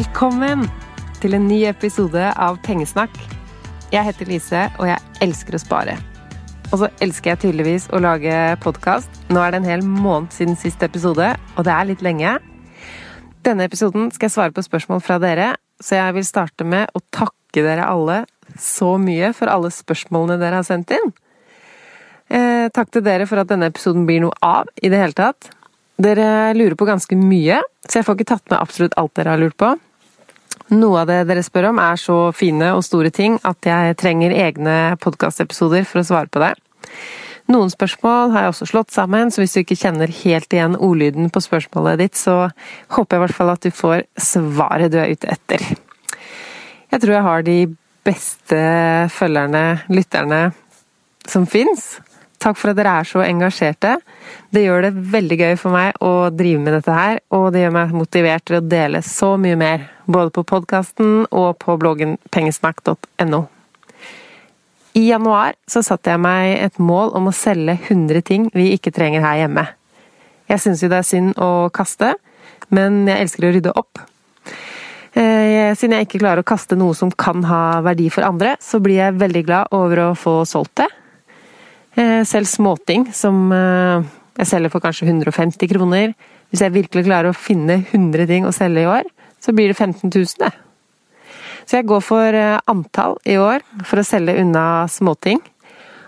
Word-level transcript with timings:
Velkommen 0.00 0.62
til 1.20 1.34
en 1.36 1.42
ny 1.44 1.58
episode 1.68 2.22
av 2.40 2.54
Pengesnakk. 2.64 3.12
Jeg 3.92 4.06
heter 4.06 4.28
Lise, 4.30 4.60
og 4.80 4.86
jeg 4.88 4.96
elsker 5.26 5.58
å 5.58 5.60
spare. 5.60 5.96
Og 6.70 6.78
så 6.80 6.88
elsker 7.04 7.34
jeg 7.34 7.40
tydeligvis 7.42 7.84
å 7.92 8.00
lage 8.00 8.32
podkast. 8.62 9.18
Nå 9.28 9.42
er 9.44 9.52
det 9.52 9.58
en 9.60 9.68
hel 9.68 9.84
måned 9.84 10.32
siden 10.32 10.56
siste 10.56 10.88
episode, 10.88 11.26
og 11.52 11.66
det 11.68 11.74
er 11.74 11.90
litt 11.90 12.04
lenge. 12.06 12.32
Denne 13.44 13.66
episoden 13.68 14.08
skal 14.14 14.30
jeg 14.30 14.34
svare 14.38 14.54
på 14.56 14.64
spørsmål 14.64 15.02
fra 15.04 15.18
dere, 15.20 15.50
så 15.84 15.98
jeg 15.98 16.16
vil 16.16 16.26
starte 16.30 16.64
med 16.64 16.96
å 16.96 17.04
takke 17.12 17.66
dere 17.66 17.90
alle 17.90 18.22
så 18.56 18.94
mye 19.02 19.34
for 19.36 19.52
alle 19.52 19.68
spørsmålene 19.74 20.40
dere 20.40 20.62
har 20.62 20.68
sendt 20.70 20.96
inn. 20.96 21.12
Eh, 22.32 22.70
takk 22.72 22.94
til 22.96 23.04
dere 23.04 23.28
for 23.28 23.44
at 23.44 23.52
denne 23.52 23.68
episoden 23.68 24.08
blir 24.08 24.24
noe 24.24 24.40
av 24.40 24.72
i 24.80 24.88
det 24.88 25.04
hele 25.04 25.18
tatt. 25.20 25.52
Dere 26.00 26.54
lurer 26.56 26.78
på 26.80 26.88
ganske 26.88 27.20
mye, 27.20 27.60
så 27.84 28.00
jeg 28.00 28.08
får 28.08 28.16
ikke 28.16 28.30
tatt 28.32 28.48
med 28.48 28.62
absolutt 28.62 28.96
alt 28.96 29.12
dere 29.20 29.36
har 29.36 29.44
lurt 29.44 29.60
på. 29.60 29.74
Noe 30.70 31.00
av 31.02 31.08
det 31.10 31.24
dere 31.26 31.42
spør 31.42 31.72
om 31.72 31.80
er 31.82 31.98
så 31.98 32.16
fine 32.36 32.68
og 32.76 32.84
store 32.86 33.10
ting 33.14 33.40
at 33.46 33.66
jeg 33.66 33.96
trenger 33.98 34.34
egne 34.34 34.76
podkastepisoder 35.02 35.82
for 35.88 36.02
å 36.02 36.06
svare 36.06 36.30
på 36.30 36.42
det. 36.42 36.52
Noen 37.50 37.72
spørsmål 37.72 38.30
har 38.30 38.44
jeg 38.44 38.52
også 38.52 38.68
slått 38.70 38.92
sammen, 38.94 39.32
så 39.34 39.42
hvis 39.42 39.56
du 39.56 39.64
ikke 39.64 39.78
kjenner 39.80 40.12
helt 40.20 40.54
igjen 40.54 40.76
ordlyden 40.78 41.32
på 41.34 41.42
spørsmålet 41.42 41.98
ditt, 42.04 42.18
så 42.18 42.52
håper 42.94 43.16
jeg 43.16 43.18
i 43.18 43.24
hvert 43.24 43.38
fall 43.40 43.50
at 43.50 43.66
du 43.66 43.74
får 43.74 44.04
svaret 44.22 44.92
du 44.92 45.00
er 45.02 45.10
ute 45.10 45.32
etter. 45.34 45.64
Jeg 46.90 47.02
tror 47.02 47.16
jeg 47.16 47.26
har 47.26 47.46
de 47.46 47.58
beste 48.06 48.60
følgerne, 49.16 49.64
lytterne, 49.90 50.40
som 51.26 51.50
fins. 51.50 51.96
Takk 52.40 52.56
for 52.56 52.72
at 52.72 52.78
dere 52.78 52.92
er 53.02 53.08
så 53.08 53.20
engasjerte. 53.20 53.98
Det 54.48 54.62
gjør 54.64 54.86
det 54.86 54.90
veldig 55.12 55.36
gøy 55.42 55.56
for 55.60 55.76
meg 55.76 55.98
å 56.00 56.30
drive 56.32 56.62
med 56.64 56.72
dette 56.78 56.94
her, 56.96 57.18
og 57.36 57.50
det 57.52 57.66
gjør 57.66 57.74
meg 57.74 57.90
motivert 57.92 58.46
til 58.48 58.56
å 58.56 58.64
dele 58.64 59.02
så 59.04 59.34
mye 59.40 59.58
mer, 59.60 59.82
både 60.08 60.32
på 60.32 60.46
podkasten 60.48 61.26
og 61.28 61.58
på 61.60 61.76
bloggen 61.80 62.16
pengesnakk.no. 62.32 63.42
I 64.96 65.02
januar 65.10 65.52
så 65.70 65.82
satte 65.86 66.14
jeg 66.14 66.22
meg 66.24 66.54
et 66.64 66.80
mål 66.82 67.12
om 67.18 67.28
å 67.28 67.34
selge 67.36 67.76
100 67.76 68.24
ting 68.26 68.48
vi 68.56 68.70
ikke 68.74 68.92
trenger 68.94 69.22
her 69.22 69.42
hjemme. 69.42 69.66
Jeg 70.50 70.64
syns 70.64 70.80
jo 70.82 70.88
det 70.90 71.02
er 71.02 71.06
synd 71.06 71.36
å 71.38 71.68
kaste, 71.76 72.14
men 72.72 73.04
jeg 73.04 73.26
elsker 73.26 73.46
å 73.46 73.52
rydde 73.52 73.74
opp. 73.76 74.00
Eh, 75.12 75.76
siden 75.76 75.98
jeg 75.98 76.08
ikke 76.08 76.22
klarer 76.22 76.40
å 76.40 76.48
kaste 76.48 76.78
noe 76.78 76.96
som 76.96 77.12
kan 77.12 77.44
ha 77.44 77.82
verdi 77.84 78.08
for 78.10 78.24
andre, 78.24 78.56
så 78.64 78.80
blir 78.80 78.96
jeg 78.96 79.20
veldig 79.20 79.44
glad 79.44 79.76
over 79.76 80.06
å 80.06 80.08
få 80.18 80.40
solgt 80.48 80.78
det 80.80 80.88
selv 82.26 82.46
småting 82.46 83.08
som 83.16 83.50
eh, 83.52 84.08
jeg 84.38 84.48
selger 84.52 84.72
for 84.72 84.82
kanskje 84.84 85.08
150 85.08 85.70
kroner. 85.72 86.14
Hvis 86.50 86.62
jeg 86.64 86.74
virkelig 86.74 87.06
klarer 87.06 87.30
å 87.30 87.36
finne 87.36 87.80
100 87.82 88.28
ting 88.30 88.46
å 88.46 88.54
selge 88.54 88.84
i 88.84 88.90
år, 88.90 89.08
så 89.42 89.54
blir 89.56 89.70
det 89.70 89.78
15 89.78 90.10
000, 90.10 90.36
det. 90.38 90.52
Så 91.66 91.78
jeg 91.78 91.88
går 91.90 92.02
for 92.04 92.36
eh, 92.36 92.58
antall 92.70 93.18
i 93.26 93.38
år 93.40 93.64
for 93.86 94.00
å 94.00 94.06
selge 94.06 94.38
unna 94.42 94.86
småting. 94.90 95.42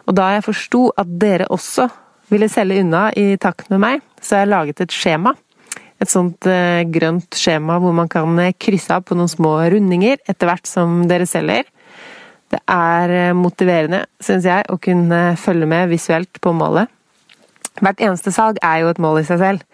Og 0.06 0.16
da 0.18 0.32
jeg 0.34 0.46
forsto 0.46 0.88
at 0.98 1.10
dere 1.22 1.50
også 1.50 1.88
ville 2.32 2.50
selge 2.50 2.80
unna 2.82 3.08
i 3.18 3.36
takt 3.40 3.70
med 3.70 3.82
meg, 3.82 4.02
så 4.22 4.36
har 4.36 4.46
jeg 4.46 4.54
laget 4.54 4.82
et 4.82 4.94
skjema. 4.94 5.34
Et 6.02 6.10
sånt 6.10 6.48
grønt 6.90 7.36
skjema 7.38 7.76
hvor 7.78 7.94
man 7.94 8.08
kan 8.10 8.38
krysse 8.58 8.90
av 8.90 9.04
på 9.06 9.14
noen 9.14 9.30
små 9.30 9.52
rundinger 9.70 10.18
etter 10.26 10.48
hvert 10.48 10.66
som 10.66 11.04
dere 11.10 11.28
selger. 11.30 11.68
Det 12.52 12.60
er 12.70 13.14
eh, 13.16 13.36
motiverende, 13.36 14.04
syns 14.22 14.48
jeg, 14.48 14.66
å 14.68 14.80
kunne 14.82 15.22
følge 15.40 15.68
med 15.68 15.92
visuelt 15.92 16.42
på 16.42 16.52
målet. 16.56 16.90
Hvert 17.80 18.02
eneste 18.04 18.32
salg 18.34 18.60
er 18.62 18.82
jo 18.82 18.92
et 18.92 19.00
mål 19.00 19.22
i 19.22 19.26
seg 19.28 19.40
selv. 19.40 19.64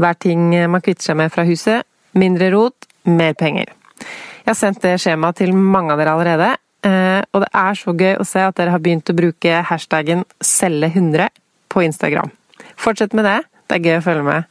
Hver 0.00 0.16
ting 0.16 0.48
man 0.72 0.80
kvitter 0.80 1.10
seg 1.10 1.18
med 1.20 1.32
fra 1.34 1.44
huset. 1.44 1.84
Mindre 2.16 2.48
rot, 2.54 2.88
mer 3.04 3.36
penger. 3.38 3.74
Jeg 4.00 4.48
har 4.48 4.58
sendt 4.58 4.82
det 4.82 4.96
skjemaet 5.02 5.38
til 5.38 5.52
mange 5.54 5.92
av 5.92 6.00
dere 6.00 6.14
allerede, 6.16 6.48
eh, 6.86 7.20
og 7.30 7.44
det 7.44 7.50
er 7.54 7.76
så 7.78 7.92
gøy 7.94 8.14
å 8.16 8.26
se 8.26 8.40
at 8.42 8.56
dere 8.58 8.72
har 8.74 8.82
begynt 8.82 9.12
å 9.12 9.16
bruke 9.16 9.60
hashtaggen 9.68 10.24
'selge100' 10.40 11.28
på 11.68 11.84
Instagram. 11.84 12.30
Fortsett 12.76 13.12
med 13.12 13.24
det, 13.28 13.42
det 13.68 13.76
er 13.76 13.84
gøy 13.84 13.98
å 13.98 14.06
følge 14.08 14.24
med. 14.24 14.44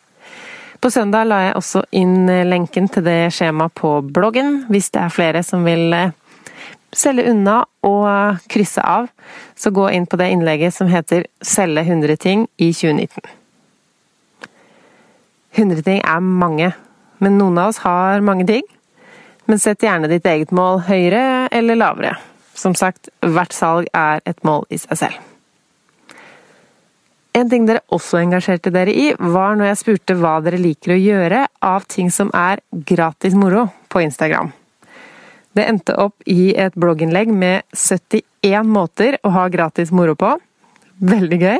På 0.79 0.89
søndag 0.89 1.27
la 1.27 1.41
jeg 1.43 1.55
også 1.59 1.83
inn 1.91 2.29
lenken 2.47 2.87
til 2.87 3.03
det 3.03 3.33
skjemaet 3.35 3.73
på 3.75 3.97
bloggen, 4.01 4.65
hvis 4.69 4.89
det 4.95 5.01
er 5.01 5.09
flere 5.11 5.43
som 5.43 5.65
vil 5.65 5.91
eh, 5.93 6.13
selge 6.95 7.27
unna 7.31 7.61
og 7.85 8.39
krysse 8.49 8.81
av, 8.81 9.09
så 9.55 9.71
gå 9.73 9.89
inn 9.93 10.07
på 10.09 10.17
det 10.19 10.29
innlegget 10.33 10.73
som 10.73 10.87
heter 10.87 11.25
'Selge 11.41 11.83
100 11.83 12.17
ting 12.17 12.47
i 12.57 12.71
2019'. 12.71 13.19
100 15.51 15.83
ting 15.83 16.01
er 16.05 16.19
mange, 16.19 16.73
men 17.19 17.37
noen 17.37 17.57
av 17.57 17.69
oss 17.69 17.77
har 17.77 18.21
mange 18.21 18.45
ting. 18.47 18.63
Men 19.45 19.59
sett 19.59 19.81
gjerne 19.81 20.07
ditt 20.07 20.25
eget 20.25 20.51
mål 20.51 20.83
høyere 20.85 21.49
eller 21.51 21.75
lavere. 21.75 22.17
Som 22.53 22.75
sagt, 22.75 23.09
hvert 23.21 23.53
salg 23.53 23.87
er 23.93 24.21
et 24.25 24.43
mål 24.43 24.65
i 24.69 24.77
seg 24.77 24.97
selv. 24.97 25.17
En 27.33 27.49
ting 27.49 27.65
dere 27.65 27.81
også 27.93 28.19
engasjerte 28.19 28.71
dere 28.73 28.93
i, 28.93 29.13
var 29.17 29.55
når 29.55 29.71
jeg 29.71 29.81
spurte 29.83 30.17
hva 30.17 30.39
dere 30.43 30.59
liker 30.61 30.95
å 30.95 30.99
gjøre 30.99 31.43
av 31.61 31.85
ting 31.87 32.09
som 32.11 32.31
er 32.35 32.61
gratis 32.71 33.37
moro 33.37 33.67
på 33.89 34.01
Instagram. 34.01 34.51
Det 35.57 35.65
endte 35.65 35.95
opp 35.97 36.21
i 36.29 36.53
et 36.53 36.75
blogginnlegg 36.77 37.31
med 37.33 37.65
71 37.73 38.69
måter 38.69 39.17
å 39.25 39.33
ha 39.33 39.47
gratis 39.51 39.91
moro 39.95 40.15
på. 40.19 40.35
Veldig 40.99 41.39
gøy. 41.41 41.59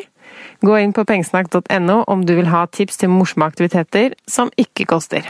Gå 0.66 0.78
inn 0.84 0.94
på 0.94 1.06
pengesnakk.no 1.08 2.02
om 2.12 2.26
du 2.28 2.36
vil 2.38 2.52
ha 2.52 2.66
tips 2.68 3.02
til 3.02 3.12
morsomme 3.14 3.48
aktiviteter 3.50 4.16
som 4.30 4.52
ikke 4.60 4.88
koster. 4.90 5.26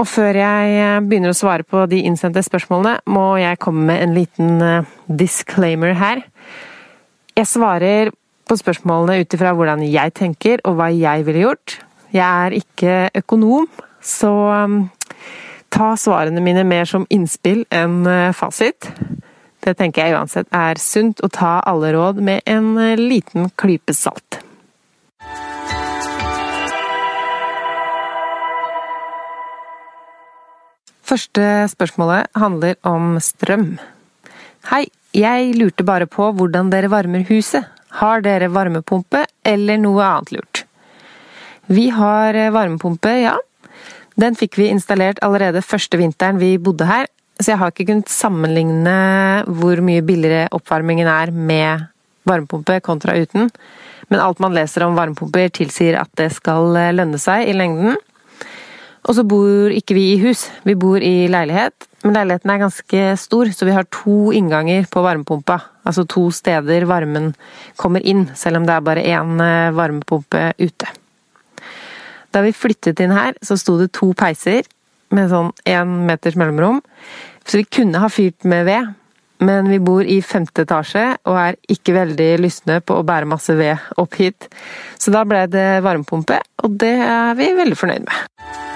Og 0.00 0.06
før 0.08 0.38
jeg 0.38 1.02
begynner 1.08 1.34
å 1.34 1.36
svare 1.36 1.66
på 1.66 1.82
de 1.90 2.00
innsendte 2.08 2.40
spørsmålene, 2.46 3.02
må 3.10 3.34
jeg 3.40 3.60
komme 3.60 3.84
med 3.90 4.04
en 4.04 4.14
liten 4.16 4.62
eh, 4.64 4.94
disclaimer 5.06 5.92
her. 5.98 6.22
Jeg 7.36 7.48
svarer 7.50 8.12
på 8.48 8.56
spørsmålene 8.56 9.20
ut 9.20 9.36
ifra 9.36 9.52
hvordan 9.56 9.84
jeg 9.84 10.14
tenker 10.16 10.62
og 10.64 10.78
hva 10.78 10.88
jeg 10.94 11.26
ville 11.26 11.44
gjort. 11.44 11.76
Jeg 12.14 12.24
er 12.24 12.56
ikke 12.56 12.94
økonom, 13.20 13.68
så 14.02 14.32
um, 14.64 14.80
ta 15.70 15.94
svarene 15.96 16.42
mine 16.44 16.64
mer 16.66 16.88
som 16.88 17.06
innspill 17.10 17.64
enn 17.70 18.02
uh, 18.06 18.34
fasit. 18.36 18.90
Det 19.60 19.76
tenker 19.78 20.06
jeg 20.06 20.16
uansett 20.18 20.48
er 20.56 20.80
sunt 20.80 21.22
å 21.24 21.30
ta 21.32 21.58
alle 21.68 21.92
råd 21.96 22.20
med 22.24 22.44
en 22.50 22.72
uh, 22.78 22.94
liten 22.98 23.50
klype 23.60 23.94
salt. 23.96 24.40
Første 31.10 31.46
spørsmålet 31.72 32.30
handler 32.38 32.76
om 32.86 33.16
strøm. 33.18 33.72
Hei, 34.70 34.84
jeg 35.16 35.54
lurte 35.58 35.82
bare 35.82 36.06
på 36.06 36.28
hvordan 36.38 36.70
dere 36.70 36.90
varmer 36.92 37.24
huset. 37.26 37.66
Har 37.98 38.22
dere 38.22 38.46
varmepumpe 38.54 39.24
eller 39.42 39.80
noe 39.82 40.04
annet 40.06 40.30
lurt? 40.36 40.64
Vi 41.70 41.88
har 41.94 42.34
eh, 42.34 42.52
varmepumpe, 42.54 43.10
ja. 43.24 43.34
Den 44.20 44.36
fikk 44.36 44.58
vi 44.60 44.68
installert 44.68 45.20
allerede 45.24 45.62
første 45.64 45.96
vinteren 45.96 46.40
vi 46.40 46.56
bodde 46.60 46.84
her, 46.84 47.06
så 47.40 47.54
jeg 47.54 47.60
har 47.62 47.72
ikke 47.72 47.86
kunnet 47.88 48.10
sammenligne 48.12 48.96
hvor 49.48 49.80
mye 49.84 50.02
billigere 50.04 50.50
oppvarmingen 50.52 51.08
er 51.08 51.32
med 51.32 51.86
varmepumpe 52.28 52.76
kontra 52.84 53.14
uten. 53.16 53.48
Men 54.10 54.20
alt 54.20 54.42
man 54.42 54.52
leser 54.52 54.84
om 54.84 54.98
varmepumper 54.98 55.48
tilsier 55.56 55.96
at 56.02 56.10
det 56.20 56.28
skal 56.36 56.76
eh, 56.76 56.92
lønne 56.92 57.20
seg 57.22 57.48
i 57.48 57.56
lengden. 57.56 57.96
Og 59.08 59.16
så 59.16 59.24
bor 59.24 59.72
ikke 59.72 59.96
vi 59.96 60.10
i 60.12 60.20
hus, 60.20 60.44
vi 60.68 60.76
bor 60.76 61.00
i 61.00 61.30
leilighet. 61.32 61.88
Men 62.04 62.18
leiligheten 62.18 62.52
er 62.52 62.64
ganske 62.66 63.04
stor, 63.22 63.52
så 63.56 63.68
vi 63.68 63.76
har 63.76 63.88
to 63.88 64.34
innganger 64.36 64.84
på 64.92 65.04
varmepumpa. 65.04 65.62
Altså 65.88 66.04
to 66.04 66.26
steder 66.34 66.84
varmen 66.90 67.32
kommer 67.80 68.04
inn, 68.04 68.26
selv 68.36 68.60
om 68.60 68.68
det 68.68 68.76
er 68.76 68.84
bare 68.84 69.06
én 69.16 69.40
eh, 69.46 69.76
varmepumpe 69.78 70.50
ute. 70.60 70.92
Da 72.30 72.44
vi 72.44 72.54
flyttet 72.54 73.00
inn 73.02 73.14
her, 73.14 73.34
så 73.42 73.58
sto 73.58 73.76
det 73.80 73.90
to 73.96 74.12
peiser 74.18 74.66
med 75.14 75.30
sånn 75.32 75.50
én 75.68 76.00
meters 76.06 76.38
mellomrom. 76.38 76.80
Så 77.46 77.60
vi 77.60 77.66
kunne 77.66 78.02
ha 78.02 78.10
fyrt 78.12 78.46
med 78.48 78.68
ved, 78.68 78.92
men 79.40 79.70
vi 79.72 79.80
bor 79.82 80.04
i 80.04 80.20
femte 80.22 80.66
etasje 80.66 81.04
og 81.24 81.38
er 81.40 81.58
ikke 81.72 81.96
veldig 81.96 82.30
lystne 82.44 82.80
på 82.84 83.00
å 83.00 83.06
bære 83.06 83.28
masse 83.30 83.56
ved 83.58 83.80
opp 84.00 84.18
hit. 84.20 84.50
Så 85.00 85.14
da 85.14 85.24
ble 85.26 85.46
det 85.50 85.80
varmepumpe, 85.86 86.38
og 86.62 86.76
det 86.82 86.96
er 87.06 87.38
vi 87.40 87.54
veldig 87.58 87.78
fornøyd 87.80 88.06
med. 88.06 88.69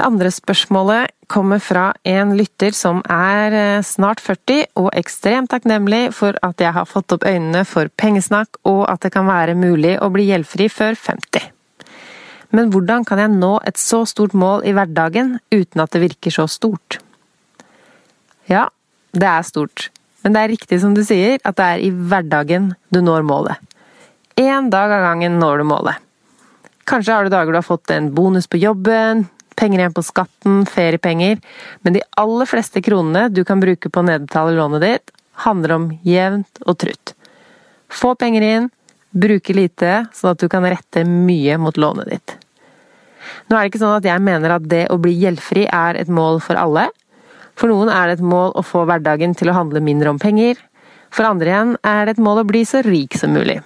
Det 0.00 0.06
andre 0.08 0.30
spørsmålet 0.32 1.10
kommer 1.28 1.60
fra 1.60 1.90
en 2.08 2.30
lytter 2.32 2.72
som 2.72 3.02
er 3.12 3.52
eh, 3.52 3.82
snart 3.84 4.22
40 4.24 4.62
og 4.80 4.86
ekstremt 4.96 5.50
takknemlig 5.52 6.14
for 6.16 6.38
at 6.40 6.62
jeg 6.64 6.72
har 6.72 6.86
fått 6.88 7.12
opp 7.12 7.26
øynene 7.28 7.66
for 7.68 7.90
pengesnakk 8.00 8.56
og 8.64 8.86
at 8.88 9.02
det 9.04 9.10
kan 9.12 9.26
være 9.28 9.52
mulig 9.60 9.98
å 10.00 10.06
bli 10.08 10.24
gjeldfri 10.30 10.70
før 10.72 10.96
50. 10.96 11.50
Men 12.56 12.72
hvordan 12.72 13.04
kan 13.04 13.20
jeg 13.20 13.34
nå 13.34 13.50
et 13.68 13.76
så 13.76 13.98
stort 14.08 14.32
mål 14.32 14.64
i 14.64 14.72
hverdagen 14.72 15.34
uten 15.52 15.82
at 15.84 15.92
det 15.92 16.00
virker 16.06 16.32
så 16.32 16.46
stort? 16.48 16.96
Ja, 18.48 18.70
det 19.12 19.28
er 19.28 19.44
stort, 19.44 19.90
men 20.24 20.32
det 20.32 20.40
er 20.40 20.52
riktig 20.54 20.78
som 20.80 20.94
du 20.96 21.02
sier, 21.04 21.36
at 21.44 21.58
det 21.58 21.66
er 21.74 21.82
i 21.84 21.90
hverdagen 21.92 22.70
du 22.88 23.02
når 23.04 23.28
målet. 23.28 23.60
Én 24.40 24.72
dag 24.72 24.96
av 24.96 25.04
gangen 25.10 25.36
når 25.44 25.60
du 25.60 25.68
målet. 25.74 26.00
Kanskje 26.88 27.12
har 27.12 27.28
du 27.28 27.34
dager 27.36 27.52
du 27.52 27.60
har 27.60 27.68
fått 27.68 27.92
en 27.92 28.08
bonus 28.16 28.48
på 28.48 28.62
jobben, 28.64 29.26
penger 29.60 29.82
igjen 29.82 29.94
på 29.96 30.04
skatten, 30.04 30.64
feriepenger, 30.68 31.40
men 31.84 31.96
de 31.96 32.04
aller 32.20 32.48
fleste 32.48 32.82
kronene 32.84 33.28
du 33.32 33.42
kan 33.44 33.60
bruke 33.60 33.92
på 33.92 34.02
å 34.02 34.06
nedbetale 34.08 34.56
lånet 34.56 34.84
ditt, 34.86 35.16
handler 35.44 35.76
om 35.76 35.88
jevnt 36.06 36.62
og 36.66 36.78
trutt. 36.80 37.14
Få 37.90 38.14
penger 38.18 38.46
inn, 38.46 38.70
bruke 39.10 39.54
lite, 39.56 40.04
sånn 40.14 40.34
at 40.34 40.42
du 40.42 40.48
kan 40.50 40.64
rette 40.64 41.04
mye 41.06 41.58
mot 41.60 41.76
lånet 41.80 42.12
ditt. 42.12 42.36
Nå 43.48 43.56
er 43.56 43.62
det 43.62 43.72
ikke 43.72 43.82
sånn 43.82 43.98
at 43.98 44.06
jeg 44.08 44.22
mener 44.24 44.54
at 44.54 44.66
det 44.70 44.86
å 44.92 44.98
bli 45.02 45.12
gjeldfri 45.18 45.66
er 45.66 45.98
et 46.00 46.10
mål 46.10 46.40
for 46.44 46.58
alle. 46.60 46.88
For 47.58 47.70
noen 47.70 47.90
er 47.92 48.08
det 48.08 48.18
et 48.18 48.28
mål 48.32 48.54
å 48.56 48.64
få 48.64 48.86
hverdagen 48.88 49.34
til 49.36 49.50
å 49.50 49.56
handle 49.58 49.82
mindre 49.84 50.12
om 50.12 50.20
penger. 50.22 50.60
For 51.10 51.26
andre 51.26 51.50
igjen 51.50 51.74
er 51.86 52.06
det 52.06 52.16
et 52.16 52.22
mål 52.22 52.44
å 52.44 52.48
bli 52.48 52.62
så 52.68 52.84
rik 52.86 53.18
som 53.18 53.34
mulig. 53.36 53.58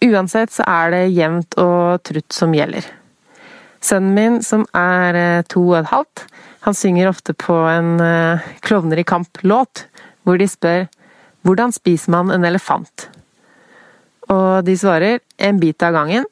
Uansett 0.00 0.54
så 0.54 0.64
er 0.64 0.94
det 0.94 1.02
jevnt 1.12 1.58
og 1.60 2.00
trutt 2.08 2.32
som 2.32 2.56
gjelder. 2.56 2.86
Sønnen 3.80 4.14
min, 4.16 4.40
som 4.44 4.66
er 4.76 5.16
eh, 5.16 5.42
to 5.48 5.62
og 5.70 5.78
et 5.80 5.92
halvt, 5.92 6.24
han 6.66 6.76
synger 6.76 7.08
ofte 7.08 7.32
på 7.32 7.54
en 7.70 7.94
uh, 7.96 8.48
Klovner 8.60 9.00
i 9.00 9.06
kamp-låt, 9.08 9.86
hvor 10.28 10.36
de 10.36 10.44
spør 10.44 10.82
hvordan 11.46 11.72
spiser 11.72 12.12
man 12.12 12.28
en 12.34 12.44
elefant? 12.44 13.06
Og 14.28 14.60
de 14.66 14.74
svarer 14.76 15.22
en 15.40 15.60
bit 15.60 15.80
av 15.82 15.94
gangen. 15.96 16.26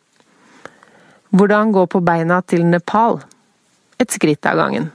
Hvordan 1.33 1.73
gå 1.73 1.87
på 1.89 2.03
beina 2.05 2.43
til 2.45 2.67
Nepal? 2.69 3.23
Et 3.99 4.13
skritt 4.13 4.47
av 4.47 4.61
gangen. 4.61 4.91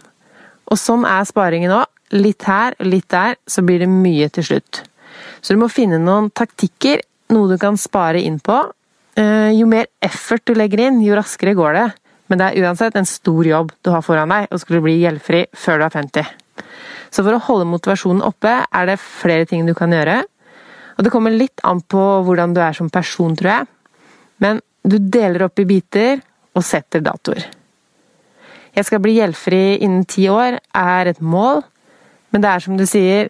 Og 0.69 0.79
sånn 0.79 1.07
er 1.09 1.25
sparingen 1.27 1.73
òg. 1.73 1.89
Litt 2.13 2.45
her 2.45 2.77
litt 2.85 3.09
der, 3.09 3.39
så 3.49 3.63
blir 3.65 3.81
det 3.81 3.89
mye 3.89 4.29
til 4.29 4.45
slutt. 4.45 4.83
Så 5.41 5.55
du 5.55 5.61
må 5.63 5.71
finne 5.71 5.97
noen 5.97 6.29
taktikker, 6.29 7.01
noe 7.33 7.49
du 7.49 7.57
kan 7.57 7.77
spare 7.81 8.21
inn 8.21 8.37
på. 8.37 8.59
Eh, 9.17 9.49
jo 9.57 9.65
mer 9.69 9.89
effort 10.05 10.45
du 10.45 10.53
legger 10.53 10.85
inn, 10.85 11.01
jo 11.01 11.17
raskere 11.17 11.55
går 11.57 11.79
det. 11.79 11.87
Men 12.33 12.39
det 12.41 12.45
er 12.47 12.65
uansett 12.65 12.95
en 12.97 13.05
stor 13.05 13.45
jobb 13.45 13.75
du 13.85 13.91
har 13.93 14.01
foran 14.01 14.31
deg 14.33 14.49
å 14.49 14.57
skulle 14.57 14.81
bli 14.81 14.95
gjeldfri 15.03 15.43
før 15.53 15.77
du 15.77 15.85
er 15.85 15.93
50. 15.93 16.31
Så 17.13 17.21
for 17.21 17.37
å 17.37 17.41
holde 17.45 17.67
motivasjonen 17.69 18.23
oppe 18.25 18.55
er 18.65 18.89
det 18.89 18.95
flere 18.97 19.45
ting 19.45 19.67
du 19.69 19.75
kan 19.77 19.93
gjøre. 19.93 20.23
Og 20.97 21.05
det 21.05 21.11
kommer 21.13 21.29
litt 21.29 21.61
an 21.61 21.83
på 21.85 22.01
hvordan 22.25 22.57
du 22.57 22.61
er 22.65 22.73
som 22.73 22.89
person, 22.89 23.37
tror 23.37 23.51
jeg. 23.51 23.69
Men 24.41 24.63
du 24.81 24.97
deler 24.97 25.45
opp 25.45 25.61
i 25.61 25.67
biter 25.69 26.25
og 26.57 26.65
setter 26.65 27.05
datoer. 27.05 27.45
Jeg 28.73 28.89
skal 28.89 29.05
bli 29.05 29.19
gjeldfri 29.19 29.63
innen 29.85 30.09
ti 30.09 30.25
år 30.25 30.57
er 30.57 31.13
et 31.13 31.21
mål, 31.21 31.61
men 32.33 32.41
det 32.41 32.49
er 32.49 32.65
som 32.65 32.81
du 32.81 32.87
sier, 32.89 33.29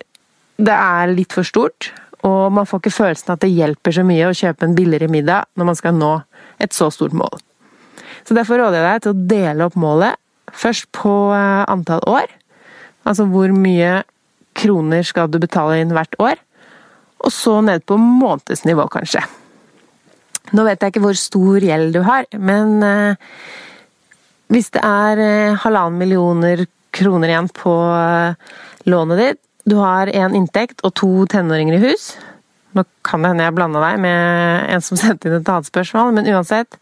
det 0.55 0.79
er 0.79 1.11
litt 1.11 1.35
for 1.35 1.43
stort. 1.43 1.91
Og 2.23 2.53
man 2.55 2.63
får 2.63 2.85
ikke 2.85 2.99
følelsen 3.03 3.35
at 3.35 3.43
det 3.43 3.51
hjelper 3.51 3.99
så 3.99 4.07
mye 4.07 4.31
å 4.31 4.37
kjøpe 4.45 4.63
en 4.63 4.79
billigere 4.79 5.11
middag 5.11 5.51
når 5.59 5.73
man 5.73 5.75
skal 5.75 5.99
nå 5.99 6.21
et 6.63 6.71
så 6.71 6.87
stort 6.87 7.11
mål. 7.11 7.43
Så 8.27 8.35
derfor 8.37 8.61
råder 8.61 8.79
jeg 8.79 8.87
deg 8.87 9.03
til 9.03 9.13
å 9.13 9.27
dele 9.33 9.67
opp 9.67 9.77
målet. 9.79 10.19
Først 10.53 10.89
på 10.95 11.13
eh, 11.35 11.63
antall 11.71 12.03
år. 12.09 12.31
Altså 13.07 13.27
hvor 13.29 13.51
mye 13.55 14.01
kroner 14.57 15.05
skal 15.07 15.31
du 15.31 15.39
betale 15.43 15.81
inn 15.81 15.93
hvert 15.95 16.15
år. 16.21 16.39
Og 17.23 17.31
så 17.33 17.59
ned 17.63 17.85
på 17.87 17.97
månedsnivå, 17.99 18.87
kanskje. 18.91 19.23
Nå 20.53 20.65
vet 20.67 20.81
jeg 20.83 20.93
ikke 20.93 21.05
hvor 21.05 21.17
stor 21.17 21.63
gjeld 21.63 21.95
du 21.95 22.01
har, 22.05 22.27
men 22.37 22.83
eh, 22.85 23.31
hvis 24.53 24.69
det 24.75 24.83
er 24.85 25.21
eh, 25.23 25.61
halvannen 25.63 25.97
millioner 25.97 26.65
kroner 26.93 27.31
igjen 27.31 27.47
på 27.49 27.73
lånet 28.85 29.21
ditt, 29.21 29.39
du 29.65 29.77
har 29.79 30.11
én 30.11 30.35
inntekt 30.35 30.83
og 30.83 30.93
to 30.99 31.09
tenåringer 31.31 31.77
i 31.77 31.83
hus 31.85 32.09
Nå 32.75 32.83
kan 33.05 33.23
det 33.23 33.31
hende 33.31 33.45
jeg 33.45 33.55
blanda 33.55 33.79
deg 33.83 34.01
med 34.03 34.69
en 34.75 34.83
som 34.83 34.99
sendte 34.99 35.29
inn 35.29 35.37
et 35.37 35.49
annet 35.49 35.69
spørsmål, 35.69 36.13
men 36.17 36.29
uansett 36.33 36.77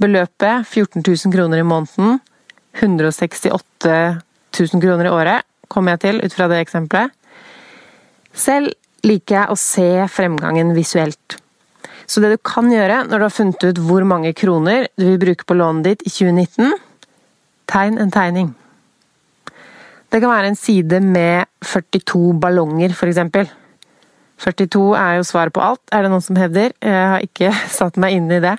Beløpet 0.00 0.66
14 0.66 1.02
000 1.04 1.34
kroner 1.34 1.60
i 1.60 1.66
måneden. 1.66 2.20
168 2.78 4.20
000 4.56 4.82
kroner 4.82 5.08
i 5.08 5.12
året, 5.12 5.46
kommer 5.68 5.94
jeg 5.94 6.02
til 6.04 6.20
ut 6.24 6.34
fra 6.34 6.46
det 6.50 6.60
eksempelet. 6.62 7.12
Selv 8.32 8.72
liker 9.04 9.36
jeg 9.36 9.50
å 9.52 9.58
se 9.58 9.88
fremgangen 10.12 10.72
visuelt. 10.76 11.36
Så 12.10 12.22
det 12.22 12.32
du 12.32 12.40
kan 12.42 12.70
gjøre 12.72 13.04
når 13.06 13.18
du 13.18 13.26
har 13.26 13.34
funnet 13.34 13.66
ut 13.66 13.82
hvor 13.86 14.06
mange 14.08 14.32
kroner 14.34 14.88
du 14.98 15.04
vil 15.04 15.20
bruke 15.22 15.46
på 15.46 15.56
lånet 15.58 15.86
ditt 15.86 16.06
i 16.08 16.12
2019, 16.12 16.72
tegn 17.70 18.00
en 18.02 18.14
tegning. 18.14 18.50
Det 20.10 20.18
kan 20.18 20.32
være 20.32 20.50
en 20.50 20.58
side 20.58 20.98
med 21.06 21.46
42 21.62 22.32
ballonger, 22.42 22.90
f.eks. 22.90 23.20
42 24.40 24.84
er 24.96 25.18
jo 25.18 25.26
svaret 25.28 25.52
på 25.52 25.62
alt, 25.62 25.82
er 25.92 26.04
det 26.04 26.12
noen 26.12 26.24
som 26.24 26.38
hevder. 26.40 26.72
Jeg 26.80 27.08
har 27.12 27.24
ikke 27.24 27.52
satt 27.78 28.00
meg 28.00 28.16
inn 28.16 28.30
i 28.32 28.40
det. 28.42 28.56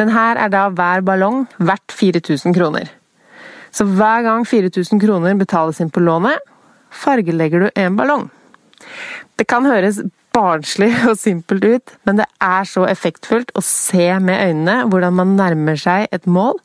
Men 0.00 0.12
her 0.14 0.40
er 0.40 0.52
da 0.52 0.68
hver 0.72 1.04
ballong 1.06 1.44
verdt 1.58 1.94
4000 1.94 2.56
kroner. 2.56 2.88
Så 3.74 3.84
hver 3.84 4.24
gang 4.24 4.46
4000 4.48 5.00
kroner 5.02 5.36
betales 5.36 5.80
inn 5.82 5.92
på 5.92 6.00
lånet, 6.00 6.40
fargelegger 6.88 7.66
du 7.66 7.68
en 7.76 7.98
ballong. 7.98 8.30
Det 9.36 9.44
kan 9.50 9.66
høres 9.68 10.00
barnslig 10.34 10.90
og 11.08 11.18
simpelt 11.20 11.64
ut, 11.64 11.94
men 12.08 12.20
det 12.20 12.26
er 12.42 12.66
så 12.68 12.86
effektfullt 12.88 13.52
å 13.58 13.64
se 13.64 14.08
med 14.24 14.40
øynene 14.40 14.80
hvordan 14.88 15.16
man 15.18 15.36
nærmer 15.38 15.78
seg 15.80 16.08
et 16.14 16.26
mål. 16.30 16.56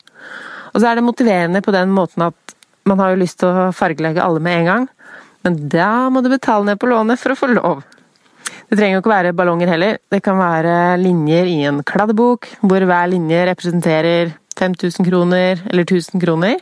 Og 0.74 0.79
så 0.79 0.89
er 0.89 0.98
det 0.98 1.05
motiverende 1.05 1.62
på 1.65 1.74
den 1.75 1.91
måten 1.93 2.29
at 2.29 2.55
man 2.89 3.00
har 3.00 3.13
jo 3.13 3.22
lyst 3.22 3.39
til 3.41 3.51
å 3.51 3.72
fargelegge 3.75 4.24
alle 4.24 4.41
med 4.43 4.62
en 4.62 4.70
gang, 4.70 4.88
men 5.43 5.60
da 5.72 6.10
må 6.12 6.24
du 6.24 6.32
betale 6.32 6.67
ned 6.67 6.79
på 6.79 6.89
lånet 6.91 7.20
for 7.20 7.34
å 7.34 7.39
få 7.39 7.51
lov. 7.51 7.84
Det 8.74 8.80
trenger 8.80 8.98
jo 8.98 9.01
ikke 9.03 9.12
være 9.12 9.32
ballonger 9.38 9.70
heller. 9.70 9.98
Det 10.10 10.18
kan 10.25 10.39
være 10.39 10.96
linjer 10.98 11.46
i 11.46 11.60
en 11.70 11.84
kladdebok, 11.86 12.48
hvor 12.65 12.82
hver 12.89 13.12
linje 13.12 13.44
representerer 13.46 14.32
5000 14.58 15.06
kroner 15.06 15.62
eller 15.70 15.86
1000 15.86 16.18
kroner. 16.24 16.56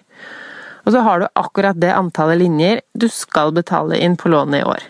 Og 0.84 0.92
så 0.92 1.06
har 1.08 1.22
du 1.22 1.30
akkurat 1.40 1.80
det 1.80 1.94
antallet 1.96 2.42
linjer 2.44 2.84
du 2.92 3.08
skal 3.08 3.56
betale 3.56 3.96
inn 4.04 4.20
på 4.20 4.28
lånet 4.28 4.60
i 4.60 4.68
år. 4.74 4.84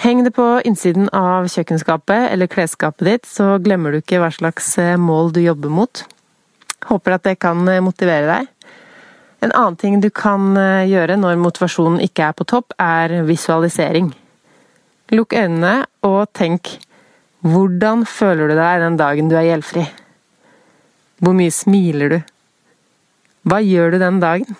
Heng 0.00 0.24
det 0.24 0.32
på 0.32 0.48
innsiden 0.64 1.12
av 1.12 1.52
kjøkkenskapet 1.52 2.32
eller 2.32 2.48
klesskapet 2.56 3.04
ditt, 3.12 3.28
så 3.28 3.58
glemmer 3.60 3.92
du 3.92 4.00
ikke 4.00 4.24
hva 4.24 4.32
slags 4.32 4.78
eh, 4.80 4.96
mål 4.96 5.34
du 5.36 5.44
jobber 5.44 5.76
mot. 5.76 6.06
Håper 6.88 7.20
at 7.20 7.28
det 7.28 7.40
kan 7.44 7.68
eh, 7.68 7.84
motivere 7.84 8.32
deg. 8.32 8.52
En 9.44 9.52
annen 9.52 9.76
ting 9.76 10.00
du 10.00 10.08
kan 10.08 10.54
eh, 10.56 10.88
gjøre 10.88 11.20
når 11.20 11.42
motivasjonen 11.50 12.00
ikke 12.08 12.30
er 12.30 12.38
på 12.40 12.48
topp, 12.48 12.72
er 12.80 13.20
visualisering. 13.28 14.14
Lukk 15.14 15.36
øynene 15.38 15.84
og 16.02 16.32
tenk 16.34 16.80
hvordan 17.46 18.00
føler 18.10 18.50
du 18.50 18.56
deg 18.58 18.80
den 18.82 18.96
dagen 18.98 19.28
du 19.30 19.36
er 19.38 19.44
gjeldfri? 19.46 19.84
Hvor 21.22 21.36
mye 21.36 21.52
smiler 21.54 22.10
du? 22.10 22.16
Hva 23.46 23.60
gjør 23.62 23.94
du 23.94 24.00
den 24.02 24.18
dagen? 24.18 24.58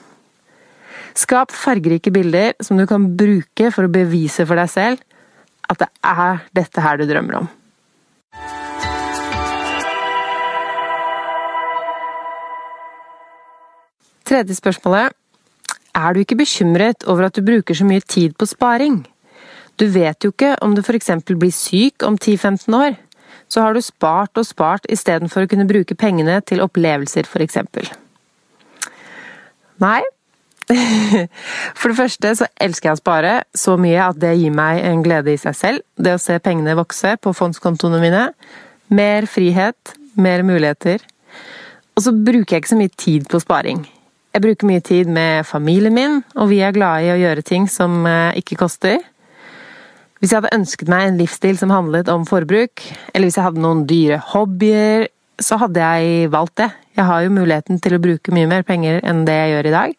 Skap 1.18 1.50
fargerike 1.50 2.12
bilder 2.14 2.54
som 2.62 2.78
du 2.78 2.84
kan 2.86 3.08
bruke 3.18 3.72
for 3.74 3.88
å 3.88 3.90
bevise 3.90 4.46
for 4.46 4.54
deg 4.60 4.70
selv 4.70 5.02
at 5.66 5.82
det 5.82 5.90
er 6.06 6.44
dette 6.54 6.84
her 6.84 7.00
du 7.00 7.08
drømmer 7.10 7.40
om. 7.40 7.50
Tredje 14.26 14.54
spørsmålet. 14.60 15.10
Er 15.96 16.14
du 16.14 16.22
ikke 16.22 16.38
bekymret 16.38 17.02
over 17.10 17.26
at 17.26 17.34
du 17.34 17.42
bruker 17.42 17.74
så 17.74 17.86
mye 17.88 18.04
tid 18.06 18.38
på 18.38 18.46
sparing? 18.46 19.02
Du 19.76 19.86
vet 19.92 20.24
jo 20.24 20.32
ikke 20.32 20.54
om 20.64 20.74
du 20.74 20.82
f.eks. 20.82 21.10
blir 21.28 21.52
syk 21.52 22.04
om 22.06 22.16
10-15 22.16 22.76
år. 22.76 22.96
Så 23.48 23.62
har 23.62 23.76
du 23.76 23.80
spart 23.84 24.38
og 24.40 24.46
spart 24.48 24.88
istedenfor 24.90 25.44
å 25.44 25.50
kunne 25.50 25.68
bruke 25.68 25.94
pengene 25.94 26.40
til 26.48 26.62
opplevelser, 26.64 27.28
f.eks. 27.28 27.60
Nei, 29.82 30.00
For 31.78 31.92
det 31.92 31.98
første 31.98 32.32
så 32.40 32.46
elsker 32.62 32.90
jeg 32.90 32.96
å 32.96 33.00
spare 33.00 33.34
så 33.54 33.76
mye 33.78 34.00
at 34.02 34.18
det 34.18 34.32
gir 34.34 34.54
meg 34.54 34.82
en 34.82 35.02
glede 35.04 35.34
i 35.34 35.40
seg 35.40 35.54
selv. 35.54 35.84
Det 35.94 36.16
å 36.16 36.22
se 36.22 36.38
pengene 36.42 36.74
vokse 36.78 37.14
på 37.22 37.34
fondskontoene 37.36 38.00
mine. 38.02 38.24
Mer 38.90 39.28
frihet, 39.30 39.94
mer 40.18 40.42
muligheter. 40.46 41.04
Og 41.96 42.02
så 42.04 42.12
bruker 42.12 42.56
jeg 42.56 42.64
ikke 42.64 42.74
så 42.74 42.80
mye 42.80 42.94
tid 42.98 43.28
på 43.30 43.40
sparing. 43.42 43.84
Jeg 44.34 44.44
bruker 44.44 44.68
mye 44.68 44.82
tid 44.84 45.08
med 45.08 45.46
familien 45.48 45.94
min, 45.96 46.18
og 46.36 46.50
vi 46.50 46.58
er 46.60 46.74
glade 46.76 47.06
i 47.06 47.12
å 47.14 47.20
gjøre 47.22 47.46
ting 47.46 47.70
som 47.72 48.02
eh, 48.04 48.36
ikke 48.42 48.58
koster. 48.60 48.98
Hvis 50.26 50.32
jeg 50.34 50.42
hadde 50.42 50.56
ønsket 50.56 50.88
meg 50.90 51.04
en 51.06 51.18
livsstil 51.20 51.54
som 51.54 51.70
handlet 51.70 52.08
om 52.10 52.24
forbruk, 52.26 52.82
eller 53.14 53.28
hvis 53.28 53.36
jeg 53.38 53.46
hadde 53.46 53.60
noen 53.62 53.84
dyre 53.86 54.16
hobbyer, 54.32 55.04
så 55.38 55.54
hadde 55.60 55.78
jeg 55.78 56.30
valgt 56.32 56.56
det. 56.58 56.66
Jeg 56.98 57.06
har 57.06 57.20
jo 57.22 57.30
muligheten 57.30 57.78
til 57.78 57.94
å 57.94 58.00
bruke 58.02 58.32
mye 58.34 58.48
mer 58.50 58.64
penger 58.66 58.98
enn 59.06 59.20
det 59.28 59.36
jeg 59.36 59.52
gjør 59.52 59.68
i 59.68 59.74
dag. 59.76 59.92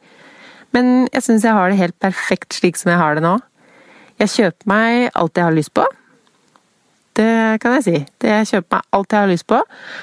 Men 0.75 0.89
jeg 1.15 1.24
syns 1.24 1.46
jeg 1.48 1.55
har 1.55 1.72
det 1.72 1.77
helt 1.79 1.96
perfekt 2.03 2.57
slik 2.57 2.75
som 2.75 2.91
jeg 2.91 3.00
har 3.00 3.15
det 3.15 3.24
nå. 3.24 3.38
Jeg 4.19 4.34
kjøper 4.34 4.67
meg 4.67 5.05
alt 5.15 5.39
jeg 5.39 5.48
har 5.48 5.55
lyst 5.55 5.72
på. 5.79 5.86
Det 7.22 7.31
kan 7.63 7.77
jeg 7.77 7.86
si. 7.86 8.01
Det 8.19 8.34
jeg 8.34 8.50
kjøper 8.50 8.75
meg 8.75 8.98
alt 9.00 9.15
jeg 9.15 9.24
har 9.24 9.31
lyst 9.31 9.48
på. 9.48 9.62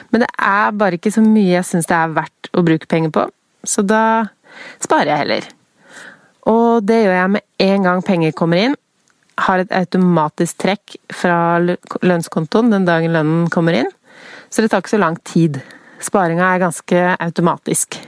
Men 0.08 0.24
det 0.24 0.30
er 0.54 0.78
bare 0.80 0.96
ikke 0.96 1.12
så 1.12 1.26
mye 1.26 1.58
jeg 1.58 1.68
syns 1.68 1.90
det 1.90 1.98
er 1.98 2.16
verdt 2.16 2.48
å 2.56 2.64
bruke 2.64 2.88
penger 2.88 3.12
på. 3.12 3.26
Så 3.60 3.84
da 3.84 4.06
sparer 4.78 5.12
jeg 5.12 5.22
heller. 5.26 5.52
Og 6.48 6.80
det 6.88 7.02
gjør 7.02 7.14
jeg 7.18 7.34
med 7.36 7.68
en 7.68 7.90
gang 7.90 8.02
penger 8.08 8.32
kommer 8.40 8.62
inn. 8.70 8.80
Har 9.40 9.62
et 9.62 9.72
automatisk 9.74 10.60
trekk 10.62 10.96
fra 11.12 11.58
lønnskontoen 11.58 12.70
den 12.70 12.86
dagen 12.86 13.14
lønnen 13.14 13.48
kommer 13.50 13.76
inn. 13.80 13.90
Så 14.50 14.62
det 14.62 14.70
tar 14.70 14.84
ikke 14.84 14.94
så 14.94 15.02
lang 15.02 15.16
tid. 15.26 15.58
Sparinga 16.04 16.52
er 16.52 16.62
ganske 16.62 17.02
automatisk. 17.18 17.98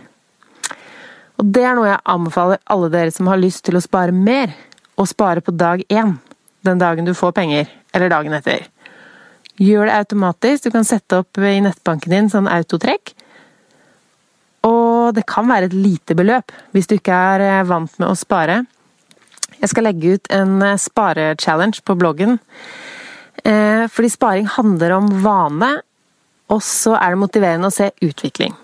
Og 1.36 1.50
det 1.52 1.64
er 1.66 1.74
noe 1.76 1.90
jeg 1.90 2.04
anbefaler 2.08 2.62
alle 2.72 2.92
dere 2.92 3.12
som 3.12 3.28
har 3.30 3.40
lyst 3.40 3.64
til 3.66 3.76
å 3.76 3.84
spare 3.84 4.14
mer, 4.14 4.54
å 4.96 5.04
spare 5.08 5.42
på 5.44 5.52
dag 5.52 5.82
én. 5.92 6.16
Den 6.64 6.80
dagen 6.80 7.06
du 7.06 7.12
får 7.14 7.34
penger, 7.36 7.68
eller 7.94 8.12
dagen 8.12 8.34
etter. 8.36 8.64
Gjør 9.60 9.88
det 9.88 9.98
automatisk. 10.00 10.66
Du 10.66 10.74
kan 10.74 10.84
sette 10.84 11.20
opp 11.22 11.38
i 11.40 11.58
nettbanken 11.64 12.12
din 12.12 12.30
sånn 12.32 12.48
autotrekk. 12.50 13.14
Og 14.66 15.14
det 15.16 15.26
kan 15.28 15.46
være 15.48 15.70
et 15.70 15.76
lite 15.76 16.16
beløp 16.18 16.52
hvis 16.74 16.88
du 16.90 16.96
ikke 16.96 17.14
er 17.14 17.44
eh, 17.44 17.66
vant 17.68 17.92
med 18.00 18.08
å 18.10 18.16
spare. 18.18 18.64
Jeg 19.60 19.72
skal 19.72 19.88
legge 19.88 20.16
ut 20.16 20.30
en 20.34 20.60
eh, 20.62 20.78
sparechallenge 20.80 21.82
på 21.86 21.96
bloggen. 21.98 22.38
Eh, 23.44 23.86
fordi 23.92 24.10
sparing 24.12 24.48
handler 24.56 24.96
om 24.96 25.10
vane, 25.24 25.72
og 26.52 26.62
så 26.62 26.94
er 26.98 27.14
det 27.14 27.20
motiverende 27.20 27.70
å 27.70 27.74
se 27.74 27.90
utvikling. 28.04 28.54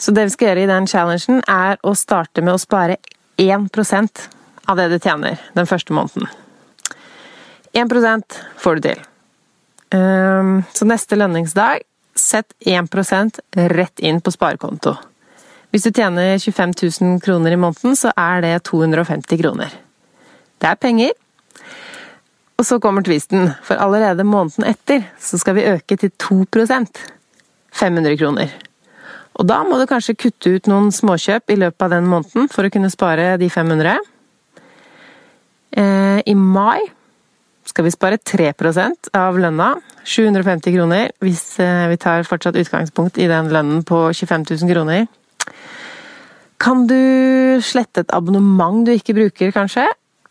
Så 0.00 0.14
det 0.16 0.26
vi 0.26 0.34
skal 0.34 0.50
gjøre 0.50 0.64
i 0.64 0.70
den 0.70 0.88
challengen, 0.88 1.42
er 1.46 1.76
å 1.84 1.92
starte 1.98 2.42
med 2.42 2.56
å 2.56 2.62
spare 2.62 2.96
1% 3.40 4.28
av 4.70 4.78
det 4.80 4.88
du 4.92 4.98
tjener 4.98 5.40
den 5.56 5.68
første 5.68 5.92
måneden. 5.96 6.28
1 7.76 8.40
får 8.58 8.74
du 8.74 8.80
til. 8.88 9.02
Ehm, 9.94 10.62
så 10.72 10.86
neste 10.86 11.16
lønningsdag, 11.16 11.84
sett 12.14 12.52
1% 12.66 13.40
rett 13.54 14.00
inn 14.00 14.20
på 14.20 14.32
sparekonto. 14.34 14.96
Hvis 15.70 15.86
du 15.86 15.92
tjener 15.92 16.38
25 16.38 16.72
000 17.00 17.20
kroner 17.22 17.52
i 17.52 17.60
måneden, 17.60 17.94
så 17.96 18.10
er 18.16 18.42
det 18.42 18.56
250 18.66 19.38
kroner. 19.38 19.70
Det 20.60 20.68
er 20.68 20.80
penger. 20.80 21.14
Og 22.60 22.66
så 22.68 22.76
kommer 22.78 23.02
tvisten, 23.02 23.54
for 23.64 23.80
allerede 23.80 24.26
måneden 24.28 24.66
etter 24.68 25.06
så 25.20 25.38
skal 25.40 25.56
vi 25.56 25.68
øke 25.70 25.96
til 25.96 26.12
2% 26.20 27.00
500 27.72 28.18
kroner. 28.20 28.52
Og 29.40 29.46
da 29.48 29.62
må 29.64 29.78
du 29.80 29.86
kanskje 29.88 30.18
kutte 30.18 30.52
ut 30.56 30.68
noen 30.68 30.90
småkjøp 30.92 31.52
i 31.54 31.58
løpet 31.62 31.86
av 31.86 31.94
den 31.94 32.08
måneden 32.10 32.50
for 32.52 32.66
å 32.66 32.72
kunne 32.72 32.90
spare 32.92 33.36
de 33.40 33.48
500. 33.48 34.00
Eh, 35.80 36.18
I 36.26 36.34
mai 36.34 36.82
skal 37.64 37.86
vi 37.86 37.94
spare 37.94 38.18
3% 38.18 39.12
av 39.16 39.38
lønna. 39.40 39.70
750 40.04 40.74
kroner 40.74 41.14
hvis 41.22 41.44
eh, 41.62 41.86
vi 41.92 41.98
tar 42.00 42.26
fortsatt 42.28 42.58
utgangspunkt 42.60 43.20
i 43.20 43.28
den 43.30 43.48
lønnen 43.54 43.84
på 43.86 44.08
25 44.10 44.44
000 44.50 44.74
kroner. 44.74 45.06
Kan 46.60 46.84
du 46.90 47.60
slette 47.64 48.04
et 48.04 48.12
abonnement 48.12 48.84
du 48.84 48.92
ikke 48.92 49.16
bruker, 49.16 49.54
kanskje? 49.54 49.86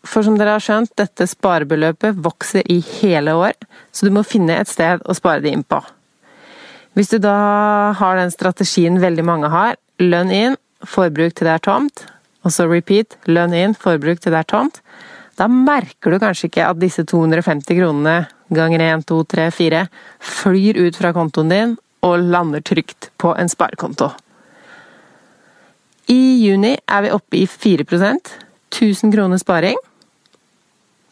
For 0.06 0.24
som 0.24 0.38
dere 0.40 0.56
har 0.56 0.64
skjønt, 0.64 0.94
dette 0.96 1.26
sparebeløpet 1.28 2.18
vokser 2.24 2.64
i 2.72 2.78
hele 3.00 3.34
år, 3.36 3.56
så 3.92 4.06
du 4.06 4.14
må 4.14 4.24
finne 4.24 4.56
et 4.56 4.70
sted 4.70 5.02
å 5.04 5.16
spare 5.16 5.44
det 5.44 5.52
inn 5.52 5.64
på. 5.66 5.80
Hvis 6.96 7.12
du 7.12 7.20
da 7.22 7.36
har 7.98 8.16
den 8.18 8.32
strategien 8.32 8.98
veldig 9.02 9.24
mange 9.26 9.50
har, 9.52 9.76
lønn 10.00 10.32
inn, 10.34 10.56
forbruk 10.80 11.36
til 11.36 11.46
det 11.46 11.58
er 11.58 11.64
tomt, 11.64 12.06
og 12.40 12.54
så 12.54 12.66
repeat, 12.70 13.18
lønn 13.28 13.54
inn, 13.54 13.76
forbruk 13.76 14.22
til 14.22 14.32
det 14.32 14.40
er 14.40 14.48
tomt, 14.48 14.80
da 15.38 15.46
merker 15.48 16.12
du 16.12 16.18
kanskje 16.20 16.48
ikke 16.50 16.66
at 16.68 16.80
disse 16.80 17.04
250 17.08 17.76
kronene 17.78 18.16
ganger 18.52 18.82
1, 18.88 19.06
2, 19.08 19.20
3, 19.36 19.46
4 19.56 19.84
flyr 20.40 20.80
ut 20.80 20.98
fra 20.98 21.12
kontoen 21.16 21.52
din 21.52 21.76
og 22.04 22.26
lander 22.32 22.64
trygt 22.64 23.10
på 23.20 23.32
en 23.36 23.48
sparekonto. 23.48 24.10
I 26.10 26.20
juni 26.42 26.74
er 26.74 27.04
vi 27.06 27.12
oppe 27.14 27.38
i 27.38 27.46
4% 27.46 28.32
1000 28.70 29.14
kroner 29.14 29.40
sparing. 29.40 29.78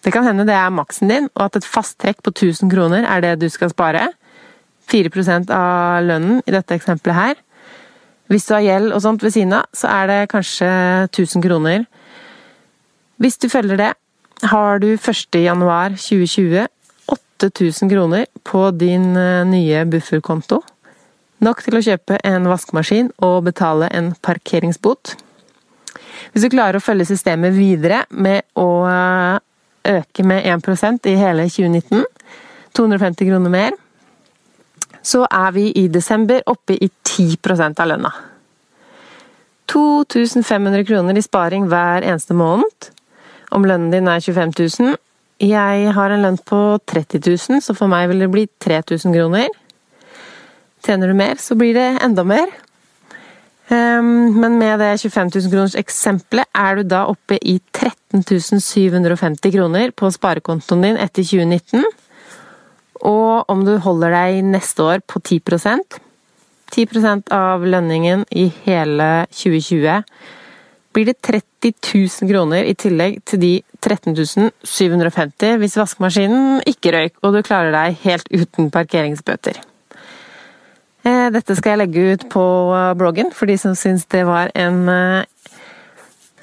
Det 0.08 0.14
kan 0.14 0.24
hende 0.24 0.46
det 0.48 0.54
er 0.56 0.72
maksen 0.72 1.10
din, 1.12 1.26
og 1.34 1.42
at 1.50 1.58
et 1.58 1.66
fast 1.68 1.98
trekk 2.00 2.22
på 2.24 2.32
1000 2.32 2.70
kroner 2.72 3.04
er 3.04 3.20
det 3.20 3.34
du 3.42 3.48
skal 3.52 3.68
spare. 3.68 4.06
4% 4.88 5.50
av 5.52 6.00
lønnen 6.06 6.38
i 6.48 6.54
dette 6.54 6.78
eksempelet 6.78 7.16
her. 7.18 7.34
Hvis 8.32 8.48
du 8.48 8.54
har 8.54 8.64
gjeld 8.64 8.94
og 8.96 9.02
sånt 9.04 9.20
ved 9.20 9.34
siden 9.36 9.52
av, 9.58 9.68
så 9.76 9.90
er 9.92 10.08
det 10.08 10.30
kanskje 10.32 10.70
1000 11.10 11.44
kroner. 11.44 11.84
Hvis 13.20 13.36
du 13.36 13.50
følger 13.52 13.76
det, 13.76 13.90
har 14.48 14.80
du 14.80 14.94
1.1.2020 14.96 16.64
8000 17.12 17.92
kroner 17.92 18.24
på 18.48 18.70
din 18.70 19.12
eh, 19.16 19.44
nye 19.46 19.84
bufferkonto. 19.92 20.62
Nok 21.44 21.60
til 21.62 21.76
å 21.78 21.84
kjøpe 21.84 22.16
en 22.26 22.48
vaskemaskin 22.50 23.12
og 23.22 23.44
betale 23.46 23.92
en 23.94 24.14
parkeringsbot. 24.24 25.12
Hvis 26.32 26.48
du 26.48 26.48
klarer 26.50 26.80
å 26.80 26.82
følge 26.82 27.06
systemet 27.12 27.54
videre 27.54 28.06
med 28.10 28.48
å 28.58 28.70
eh, 28.88 29.36
øke 29.86 30.24
med 30.26 30.44
1% 30.44 31.06
i 31.06 31.16
hele 31.18 31.48
2019, 31.48 32.04
250 32.74 33.28
kroner 33.28 33.50
mer, 33.50 33.76
så 35.02 35.24
er 35.30 35.52
vi 35.54 35.70
i 35.72 35.88
desember 35.88 36.42
oppe 36.46 36.76
i 36.76 36.90
10 37.04 37.36
av 37.78 37.86
lønna. 37.88 38.12
2500 39.68 40.84
kroner 40.88 41.16
i 41.16 41.22
sparing 41.22 41.68
hver 41.68 42.04
eneste 42.04 42.34
måned. 42.34 42.90
Om 43.52 43.64
lønnen 43.64 43.92
din 43.92 44.08
er 44.08 44.20
25 44.20 44.52
000, 44.58 44.96
Jeg 45.40 45.92
har 45.94 46.10
en 46.10 46.22
lønn 46.22 46.38
på 46.38 46.80
30 46.86 47.20
000, 47.22 47.60
så 47.62 47.74
for 47.74 47.86
meg 47.86 48.08
vil 48.10 48.18
det 48.18 48.30
bli 48.30 48.48
3000 48.58 49.12
kroner. 49.14 49.46
Tjener 50.82 51.06
du 51.06 51.14
mer, 51.14 51.36
så 51.38 51.54
blir 51.54 51.74
det 51.74 52.02
enda 52.02 52.24
mer. 52.24 52.50
Ehm, 53.68 54.40
men 54.40 54.58
med 54.58 54.80
det 54.80 54.94
25 55.02 55.30
000 55.34 55.52
kroners 55.52 55.76
eksempelet 55.76 56.48
er 56.56 56.78
du 56.78 56.88
da 56.88 57.04
oppe 57.10 57.36
i 57.42 57.58
13 57.72 58.24
750 58.24 59.52
kroner 59.52 59.92
på 59.92 60.10
sparekontoen 60.14 60.86
din 60.86 61.00
etter 61.00 61.26
2019. 61.26 61.84
Og 63.08 63.50
om 63.52 63.64
du 63.66 63.76
holder 63.78 64.14
deg 64.16 64.42
neste 64.46 64.82
år 64.82 65.04
på 65.06 65.20
10% 65.20 66.00
10% 66.68 67.30
av 67.32 67.64
lønningen 67.64 68.26
i 68.36 68.48
hele 68.66 69.08
2020 69.32 70.02
blir 70.96 71.08
det 71.08 71.16
30 71.24 71.72
000 71.94 72.30
kroner 72.30 72.66
i 72.68 72.74
tillegg 72.78 73.20
til 73.28 73.40
de 73.42 73.52
13 73.84 74.16
750 74.64 75.56
hvis 75.62 75.78
vaskemaskinen 75.78 76.60
ikke 76.68 76.92
røyk 76.94 77.18
og 77.22 77.36
du 77.36 77.42
klarer 77.46 77.72
deg 77.74 77.98
helt 78.04 78.28
uten 78.34 78.70
parkeringsbøter. 78.74 79.60
Eh, 81.06 81.28
dette 81.30 81.54
skal 81.54 81.76
jeg 81.76 81.80
legge 81.84 82.04
ut 82.14 82.24
på 82.32 82.44
eh, 82.74 82.94
bloggen 82.98 83.30
for 83.34 83.50
de 83.50 83.54
som 83.60 83.76
syns 83.78 84.06
det 84.10 84.24
var 84.26 84.50
en 84.58 84.80
eh, 84.90 85.28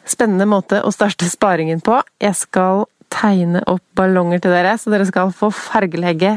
spennende 0.07 0.47
måte 0.47 0.79
å 0.79 0.93
starte 0.95 1.27
sparingen 1.27 1.81
på. 1.83 1.99
Jeg 2.23 2.37
skal 2.39 2.85
tegne 3.11 3.61
opp 3.67 3.83
ballonger 3.97 4.43
til 4.43 4.55
dere, 4.55 4.77
så 4.79 4.93
dere 4.93 5.07
skal 5.09 5.33
få 5.35 5.51
fargelegge. 5.53 6.35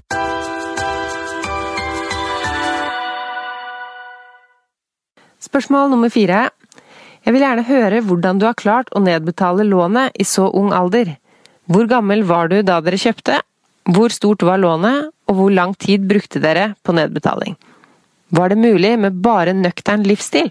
Spørsmål 5.39 5.93
nummer 5.93 6.11
fire. 6.13 6.49
Jeg 7.25 7.35
vil 7.35 7.45
gjerne 7.45 7.67
høre 7.69 8.03
hvordan 8.05 8.41
du 8.41 8.49
har 8.49 8.59
klart 8.59 8.91
å 8.97 9.03
nedbetale 9.05 9.67
lånet 9.67 10.19
i 10.19 10.27
så 10.27 10.49
ung 10.51 10.73
alder. 10.75 11.15
Hvor 11.71 11.87
gammel 11.89 12.25
var 12.27 12.51
du 12.51 12.61
da 12.67 12.81
dere 12.83 12.99
kjøpte? 12.99 13.41
Hvor 13.89 14.13
stort 14.13 14.45
var 14.45 14.61
lånet, 14.61 15.09
og 15.29 15.39
hvor 15.39 15.53
lang 15.53 15.75
tid 15.79 16.05
brukte 16.09 16.41
dere 16.43 16.73
på 16.85 16.95
nedbetaling? 16.97 17.57
Var 18.35 18.53
det 18.53 18.61
mulig 18.61 18.93
med 19.01 19.21
bare 19.25 19.55
nøktern 19.57 20.05
livsstil? 20.07 20.51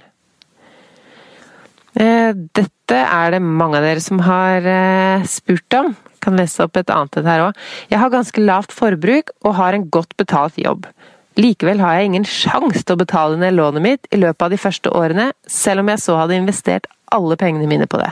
Eh, 1.98 2.32
dette 2.34 2.98
er 2.98 3.34
det 3.34 3.42
mange 3.42 3.80
av 3.80 3.86
dere 3.86 4.02
som 4.04 4.22
har 4.26 4.66
eh, 4.66 5.26
spurt 5.30 5.78
om. 5.78 5.94
Jeg 6.18 6.24
kan 6.28 6.38
lese 6.38 6.66
opp 6.66 6.78
et 6.78 6.92
annet 6.94 7.20
et 7.22 7.30
her 7.30 7.46
òg. 7.48 7.62
Jeg 7.92 8.02
har 8.02 8.14
ganske 8.14 8.44
lavt 8.44 8.74
forbruk 8.76 9.32
og 9.44 9.56
har 9.58 9.78
en 9.78 9.88
godt 9.94 10.18
betalt 10.20 10.58
jobb. 10.62 10.86
Likevel 11.38 11.82
har 11.82 11.98
jeg 12.00 12.10
ingen 12.10 12.26
sjanse 12.26 12.82
til 12.82 12.98
å 12.98 13.02
betale 13.04 13.38
ned 13.38 13.54
lånet 13.58 13.86
mitt 13.86 14.10
i 14.10 14.18
løpet 14.18 14.48
av 14.48 14.54
de 14.54 14.62
første 14.62 14.90
årene, 14.90 15.30
selv 15.46 15.84
om 15.84 15.92
jeg 15.94 16.02
så 16.02 16.18
hadde 16.18 16.40
investert 16.40 16.90
alle 17.14 17.38
pengene 17.38 17.70
mine 17.70 17.86
på 17.90 18.02
det. 18.02 18.10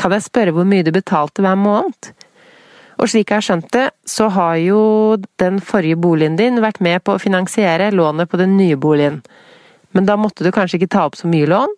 Kan 0.00 0.14
jeg 0.14 0.24
spørre 0.24 0.54
hvor 0.54 0.68
mye 0.68 0.86
du 0.86 0.92
betalte 0.94 1.42
hver 1.44 1.58
måned? 1.58 2.12
Og 3.00 3.08
slik 3.08 3.30
jeg 3.30 3.40
har 3.40 3.44
skjønt 3.46 3.70
det, 3.72 3.86
så 4.04 4.28
har 4.28 4.58
jo 4.60 4.80
den 5.40 5.60
forrige 5.64 5.96
boligen 5.96 6.36
din 6.36 6.60
vært 6.60 6.82
med 6.84 7.00
på 7.04 7.16
å 7.16 7.22
finansiere 7.22 7.88
lånet 7.94 8.28
på 8.28 8.40
den 8.40 8.58
nye 8.58 8.76
boligen. 8.76 9.22
Men 9.96 10.06
da 10.06 10.18
måtte 10.20 10.44
du 10.44 10.52
kanskje 10.52 10.76
ikke 10.78 10.92
ta 10.92 11.06
opp 11.08 11.16
så 11.16 11.30
mye 11.30 11.48
lån? 11.48 11.72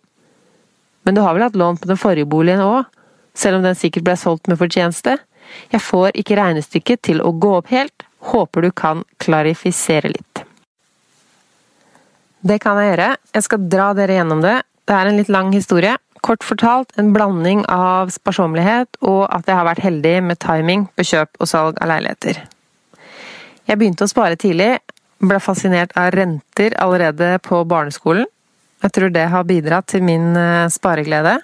Men 1.07 1.15
du 1.15 1.23
har 1.23 1.35
vel 1.35 1.45
hatt 1.47 1.55
lån 1.59 1.79
på 1.79 1.87
den 1.89 1.99
forrige 1.99 2.27
boligen 2.29 2.63
òg, 2.63 2.89
selv 3.33 3.59
om 3.59 3.65
den 3.65 3.79
sikkert 3.79 4.05
ble 4.07 4.17
solgt 4.19 4.51
med 4.51 4.59
fortjeneste? 4.59 5.15
Jeg 5.71 5.83
får 5.83 6.19
ikke 6.19 6.37
regnestykket 6.39 7.03
til 7.07 7.23
å 7.23 7.31
gå 7.31 7.55
opp 7.61 7.71
helt, 7.71 8.05
håper 8.33 8.67
du 8.67 8.71
kan 8.75 9.03
klarifisere 9.23 10.11
litt. 10.11 10.43
Det 12.43 12.59
kan 12.59 12.79
jeg 12.79 12.91
gjøre. 12.91 13.09
Jeg 13.31 13.47
skal 13.47 13.67
dra 13.71 13.91
dere 13.95 14.19
gjennom 14.19 14.43
det. 14.43 14.57
Det 14.83 14.95
er 14.95 15.07
en 15.07 15.19
litt 15.19 15.31
lang 15.31 15.53
historie. 15.55 15.95
Kort 16.23 16.45
fortalt 16.47 16.93
en 16.99 17.11
blanding 17.11 17.65
av 17.67 18.13
sparsommelighet 18.15 19.01
og 19.03 19.25
at 19.27 19.49
jeg 19.49 19.59
har 19.59 19.67
vært 19.67 19.83
heldig 19.83 20.13
med 20.29 20.39
timing 20.39 20.85
på 20.95 21.03
kjøp 21.09 21.41
og 21.43 21.49
salg 21.51 21.81
av 21.83 21.91
leiligheter. 21.91 22.39
Jeg 23.67 23.79
begynte 23.79 24.07
å 24.07 24.11
spare 24.11 24.39
tidlig, 24.39 24.77
ble 25.23 25.39
fascinert 25.43 25.91
av 25.99 26.13
renter 26.15 26.75
allerede 26.79 27.35
på 27.43 27.61
barneskolen. 27.67 28.27
Jeg 28.83 28.95
tror 28.95 29.11
det 29.15 29.27
har 29.31 29.47
bidratt 29.47 29.87
til 29.91 30.03
min 30.03 30.33
eh, 30.35 30.71
spareglede. 30.71 31.37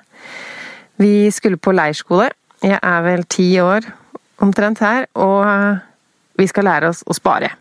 Vi 1.00 1.32
skulle 1.32 1.60
på 1.60 1.72
leirskole. 1.76 2.28
Jeg 2.64 2.80
er 2.80 3.06
vel 3.06 3.24
ti 3.32 3.54
år 3.64 3.88
omtrent 4.44 4.82
her, 4.84 5.08
og 5.16 5.48
eh, 5.48 5.80
vi 6.40 6.48
skal 6.52 6.68
lære 6.68 6.92
oss 6.92 7.06
å 7.08 7.16
spare. 7.16 7.54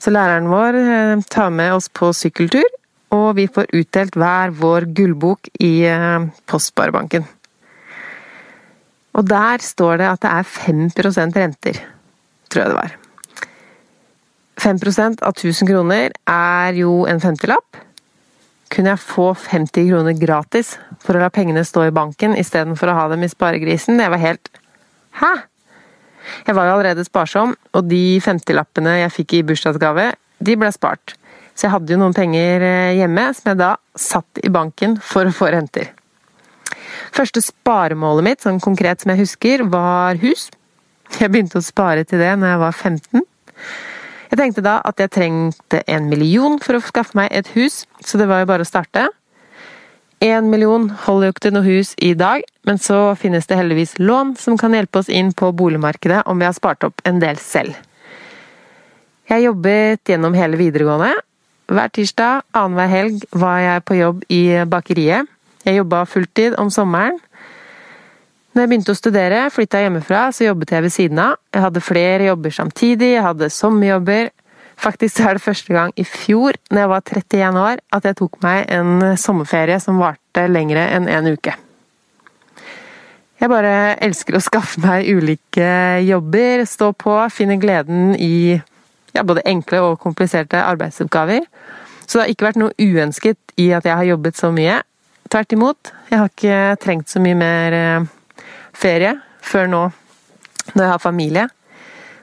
Så 0.00 0.12
læreren 0.12 0.50
vår 0.52 0.80
eh, 0.80 1.24
tar 1.32 1.52
med 1.52 1.72
oss 1.76 1.88
på 1.92 2.12
sykkeltur, 2.16 2.68
og 3.12 3.36
vi 3.36 3.46
får 3.50 3.70
utdelt 3.76 4.16
hver 4.18 4.52
vår 4.56 4.88
gullbok 4.96 5.50
i 5.60 5.84
eh, 5.88 6.26
Postsparebanken. 6.48 7.26
Og 9.12 9.28
der 9.28 9.60
står 9.60 10.00
det 10.00 10.08
at 10.08 10.22
det 10.24 10.32
er 10.32 10.48
5% 10.48 11.36
renter, 11.36 11.80
tror 12.48 12.62
jeg 12.62 12.72
det 12.72 12.78
var. 12.78 12.98
5% 14.62 15.24
av 15.26 15.34
1000 15.34 15.68
kroner 15.68 16.14
er 16.28 16.78
jo 16.78 17.02
en 17.10 17.20
femtilapp. 17.20 17.80
Kunne 18.72 18.94
jeg 18.94 19.04
få 19.04 19.32
50 19.36 19.90
kroner 19.90 20.16
gratis 20.16 20.76
for 21.02 21.16
å 21.16 21.24
la 21.24 21.32
pengene 21.34 21.64
stå 21.66 21.88
i 21.88 21.94
banken 21.94 22.36
istedenfor 22.38 22.88
å 22.88 22.96
ha 22.96 23.08
dem 23.12 23.26
i 23.26 23.32
sparegrisen? 23.32 24.00
Det 24.00 24.08
var 24.12 24.22
helt 24.22 24.52
Hæ? 25.12 25.32
Jeg 26.46 26.54
var 26.56 26.68
jo 26.68 26.76
allerede 26.78 27.04
sparsom, 27.04 27.52
og 27.76 27.88
de 27.90 28.16
femtilappene 28.24 28.94
jeg 29.02 29.12
fikk 29.12 29.34
i 29.36 29.42
bursdagsgave, 29.44 30.06
de 30.40 30.54
ble 30.56 30.70
spart. 30.72 31.12
Så 31.54 31.66
jeg 31.66 31.74
hadde 31.74 31.92
jo 31.92 32.00
noen 32.00 32.16
penger 32.16 32.64
eh, 32.64 32.94
hjemme 32.98 33.26
som 33.36 33.52
jeg 33.52 33.60
da 33.60 33.74
satt 33.98 34.40
i 34.42 34.50
banken 34.52 34.96
for 35.04 35.28
å 35.28 35.34
få 35.36 35.50
renter. 35.52 35.92
Første 37.12 37.42
sparemålet 37.44 38.26
mitt, 38.26 38.44
sånn 38.44 38.60
konkret 38.62 39.02
som 39.02 39.12
jeg 39.12 39.24
husker, 39.24 39.64
var 39.68 40.20
hus. 40.22 40.48
Jeg 41.18 41.28
begynte 41.32 41.60
å 41.60 41.64
spare 41.64 42.06
til 42.08 42.22
det 42.22 42.32
når 42.40 42.54
jeg 42.54 42.62
var 42.62 42.78
15. 42.78 43.26
Jeg 44.32 44.40
tenkte 44.40 44.64
da 44.64 44.78
at 44.88 45.00
jeg 45.02 45.12
trengte 45.12 45.82
en 45.92 46.06
million 46.08 46.56
for 46.62 46.78
å 46.78 46.84
skaffe 46.84 47.18
meg 47.18 47.28
et 47.36 47.50
hus, 47.52 47.82
så 48.00 48.16
det 48.16 48.30
var 48.30 48.40
jo 48.40 48.48
bare 48.48 48.64
å 48.64 48.68
starte. 48.68 49.10
Én 50.22 50.48
million 50.48 50.86
holder 51.04 51.28
jo 51.28 51.34
ikke 51.34 51.44
til 51.48 51.54
noe 51.56 51.66
hus 51.66 51.92
i 52.00 52.12
dag, 52.14 52.44
men 52.64 52.78
så 52.80 53.10
finnes 53.18 53.48
det 53.50 53.58
heldigvis 53.58 53.96
lån 53.98 54.36
som 54.38 54.56
kan 54.56 54.72
hjelpe 54.72 55.02
oss 55.02 55.10
inn 55.10 55.34
på 55.36 55.50
boligmarkedet 55.58 56.22
om 56.30 56.38
vi 56.38 56.46
har 56.46 56.56
spart 56.56 56.86
opp 56.86 57.02
en 57.04 57.18
del 57.20 57.40
selv. 57.42 57.74
Jeg 59.28 59.48
jobbet 59.48 60.08
gjennom 60.08 60.36
hele 60.38 60.60
videregående. 60.60 61.12
Hver 61.70 61.92
tirsdag 61.94 62.42
annenhver 62.56 62.90
helg 62.90 63.26
var 63.36 63.60
jeg 63.62 63.84
på 63.86 63.98
jobb 63.98 64.24
i 64.32 64.42
bakeriet. 64.68 65.30
Jeg 65.62 65.78
jobba 65.78 66.02
fulltid 66.10 66.58
om 66.58 66.70
sommeren. 66.70 67.20
Når 68.52 68.64
jeg 68.64 68.68
begynte 68.68 68.92
å 68.92 68.98
studere, 68.98 69.46
flytta 69.52 69.80
jeg 69.80 69.88
hjemmefra, 69.88 70.26
så 70.34 70.50
jobbet 70.50 70.74
jeg 70.74 70.84
ved 70.84 70.92
siden 70.92 71.20
av. 71.22 71.38
Jeg 71.54 71.64
hadde 71.64 71.84
flere 71.84 72.26
jobber 72.28 72.52
samtidig, 72.52 73.14
jeg 73.14 73.24
hadde 73.24 73.48
sommerjobber, 73.52 74.32
Faktisk 74.82 75.20
er 75.20 75.36
det 75.36 75.44
første 75.44 75.74
gang 75.74 75.92
i 75.96 76.04
fjor, 76.04 76.56
når 76.70 76.80
jeg 76.80 76.90
var 76.90 77.02
31 77.06 77.58
år, 77.60 77.82
at 77.92 78.06
jeg 78.08 78.16
tok 78.18 78.38
meg 78.42 78.64
en 78.72 79.12
sommerferie 79.20 79.78
som 79.82 80.00
varte 80.02 80.46
lengre 80.50 80.88
enn 80.96 81.06
en 81.10 81.28
uke. 81.30 81.54
Jeg 83.42 83.50
bare 83.50 83.74
elsker 84.02 84.38
å 84.38 84.42
skaffe 84.42 84.82
meg 84.82 85.08
ulike 85.10 85.68
jobber, 86.06 86.64
stå 86.66 86.92
på, 86.94 87.14
finne 87.34 87.58
gleden 87.62 88.14
i 88.14 88.58
ja, 89.12 89.24
både 89.24 89.44
enkle 89.48 89.82
og 89.84 90.00
kompliserte 90.02 90.60
arbeidsoppgaver. 90.62 91.46
Så 92.06 92.18
det 92.18 92.24
har 92.24 92.32
ikke 92.32 92.48
vært 92.48 92.60
noe 92.60 92.74
uønsket 92.80 93.54
i 93.60 93.70
at 93.76 93.86
jeg 93.88 93.96
har 93.96 94.08
jobbet 94.08 94.38
så 94.38 94.50
mye. 94.54 94.80
Tvert 95.32 95.54
imot. 95.56 95.92
Jeg 96.10 96.20
har 96.20 96.30
ikke 96.30 96.60
trengt 96.82 97.12
så 97.12 97.22
mye 97.24 97.38
mer 97.38 97.76
eh, 97.76 98.44
ferie 98.76 99.14
før 99.42 99.70
nå, 99.70 99.82
når 100.74 100.84
jeg 100.84 100.92
har 100.92 101.02
familie. 101.02 101.48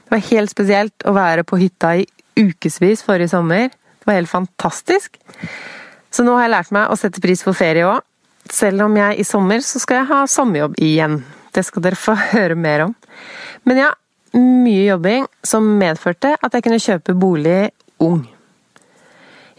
Det 0.05 0.15
var 0.15 0.27
helt 0.29 0.53
spesielt 0.53 1.05
å 1.05 1.13
være 1.15 1.45
på 1.47 1.59
hytta 1.61 1.95
i 2.01 2.05
ukevis 2.39 3.03
forrige 3.05 3.31
sommer. 3.33 3.69
Det 3.69 4.07
var 4.07 4.19
helt 4.19 4.31
fantastisk. 4.31 5.19
Så 6.09 6.25
nå 6.25 6.33
har 6.37 6.47
jeg 6.47 6.53
lært 6.55 6.71
meg 6.73 6.89
å 6.89 6.97
sette 6.97 7.21
pris 7.21 7.43
på 7.45 7.53
ferie 7.57 7.85
òg. 7.87 8.05
Selv 8.49 8.87
om 8.87 8.95
jeg 8.97 9.19
i 9.21 9.25
sommer 9.27 9.61
så 9.61 9.81
skal 9.81 10.01
jeg 10.01 10.09
ha 10.09 10.23
sommerjobb 10.29 10.79
igjen. 10.81 11.19
Det 11.53 11.65
skal 11.67 11.85
dere 11.85 11.99
få 11.99 12.15
høre 12.33 12.57
mer 12.57 12.87
om. 12.87 12.95
Men 13.69 13.83
ja, 13.83 13.91
mye 14.35 14.85
jobbing 14.89 15.25
som 15.45 15.65
medførte 15.79 16.35
at 16.37 16.53
jeg 16.53 16.65
kunne 16.65 16.81
kjøpe 16.81 17.15
bolig 17.17 17.71
ung. 18.03 18.21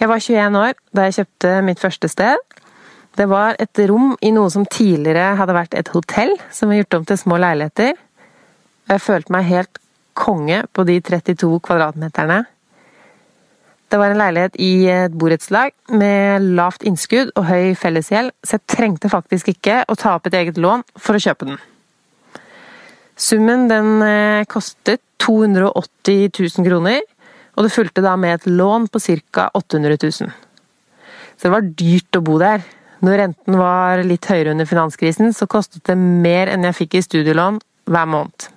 Jeg 0.00 0.08
var 0.08 0.22
21 0.22 0.58
år 0.60 0.78
da 0.96 1.06
jeg 1.06 1.18
kjøpte 1.18 1.56
mitt 1.66 1.82
første 1.82 2.08
sted. 2.08 2.38
Det 3.18 3.26
var 3.28 3.58
et 3.60 3.82
rom 3.90 4.14
i 4.22 4.30
noe 4.32 4.50
som 4.52 4.64
tidligere 4.64 5.34
hadde 5.36 5.56
vært 5.56 5.74
et 5.76 5.90
hotell, 5.92 6.36
som 6.54 6.70
var 6.70 6.80
gjort 6.80 7.00
om 7.00 7.08
til 7.08 7.18
små 7.20 7.40
leiligheter. 7.42 7.98
Jeg 8.90 9.04
følte 9.04 9.34
meg 9.34 9.50
helt 9.50 9.80
konge 10.16 10.62
på 10.72 10.86
de 10.88 11.00
32 11.04 11.58
kvadratmeterne. 11.66 12.44
Det 13.90 13.98
var 13.98 14.12
en 14.12 14.20
leilighet 14.20 14.56
i 14.62 14.86
et 14.86 15.14
borettslag 15.18 15.74
med 15.98 16.46
lavt 16.54 16.84
innskudd 16.86 17.32
og 17.34 17.48
høy 17.48 17.74
fellesgjeld, 17.78 18.30
så 18.46 18.56
jeg 18.56 18.68
trengte 18.70 19.10
faktisk 19.10 19.50
ikke 19.50 19.80
å 19.90 19.96
ta 19.98 20.14
opp 20.14 20.30
et 20.30 20.36
eget 20.38 20.60
lån 20.62 20.86
for 20.94 21.18
å 21.18 21.22
kjøpe 21.22 21.48
den. 21.48 21.58
Summen 23.20 23.66
den 23.68 24.00
eh, 24.06 24.46
kostet 24.48 25.02
280 25.20 26.30
000 26.32 26.64
kroner, 26.64 27.02
og 27.56 27.66
det 27.66 27.74
fulgte 27.74 28.04
da 28.04 28.14
med 28.16 28.38
et 28.38 28.46
lån 28.48 28.86
på 28.88 29.02
ca. 29.04 29.50
800 29.54 29.98
000. 30.00 30.30
Så 31.36 31.48
det 31.48 31.52
var 31.52 31.68
dyrt 31.82 32.16
å 32.16 32.22
bo 32.24 32.38
der. 32.40 32.64
Når 33.04 33.20
renten 33.20 33.58
var 33.60 34.00
litt 34.04 34.28
høyere 34.28 34.54
under 34.54 34.68
finanskrisen, 34.68 35.34
så 35.36 35.48
kostet 35.48 35.84
det 35.88 35.96
mer 36.00 36.48
enn 36.52 36.64
jeg 36.68 36.78
fikk 36.82 36.96
i 36.96 37.04
studielån 37.04 37.60
hver 37.92 38.08
måned. 38.08 38.48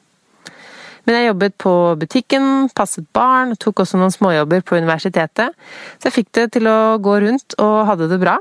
Men 1.04 1.17
jeg 1.17 1.30
jobbet 1.30 1.56
på 1.60 1.76
butikken, 1.99 2.49
passet 2.76 3.08
barn, 3.15 3.58
tok 3.60 3.84
også 3.84 3.99
noen 3.99 4.15
småjobber 4.15 4.63
på 4.63 4.80
universitetet. 4.80 5.56
Så 5.99 6.08
jeg 6.08 6.17
fikk 6.21 6.30
det 6.39 6.49
til 6.56 6.71
å 6.71 6.95
gå 7.04 7.19
rundt 7.26 7.56
og 7.60 7.78
hadde 7.89 8.08
det 8.12 8.19
bra. 8.23 8.38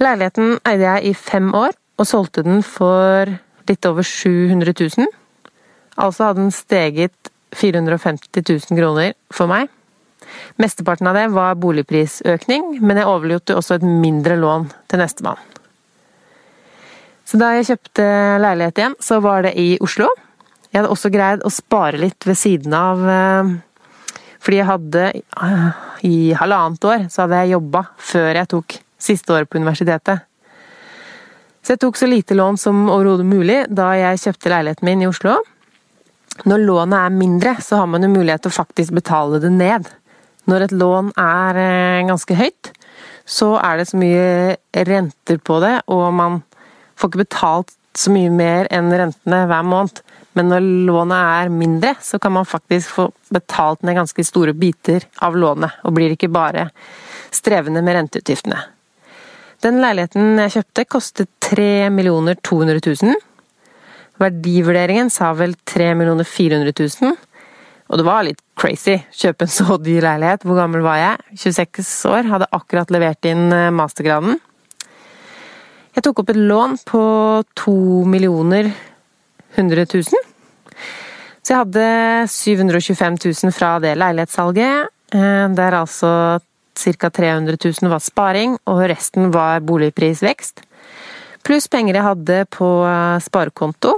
Leiligheten 0.00 0.56
eide 0.64 0.88
jeg 0.88 1.10
i 1.10 1.16
fem 1.16 1.52
år, 1.56 1.76
og 2.00 2.08
solgte 2.08 2.42
den 2.42 2.64
for 2.66 3.28
litt 3.70 3.86
over 3.88 4.06
700 4.06 4.74
000. 4.98 5.08
Altså 6.00 6.28
hadde 6.28 6.42
den 6.42 6.54
steget 6.54 7.32
450 7.54 8.42
000 8.42 8.78
kroner 8.78 9.14
for 9.32 9.50
meg. 9.50 9.70
Mesteparten 10.58 11.08
av 11.10 11.16
det 11.18 11.28
var 11.34 11.58
boligprisøkning, 11.60 12.78
men 12.82 12.98
jeg 12.98 13.10
overlot 13.10 13.54
også 13.54 13.78
et 13.78 13.86
mindre 13.86 14.38
lån 14.40 14.68
til 14.90 15.02
nestemann. 15.02 15.40
Så 17.24 17.40
da 17.40 17.54
jeg 17.56 17.68
kjøpte 17.70 18.06
leilighet 18.42 18.80
igjen, 18.80 18.96
så 19.00 19.20
var 19.24 19.46
det 19.46 19.54
i 19.60 19.74
Oslo. 19.84 20.10
Jeg 20.70 20.82
hadde 20.82 20.92
også 20.92 21.10
greid 21.14 21.44
å 21.46 21.52
spare 21.54 22.00
litt 22.00 22.26
ved 22.26 22.36
siden 22.36 22.74
av 22.74 23.02
eh, 23.06 23.50
Fordi 24.42 24.56
jeg 24.58 24.66
hadde 24.66 25.04
eh, 25.14 25.68
I 26.10 26.16
halvannet 26.34 26.86
år 26.90 27.04
så 27.12 27.22
hadde 27.22 27.44
jeg 27.44 27.54
jobba 27.54 27.84
før 28.10 28.40
jeg 28.40 28.50
tok 28.50 28.76
siste 29.04 29.36
året 29.36 29.50
på 29.50 29.60
universitetet. 29.60 30.26
Så 31.64 31.72
jeg 31.72 31.80
tok 31.80 31.96
så 31.96 32.06
lite 32.10 32.36
lån 32.36 32.58
som 32.60 32.82
overhodet 32.92 33.24
mulig 33.24 33.62
da 33.72 33.94
jeg 33.96 34.20
kjøpte 34.26 34.50
leiligheten 34.52 34.84
min 34.84 35.04
i 35.06 35.08
Oslo. 35.08 35.38
Når 36.44 36.64
lånet 36.66 36.98
er 36.98 37.14
mindre, 37.14 37.54
så 37.64 37.78
har 37.80 37.88
man 37.88 38.04
jo 38.04 38.10
mulighet 38.12 38.44
til 38.44 38.52
å 38.52 38.58
faktisk 38.58 38.92
betale 38.92 39.40
det 39.40 39.52
ned. 39.54 39.88
Når 40.50 40.66
et 40.66 40.74
lån 40.76 41.14
er 41.16 41.60
eh, 41.62 42.02
ganske 42.10 42.36
høyt, 42.36 42.72
så 43.24 43.54
er 43.64 43.80
det 43.80 43.86
så 43.88 43.96
mye 43.96 44.82
renter 44.90 45.40
på 45.40 45.56
det, 45.64 45.78
og 45.88 46.04
man 46.12 46.42
får 47.00 47.10
ikke 47.10 47.22
betalt 47.22 47.72
så 47.96 48.12
mye 48.12 48.34
mer 48.34 48.68
enn 48.74 48.92
rentene 48.92 49.44
hver 49.48 49.64
måned. 49.64 50.02
Men 50.36 50.50
når 50.50 50.68
lånet 50.90 51.16
er 51.16 51.54
mindre, 51.54 51.94
så 52.02 52.20
kan 52.20 52.34
man 52.34 52.48
faktisk 52.50 52.92
få 52.98 53.08
betalt 53.32 53.86
ned 53.86 53.96
ganske 54.02 54.26
store 54.26 54.52
biter 54.52 55.06
av 55.24 55.38
lånet, 55.38 55.80
og 55.86 55.96
blir 55.96 56.12
ikke 56.12 56.32
bare 56.34 56.68
strevende 57.32 57.80
med 57.86 58.02
renteutgiftene. 58.02 58.60
Den 59.64 59.80
leiligheten 59.80 60.36
jeg 60.42 60.58
kjøpte, 60.58 60.82
kostet 60.92 61.30
3 61.40 61.88
200 61.88 62.80
000. 62.84 63.14
Verdivurderingen 64.20 65.08
sa 65.10 65.30
vel 65.32 65.54
3 65.64 65.94
400 65.96 66.74
000. 66.76 67.14
Og 67.88 68.00
det 68.00 68.04
var 68.04 68.26
litt 68.26 68.42
crazy. 68.60 68.98
Kjøpe 69.12 69.46
en 69.46 69.52
så 69.52 69.78
dyr 69.80 70.04
leilighet. 70.04 70.44
Hvor 70.44 70.58
gammel 70.58 70.84
var 70.84 71.00
jeg? 71.00 71.38
26 71.40 71.92
år. 72.12 72.28
Hadde 72.28 72.50
akkurat 72.52 72.92
levert 72.92 73.24
inn 73.28 73.48
eh, 73.52 73.72
mastergraden. 73.72 74.38
Jeg 75.94 76.04
tok 76.04 76.24
opp 76.24 76.32
et 76.32 76.40
lån 76.40 76.78
på 76.84 77.02
2 77.64 77.74
millioner 78.10 78.68
100 79.54 79.86
000. 79.94 80.24
Så 81.44 81.52
jeg 81.52 81.60
hadde 81.60 81.88
725 82.32 83.20
000 83.20 83.54
fra 83.54 83.76
det 83.80 83.94
leilighetssalget. 84.00 84.90
Eh, 85.14 85.44
det 85.54 85.68
er 85.68 85.78
altså 85.80 86.10
ca. 86.74 87.10
300 87.10 87.58
000 87.58 87.90
var 87.92 88.02
sparing, 88.02 88.56
og 88.70 88.82
resten 88.90 89.30
var 89.34 89.62
boligprisvekst. 89.66 90.64
Pluss 91.44 91.68
penger 91.68 91.98
jeg 91.98 92.06
hadde 92.06 92.40
på 92.52 92.68
eh, 92.88 93.20
sparekonto. 93.24 93.94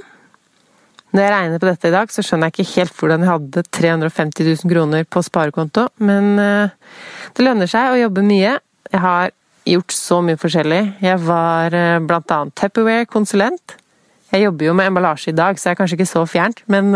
Når 1.14 1.22
jeg 1.22 1.32
regner 1.32 1.62
på 1.62 1.68
dette 1.68 1.88
i 1.88 1.94
dag, 1.94 2.10
så 2.12 2.24
skjønner 2.24 2.50
jeg 2.50 2.56
ikke 2.56 2.80
helt 2.80 2.96
hvordan 2.98 3.24
jeg 3.24 3.30
hadde 3.32 3.64
350 3.78 4.48
000 4.50 4.72
kroner 4.72 5.06
på 5.08 5.22
sparekonto, 5.24 5.88
men 6.02 6.34
eh, 6.42 6.74
det 7.36 7.46
lønner 7.46 7.70
seg 7.70 7.94
å 7.94 8.00
jobbe 8.04 8.26
mye. 8.26 8.56
Jeg 8.90 9.02
har 9.02 9.32
gjort 9.66 9.94
så 9.94 10.20
mye 10.22 10.38
forskjellig. 10.38 10.82
Jeg 11.02 11.22
var 11.26 11.72
bl.a. 11.74 12.02
blant 12.06 12.34
annet 12.34 12.58
Tupperware-konsulent. 12.58 13.78
Jeg 14.34 14.42
jobber 14.42 14.68
jo 14.68 14.74
med 14.76 14.90
emballasje 14.90 15.32
i 15.32 15.38
dag, 15.38 15.58
så 15.58 15.70
jeg 15.70 15.76
er 15.76 15.80
kanskje 15.80 15.96
ikke 16.00 16.10
så 16.10 16.26
fjernt, 16.28 16.62
men 16.70 16.92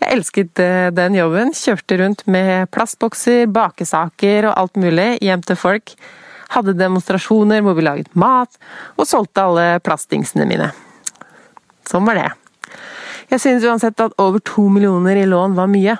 jeg 0.00 0.12
elsket 0.12 0.62
den 0.96 1.16
jobben. 1.16 1.50
Kjørte 1.56 1.98
rundt 2.02 2.22
med 2.30 2.70
plastbokser, 2.74 3.46
bakesaker 3.48 4.50
og 4.50 4.56
alt 4.60 4.80
mulig 4.80 5.16
hjem 5.24 5.44
til 5.46 5.58
folk 5.60 5.96
hadde 6.54 6.76
demonstrasjoner 6.78 7.62
hvor 7.64 7.76
vi 7.76 7.84
laget 7.86 8.12
mat, 8.18 8.52
og 8.96 9.08
solgte 9.08 9.44
alle 9.44 9.66
plastdingsene 9.84 10.46
mine. 10.48 10.70
Sånn 11.86 12.06
var 12.06 12.18
det. 12.18 12.28
Jeg 13.30 13.42
synes 13.42 13.66
uansett 13.66 14.00
at 14.02 14.14
over 14.22 14.42
to 14.46 14.68
millioner 14.70 15.18
i 15.18 15.26
lån 15.26 15.56
var 15.58 15.70
mye. 15.70 15.96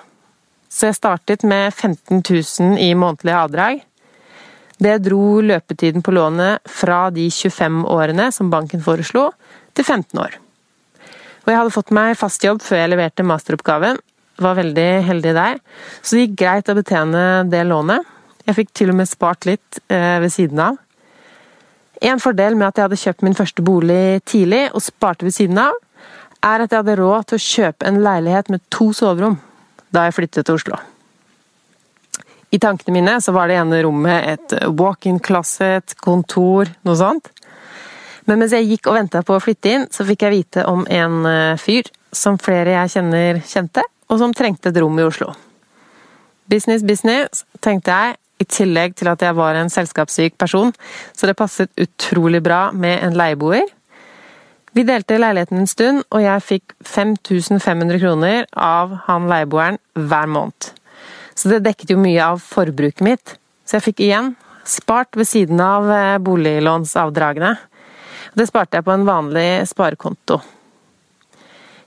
Så 0.70 0.90
jeg 0.90 0.98
startet 0.98 1.44
med 1.46 1.72
15 1.72 2.22
000 2.22 2.78
i 2.82 2.92
månedlige 2.98 3.42
avdrag. 3.42 3.82
Det 4.82 4.98
dro 5.00 5.40
løpetiden 5.40 6.04
på 6.04 6.12
lånet 6.12 6.66
fra 6.68 7.06
de 7.10 7.30
25 7.32 7.84
årene 7.90 8.28
som 8.34 8.50
banken 8.52 8.82
foreslo, 8.84 9.30
til 9.76 9.84
15 9.84 10.20
år. 10.20 10.36
Og 11.46 11.52
jeg 11.52 11.60
hadde 11.60 11.74
fått 11.76 11.94
meg 11.94 12.16
fast 12.18 12.42
jobb 12.42 12.58
før 12.64 12.80
jeg 12.82 12.90
leverte 12.90 13.24
masteroppgaven. 13.26 14.00
Var 14.42 14.58
veldig 14.58 14.88
heldig 15.06 15.34
der. 15.36 15.60
Så 16.02 16.16
det 16.16 16.24
gikk 16.26 16.40
greit 16.42 16.68
å 16.68 16.74
betjene 16.76 17.22
det 17.46 17.62
lånet. 17.70 18.02
Jeg 18.46 18.58
fikk 18.58 18.72
til 18.74 18.90
og 18.90 18.98
med 18.98 19.08
spart 19.10 19.46
litt 19.46 19.78
eh, 19.86 20.18
ved 20.22 20.34
siden 20.34 20.60
av. 20.62 20.80
En 22.02 22.20
fordel 22.20 22.58
med 22.58 22.66
at 22.68 22.78
jeg 22.78 22.88
hadde 22.88 22.98
kjøpt 23.00 23.24
min 23.24 23.38
første 23.38 23.62
bolig 23.64 24.20
tidlig 24.28 24.66
og 24.72 24.84
sparte 24.84 25.26
ved 25.26 25.34
siden 25.38 25.62
av, 25.62 25.78
er 26.44 26.62
at 26.62 26.74
jeg 26.74 26.82
hadde 26.82 26.98
råd 27.00 27.30
til 27.30 27.38
å 27.38 27.46
kjøpe 27.46 27.88
en 27.88 28.02
leilighet 28.04 28.50
med 28.52 28.66
to 28.70 28.90
soverom 28.94 29.38
da 29.94 30.04
jeg 30.06 30.18
flyttet 30.18 30.46
til 30.46 30.58
Oslo. 30.58 30.82
I 32.54 32.60
tankene 32.62 32.94
mine 32.94 33.16
så 33.22 33.32
var 33.34 33.48
det 33.48 33.56
ene 33.58 33.80
rommet 33.86 34.28
et 34.34 34.54
walk-in 34.78 35.18
closet, 35.22 35.96
kontor, 36.02 36.68
noe 36.86 36.98
sånt. 36.98 37.30
Men 38.26 38.40
mens 38.42 38.54
jeg 38.54 38.66
gikk 38.66 38.90
og 38.90 38.98
venta 38.98 39.22
på 39.26 39.36
å 39.36 39.42
flytte 39.42 39.72
inn, 39.72 39.86
så 39.92 40.06
fikk 40.06 40.26
jeg 40.26 40.34
vite 40.34 40.66
om 40.66 40.82
en 40.90 41.26
eh, 41.30 41.58
fyr 41.62 41.88
som 42.14 42.38
flere 42.42 42.74
jeg 42.74 42.96
kjenner 42.96 43.42
kjente, 43.46 43.84
og 44.10 44.20
som 44.22 44.34
trengte 44.34 44.72
et 44.72 44.80
rom 44.82 44.98
i 44.98 45.06
Oslo. 45.06 45.32
Business, 46.50 46.84
business, 46.86 47.44
tenkte 47.62 47.94
jeg, 47.94 48.18
i 48.36 48.44
tillegg 48.44 48.96
til 48.98 49.08
at 49.08 49.22
jeg 49.24 49.32
var 49.38 49.56
en 49.56 49.70
selskapssyk 49.72 50.34
person, 50.38 50.74
så 51.16 51.28
det 51.28 51.38
passet 51.38 51.70
utrolig 51.80 52.42
bra 52.44 52.68
med 52.76 53.00
en 53.06 53.16
leieboer. 53.16 53.64
Vi 54.76 54.84
delte 54.84 55.16
leiligheten 55.16 55.62
en 55.62 55.70
stund, 55.70 56.02
og 56.12 56.20
jeg 56.20 56.44
fikk 56.44 56.74
5500 56.84 58.02
kroner 58.02 58.42
av 58.52 58.92
han 59.06 59.30
leieboeren 59.30 59.78
hver 59.96 60.28
måned. 60.28 60.68
Så 61.36 61.48
det 61.52 61.62
dekket 61.64 61.94
jo 61.94 62.00
mye 62.00 62.20
av 62.34 62.42
forbruket 62.44 63.04
mitt. 63.04 63.36
Så 63.64 63.78
jeg 63.78 63.86
fikk 63.88 64.02
igjen 64.04 64.34
spart 64.68 65.16
ved 65.16 65.28
siden 65.28 65.60
av 65.62 65.88
eh, 65.92 66.18
boliglånsavdragene. 66.20 67.54
Det 68.36 68.48
sparte 68.48 68.78
jeg 68.78 68.86
på 68.86 68.92
en 68.92 69.06
vanlig 69.08 69.64
sparekonto. 69.70 70.40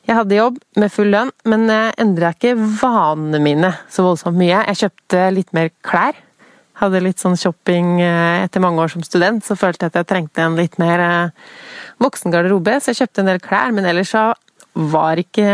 Jeg 0.10 0.18
hadde 0.18 0.40
jobb 0.40 0.56
med 0.82 0.90
full 0.90 1.12
lønn, 1.14 1.30
men 1.46 1.68
jeg 1.70 1.94
endra 2.02 2.32
ikke 2.34 2.56
vanene 2.58 3.42
mine 3.44 3.70
så 3.94 4.08
voldsomt 4.08 4.40
mye. 4.40 4.64
Jeg 4.72 4.82
kjøpte 4.84 5.28
litt 5.36 5.54
mer 5.54 5.70
klær 5.86 6.18
hadde 6.80 7.02
litt 7.04 7.20
sånn 7.20 7.38
shopping 7.40 8.00
eh, 8.04 8.46
etter 8.46 8.64
mange 8.64 8.82
år 8.84 8.92
som 8.94 9.04
student, 9.04 9.44
så 9.44 9.58
følte 9.60 9.86
jeg 9.86 9.94
at 9.94 10.00
jeg 10.00 10.10
trengte 10.12 10.44
en 10.44 10.58
litt 10.60 10.78
mer 10.82 11.04
eh, 11.04 11.50
voksen 12.04 12.34
garderobe, 12.34 12.78
så 12.80 12.94
jeg 12.94 13.02
kjøpte 13.02 13.24
en 13.24 13.32
del 13.34 13.42
klær. 13.44 13.74
Men 13.76 13.90
ellers 13.90 14.14
så 14.16 14.30
var 14.94 15.20
ikke 15.20 15.50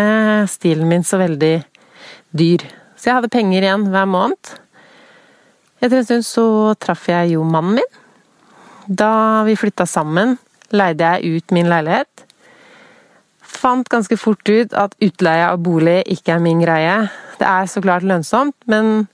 stilen 0.51 0.89
min 0.91 1.05
så 1.07 1.19
veldig 1.21 1.55
dyr. 2.35 2.65
Så 2.95 3.09
jeg 3.09 3.17
hadde 3.17 3.33
penger 3.33 3.65
igjen 3.65 3.87
hver 3.93 4.09
måned. 4.09 4.53
Etter 5.81 5.99
en 5.99 6.07
stund 6.07 6.27
så 6.27 6.47
traff 6.81 7.07
jeg 7.09 7.33
jo 7.35 7.45
mannen 7.47 7.79
min. 7.79 8.01
Da 8.85 9.43
vi 9.47 9.57
flytta 9.57 9.87
sammen, 9.89 10.37
leide 10.73 11.15
jeg 11.15 11.37
ut 11.37 11.55
min 11.55 11.69
leilighet. 11.69 12.25
Fant 13.45 13.87
ganske 13.89 14.17
fort 14.19 14.49
ut 14.49 14.73
at 14.77 14.95
utleie 15.03 15.45
av 15.47 15.61
bolig 15.63 16.01
ikke 16.11 16.35
er 16.35 16.43
min 16.43 16.63
greie. 16.63 16.97
Det 17.39 17.47
er 17.47 17.69
så 17.69 17.83
klart 17.83 18.05
lønnsomt, 18.07 18.55
men 18.71 19.07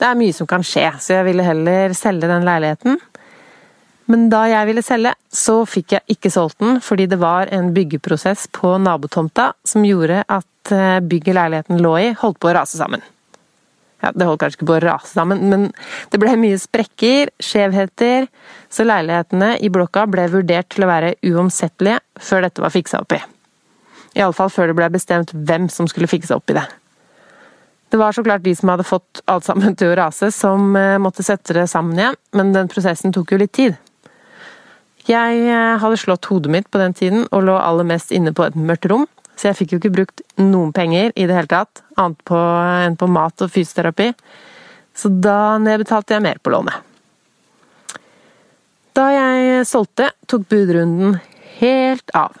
det 0.00 0.08
er 0.08 0.18
mye 0.18 0.34
som 0.34 0.48
kan 0.50 0.64
skje, 0.66 0.88
så 0.98 1.20
jeg 1.20 1.28
ville 1.30 1.46
heller 1.46 1.94
selge 1.96 2.30
den 2.30 2.46
leiligheten. 2.48 2.98
Men 4.10 4.26
da 4.32 4.42
jeg 4.50 4.66
ville 4.68 4.82
selge, 4.84 5.14
så 5.30 5.62
fikk 5.68 5.94
jeg 5.96 6.16
ikke 6.16 6.32
solgt 6.32 6.58
den, 6.60 6.80
fordi 6.84 7.06
det 7.08 7.20
var 7.22 7.52
en 7.54 7.70
byggeprosess 7.74 8.48
på 8.52 8.74
nabotomta 8.82 9.52
som 9.68 9.86
gjorde 9.86 10.24
at 10.26 10.74
eh, 10.74 10.98
bygget 11.00 11.38
leiligheten 11.38 11.80
lå 11.82 11.94
i, 12.00 12.08
holdt 12.18 12.40
på 12.42 12.50
å 12.50 12.56
rase 12.58 12.80
sammen. 12.80 13.04
Ja, 14.02 14.10
det 14.10 14.26
holdt 14.26 14.42
kanskje 14.42 14.58
ikke 14.58 14.68
på 14.72 14.76
å 14.80 14.82
rase 14.82 15.12
sammen, 15.12 15.44
men 15.50 15.68
det 16.10 16.18
ble 16.18 16.34
mye 16.40 16.58
sprekker, 16.58 17.30
skjevheter, 17.42 18.26
så 18.72 18.86
leilighetene 18.86 19.54
i 19.62 19.70
blokka 19.70 20.08
ble 20.10 20.26
vurdert 20.32 20.72
til 20.74 20.86
å 20.86 20.90
være 20.90 21.14
uomsettelige 21.22 22.00
før 22.18 22.48
dette 22.48 22.64
var 22.64 22.74
fiksa 22.74 23.02
opp 23.04 23.14
i. 23.14 23.20
Iallfall 24.18 24.50
før 24.52 24.72
det 24.72 24.76
ble 24.80 24.90
bestemt 24.92 25.30
hvem 25.32 25.70
som 25.72 25.86
skulle 25.88 26.10
fikse 26.10 26.34
opp 26.34 26.50
i 26.50 26.58
det. 26.58 26.66
Det 27.92 28.00
var 28.00 28.12
så 28.16 28.24
klart 28.24 28.42
de 28.42 28.54
som 28.56 28.70
hadde 28.72 28.88
fått 28.88 29.20
alt 29.28 29.44
sammen 29.44 29.76
til 29.76 29.92
å 29.92 29.96
rase, 30.00 30.30
som 30.32 30.74
eh, 30.80 30.98
måtte 31.00 31.24
sette 31.24 31.54
det 31.56 31.66
sammen 31.68 31.98
igjen, 31.98 32.16
men 32.32 32.54
den 32.54 32.70
prosessen 32.72 33.12
tok 33.12 33.34
jo 33.34 33.40
litt 33.42 33.52
tid. 33.54 33.76
Jeg 35.06 35.42
eh, 35.44 35.78
hadde 35.82 35.98
slått 36.00 36.26
hodet 36.30 36.52
mitt 36.54 36.70
på 36.72 36.80
den 36.80 36.96
tiden 36.96 37.26
og 37.28 37.44
lå 37.46 37.58
aller 37.60 37.86
mest 37.86 38.14
inne 38.14 38.32
på 38.34 38.46
et 38.46 38.56
mørkt 38.56 38.88
rom, 38.88 39.04
så 39.36 39.48
jeg 39.48 39.58
fikk 39.58 39.74
jo 39.74 39.80
ikke 39.80 39.94
brukt 39.96 40.22
noen 40.38 40.72
penger 40.76 41.10
i 41.16 41.26
det 41.26 41.36
hele 41.36 41.50
tatt, 41.50 41.82
annet 41.96 42.20
på, 42.28 42.38
enn 42.86 42.98
på 43.00 43.08
mat 43.10 43.44
og 43.44 43.50
fysioterapi. 43.52 44.12
Så 44.94 45.08
da 45.24 45.56
nedbetalte 45.62 46.14
jeg 46.14 46.24
mer 46.24 46.40
på 46.42 46.52
lånet. 46.52 46.76
Da 48.92 49.08
jeg 49.08 49.64
solgte, 49.66 50.10
tok 50.28 50.44
budrunden 50.52 51.16
helt 51.58 52.12
av. 52.16 52.36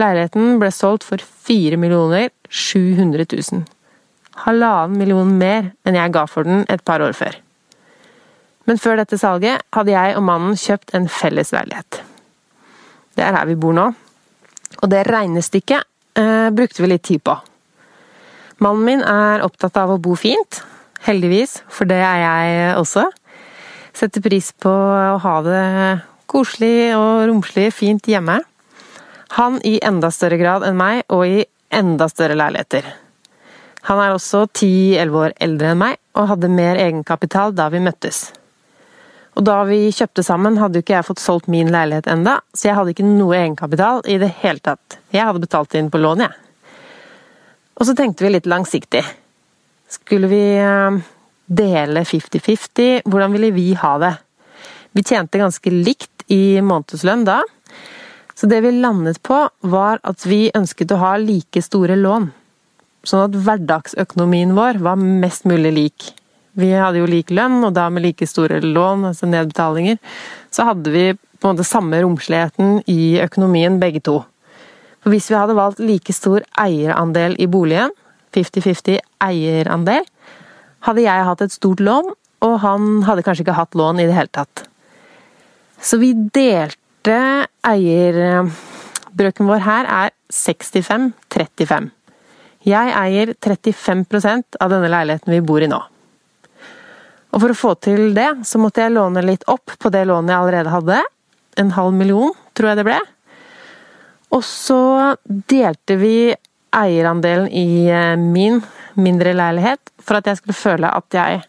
Leiligheten 0.00 0.56
ble 0.58 0.72
solgt 0.74 1.04
for 1.06 1.20
4 1.20 1.76
millioner 1.78 2.30
700 2.48 3.26
000. 3.28 3.66
Halvannen 4.46 4.98
million 4.98 5.36
mer 5.38 5.70
enn 5.86 5.98
jeg 5.98 6.14
ga 6.14 6.24
for 6.26 6.48
den 6.48 6.64
et 6.72 6.82
par 6.88 7.04
år 7.04 7.14
før. 7.14 7.36
Men 8.64 8.80
før 8.80 8.98
dette 9.02 9.20
salget 9.20 9.62
hadde 9.76 9.92
jeg 9.92 10.16
og 10.16 10.24
mannen 10.24 10.56
kjøpt 10.58 10.94
en 10.96 11.06
felles 11.12 11.52
leilighet. 11.52 12.00
Det 13.14 13.22
er 13.22 13.36
her 13.36 13.46
vi 13.46 13.58
bor 13.60 13.76
nå. 13.76 13.90
Og 14.82 14.90
det 14.90 15.04
regnestykket 15.06 15.84
eh, 16.18 16.48
brukte 16.54 16.82
vi 16.82 16.90
litt 16.90 17.04
tid 17.06 17.22
på. 17.24 17.36
Mannen 18.62 18.86
min 18.86 19.02
er 19.02 19.44
opptatt 19.44 19.76
av 19.80 19.94
å 19.94 20.00
bo 20.00 20.16
fint. 20.18 20.62
Heldigvis, 21.04 21.58
for 21.68 21.88
det 21.90 22.00
er 22.00 22.20
jeg 22.22 22.74
også. 22.80 23.04
Setter 23.94 24.24
pris 24.24 24.50
på 24.58 24.70
å 24.70 25.18
ha 25.22 25.34
det 25.44 25.64
koselig 26.30 26.94
og 26.96 27.26
romslig 27.28 27.68
fint 27.74 28.08
hjemme. 28.08 28.40
Han 29.36 29.58
i 29.66 29.76
enda 29.82 30.10
større 30.14 30.38
grad 30.40 30.64
enn 30.66 30.78
meg, 30.78 31.02
og 31.12 31.26
i 31.26 31.44
enda 31.74 32.08
større 32.10 32.38
leiligheter. 32.38 32.86
Han 33.90 34.00
er 34.00 34.14
også 34.14 34.46
10-11 34.46 35.20
år 35.20 35.34
eldre 35.44 35.74
enn 35.74 35.82
meg, 35.82 36.00
og 36.16 36.30
hadde 36.30 36.52
mer 36.52 36.80
egenkapital 36.80 37.52
da 37.56 37.68
vi 37.74 37.82
møttes. 37.84 38.28
Og 39.34 39.42
da 39.46 39.56
vi 39.66 39.88
kjøpte 39.90 40.22
sammen, 40.22 40.60
hadde 40.60 40.78
jo 40.78 40.84
ikke 40.84 40.94
jeg 40.94 41.06
fått 41.08 41.22
solgt 41.22 41.50
min 41.50 41.72
leilighet 41.74 42.06
enda, 42.10 42.38
så 42.54 42.68
jeg 42.68 42.78
hadde 42.78 42.94
ikke 42.94 43.06
noe 43.06 43.34
egenkapital 43.40 44.04
i 44.06 44.18
det 44.22 44.30
hele 44.44 44.62
tatt. 44.62 44.98
Jeg 45.14 45.26
hadde 45.26 45.42
betalt 45.42 45.74
inn 45.78 45.90
på 45.90 45.98
lån, 46.02 46.22
jeg. 46.22 46.36
Og 47.74 47.88
så 47.88 47.96
tenkte 47.98 48.26
vi 48.26 48.30
litt 48.36 48.46
langsiktig. 48.46 49.02
Skulle 49.90 50.30
vi 50.30 50.42
eh, 50.62 51.00
dele 51.46 52.04
50-50? 52.06 53.02
Hvordan 53.10 53.34
ville 53.34 53.50
vi 53.56 53.72
ha 53.80 53.96
det? 54.02 54.14
Vi 54.94 55.02
tjente 55.02 55.42
ganske 55.42 55.74
likt 55.74 56.28
i 56.30 56.60
månedslønn 56.62 57.26
da, 57.26 57.40
så 58.34 58.46
det 58.50 58.60
vi 58.64 58.70
landet 58.78 59.20
på, 59.26 59.36
var 59.66 60.00
at 60.06 60.24
vi 60.26 60.46
ønsket 60.54 60.94
å 60.94 61.00
ha 61.02 61.14
like 61.18 61.62
store 61.62 61.98
lån. 61.98 62.30
Sånn 63.04 63.26
at 63.26 63.38
hverdagsøkonomien 63.46 64.54
vår 64.56 64.80
var 64.82 64.98
mest 64.98 65.46
mulig 65.50 65.74
lik. 65.74 66.06
Vi 66.54 66.70
hadde 66.70 67.00
jo 67.00 67.10
lik 67.10 67.32
lønn, 67.34 67.62
og 67.66 67.74
da 67.74 67.88
med 67.90 68.04
like 68.04 68.26
store 68.30 68.60
lån, 68.62 69.08
altså 69.10 69.26
nedbetalinger, 69.26 69.98
så 70.54 70.68
hadde 70.70 70.92
vi 70.94 71.06
på 71.14 71.48
en 71.48 71.56
måte 71.56 71.66
samme 71.66 71.98
romsligheten 72.02 72.78
i 72.90 73.18
økonomien 73.24 73.80
begge 73.82 74.02
to. 74.04 74.20
For 75.02 75.12
hvis 75.12 75.26
vi 75.28 75.36
hadde 75.36 75.56
valgt 75.58 75.82
like 75.84 76.14
stor 76.16 76.44
eierandel 76.62 77.34
i 77.42 77.48
boligen, 77.50 77.90
50-50 78.34 79.02
eierandel, 79.22 80.06
hadde 80.86 81.04
jeg 81.04 81.26
hatt 81.28 81.42
et 81.44 81.54
stort 81.54 81.82
lån, 81.84 82.14
og 82.44 82.54
han 82.62 83.02
hadde 83.08 83.24
kanskje 83.26 83.44
ikke 83.44 83.58
hatt 83.58 83.76
lån 83.78 84.00
i 84.00 84.06
det 84.08 84.16
hele 84.16 84.32
tatt. 84.32 84.64
Så 85.80 85.98
vi 86.00 86.14
delte 86.14 87.18
eierbrøken 87.66 89.50
vår 89.50 89.64
her 89.66 89.90
er 89.90 90.14
65-35. 90.32 91.90
Jeg 92.64 92.94
eier 92.96 93.34
35% 93.44 94.56
av 94.64 94.72
denne 94.72 94.88
leiligheten 94.88 95.34
vi 95.34 95.42
bor 95.44 95.60
i 95.60 95.68
nå. 95.68 95.82
Og 97.34 97.42
for 97.42 97.50
å 97.50 97.58
få 97.58 97.72
til 97.82 98.14
det, 98.14 98.28
så 98.46 98.60
måtte 98.62 98.84
jeg 98.84 98.94
låne 98.94 99.24
litt 99.26 99.42
opp 99.50 99.74
på 99.82 99.90
det 99.90 100.04
lånet 100.06 100.30
jeg 100.30 100.38
allerede 100.38 100.74
hadde. 100.74 101.00
En 101.58 101.72
halv 101.74 101.96
million, 101.98 102.30
tror 102.54 102.70
jeg 102.70 102.80
det 102.80 102.86
ble. 102.86 103.00
Og 104.34 104.42
så 104.46 104.80
delte 105.26 105.98
vi 105.98 106.16
eierandelen 106.74 107.50
i 107.50 107.86
eh, 107.90 108.14
min 108.18 108.60
mindre 108.98 109.34
leilighet 109.34 109.92
for 110.02 110.18
at 110.18 110.30
jeg 110.30 110.40
skulle 110.40 110.58
føle 110.58 110.90
at 110.90 111.14
jeg 111.18 111.42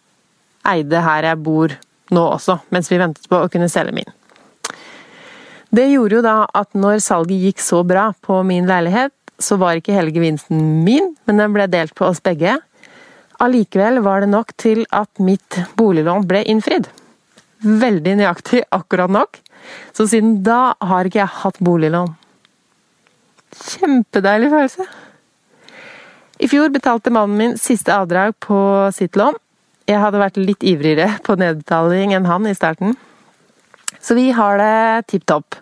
eide 0.65 1.01
her 1.05 1.29
jeg 1.29 1.41
bor 1.45 1.73
nå 2.13 2.23
også, 2.35 2.59
mens 2.73 2.89
vi 2.89 3.01
ventet 3.01 3.29
på 3.29 3.41
å 3.41 3.49
kunne 3.53 3.69
selge 3.69 3.93
min. 3.97 4.09
Det 5.75 5.87
gjorde 5.91 6.19
jo 6.19 6.23
da 6.25 6.35
at 6.55 6.77
når 6.77 7.01
salget 7.03 7.49
gikk 7.49 7.61
så 7.61 7.81
bra 7.85 8.11
på 8.25 8.39
min 8.47 8.69
leilighet, 8.69 9.13
så 9.41 9.57
var 9.59 9.77
ikke 9.77 9.95
hele 9.95 10.13
gevinsten 10.15 10.61
min, 10.85 11.11
men 11.27 11.41
den 11.41 11.53
ble 11.53 11.65
delt 11.67 11.93
på 11.97 12.07
oss 12.07 12.21
begge. 12.23 12.55
Allikevel 13.43 13.99
var 14.05 14.23
det 14.23 14.31
nok 14.31 14.53
til 14.61 14.85
at 14.95 15.09
mitt 15.19 15.59
boliglån 15.79 16.27
ble 16.29 16.43
innfridd. 16.47 16.87
Veldig 17.65 18.19
nøyaktig 18.21 18.63
akkurat 18.75 19.11
nok. 19.11 19.39
Så 19.95 20.07
siden 20.11 20.39
da 20.45 20.75
har 20.83 21.07
ikke 21.07 21.23
jeg 21.23 21.39
hatt 21.41 21.59
boliglån. 21.63 22.13
Kjempedeilig 23.55 24.51
følelse. 24.53 24.85
I 26.43 26.49
fjor 26.51 26.71
betalte 26.73 27.13
mannen 27.15 27.39
min 27.39 27.57
siste 27.59 27.93
avdrag 27.95 28.35
på 28.43 28.57
sitt 28.95 29.15
lån. 29.19 29.37
Jeg 29.87 30.01
hadde 30.01 30.19
vært 30.19 30.39
litt 30.41 30.65
ivrigere 30.65 31.19
på 31.23 31.37
nedbetaling 31.39 32.15
enn 32.17 32.27
han 32.27 32.47
i 32.49 32.55
starten. 32.57 32.95
Så 34.01 34.17
vi 34.17 34.31
har 34.35 34.59
det 34.59 35.07
tipp 35.11 35.25
topp. 35.29 35.55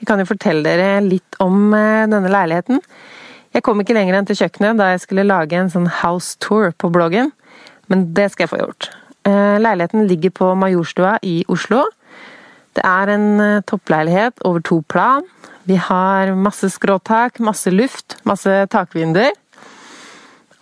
Jeg 0.00 0.08
kan 0.08 0.20
jo 0.20 0.28
fortelle 0.28 0.64
dere 0.64 1.00
litt 1.04 1.36
om 1.42 1.72
eh, 1.76 2.06
denne 2.08 2.30
leiligheten. 2.32 2.80
Jeg 3.50 3.64
kom 3.66 3.80
ikke 3.82 3.96
lenger 3.96 4.14
enn 4.14 4.28
til 4.28 4.38
kjøkkenet 4.38 4.78
da 4.78 4.92
jeg 4.92 5.02
skulle 5.02 5.26
lage 5.26 5.58
en 5.58 5.70
sånn 5.72 5.88
house 6.00 6.38
tour 6.42 6.70
på 6.78 6.90
bloggen, 6.94 7.32
men 7.90 8.04
det 8.14 8.28
skal 8.30 8.46
jeg 8.46 8.52
få 8.52 8.60
gjort. 8.60 8.90
Eh, 9.26 9.56
leiligheten 9.58 10.06
ligger 10.06 10.32
på 10.36 10.52
Majorstua 10.54 11.16
i 11.26 11.40
Oslo. 11.50 11.82
Det 12.78 12.84
er 12.86 13.10
en 13.16 13.26
eh, 13.42 13.62
toppleilighet 13.66 14.38
over 14.46 14.62
to 14.62 14.80
plan. 14.86 15.26
Vi 15.66 15.76
har 15.82 16.30
masse 16.38 16.70
skråtak, 16.70 17.42
masse 17.42 17.72
luft, 17.74 18.20
masse 18.24 18.54
takvinduer. 18.70 19.34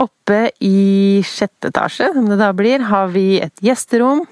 Oppe 0.00 0.40
i 0.64 1.20
sjette 1.26 1.68
etasje, 1.68 2.08
som 2.14 2.28
det 2.30 2.40
da 2.40 2.54
blir, 2.56 2.88
har 2.88 3.12
vi 3.12 3.42
et 3.42 3.64
gjesterom, 3.64 4.24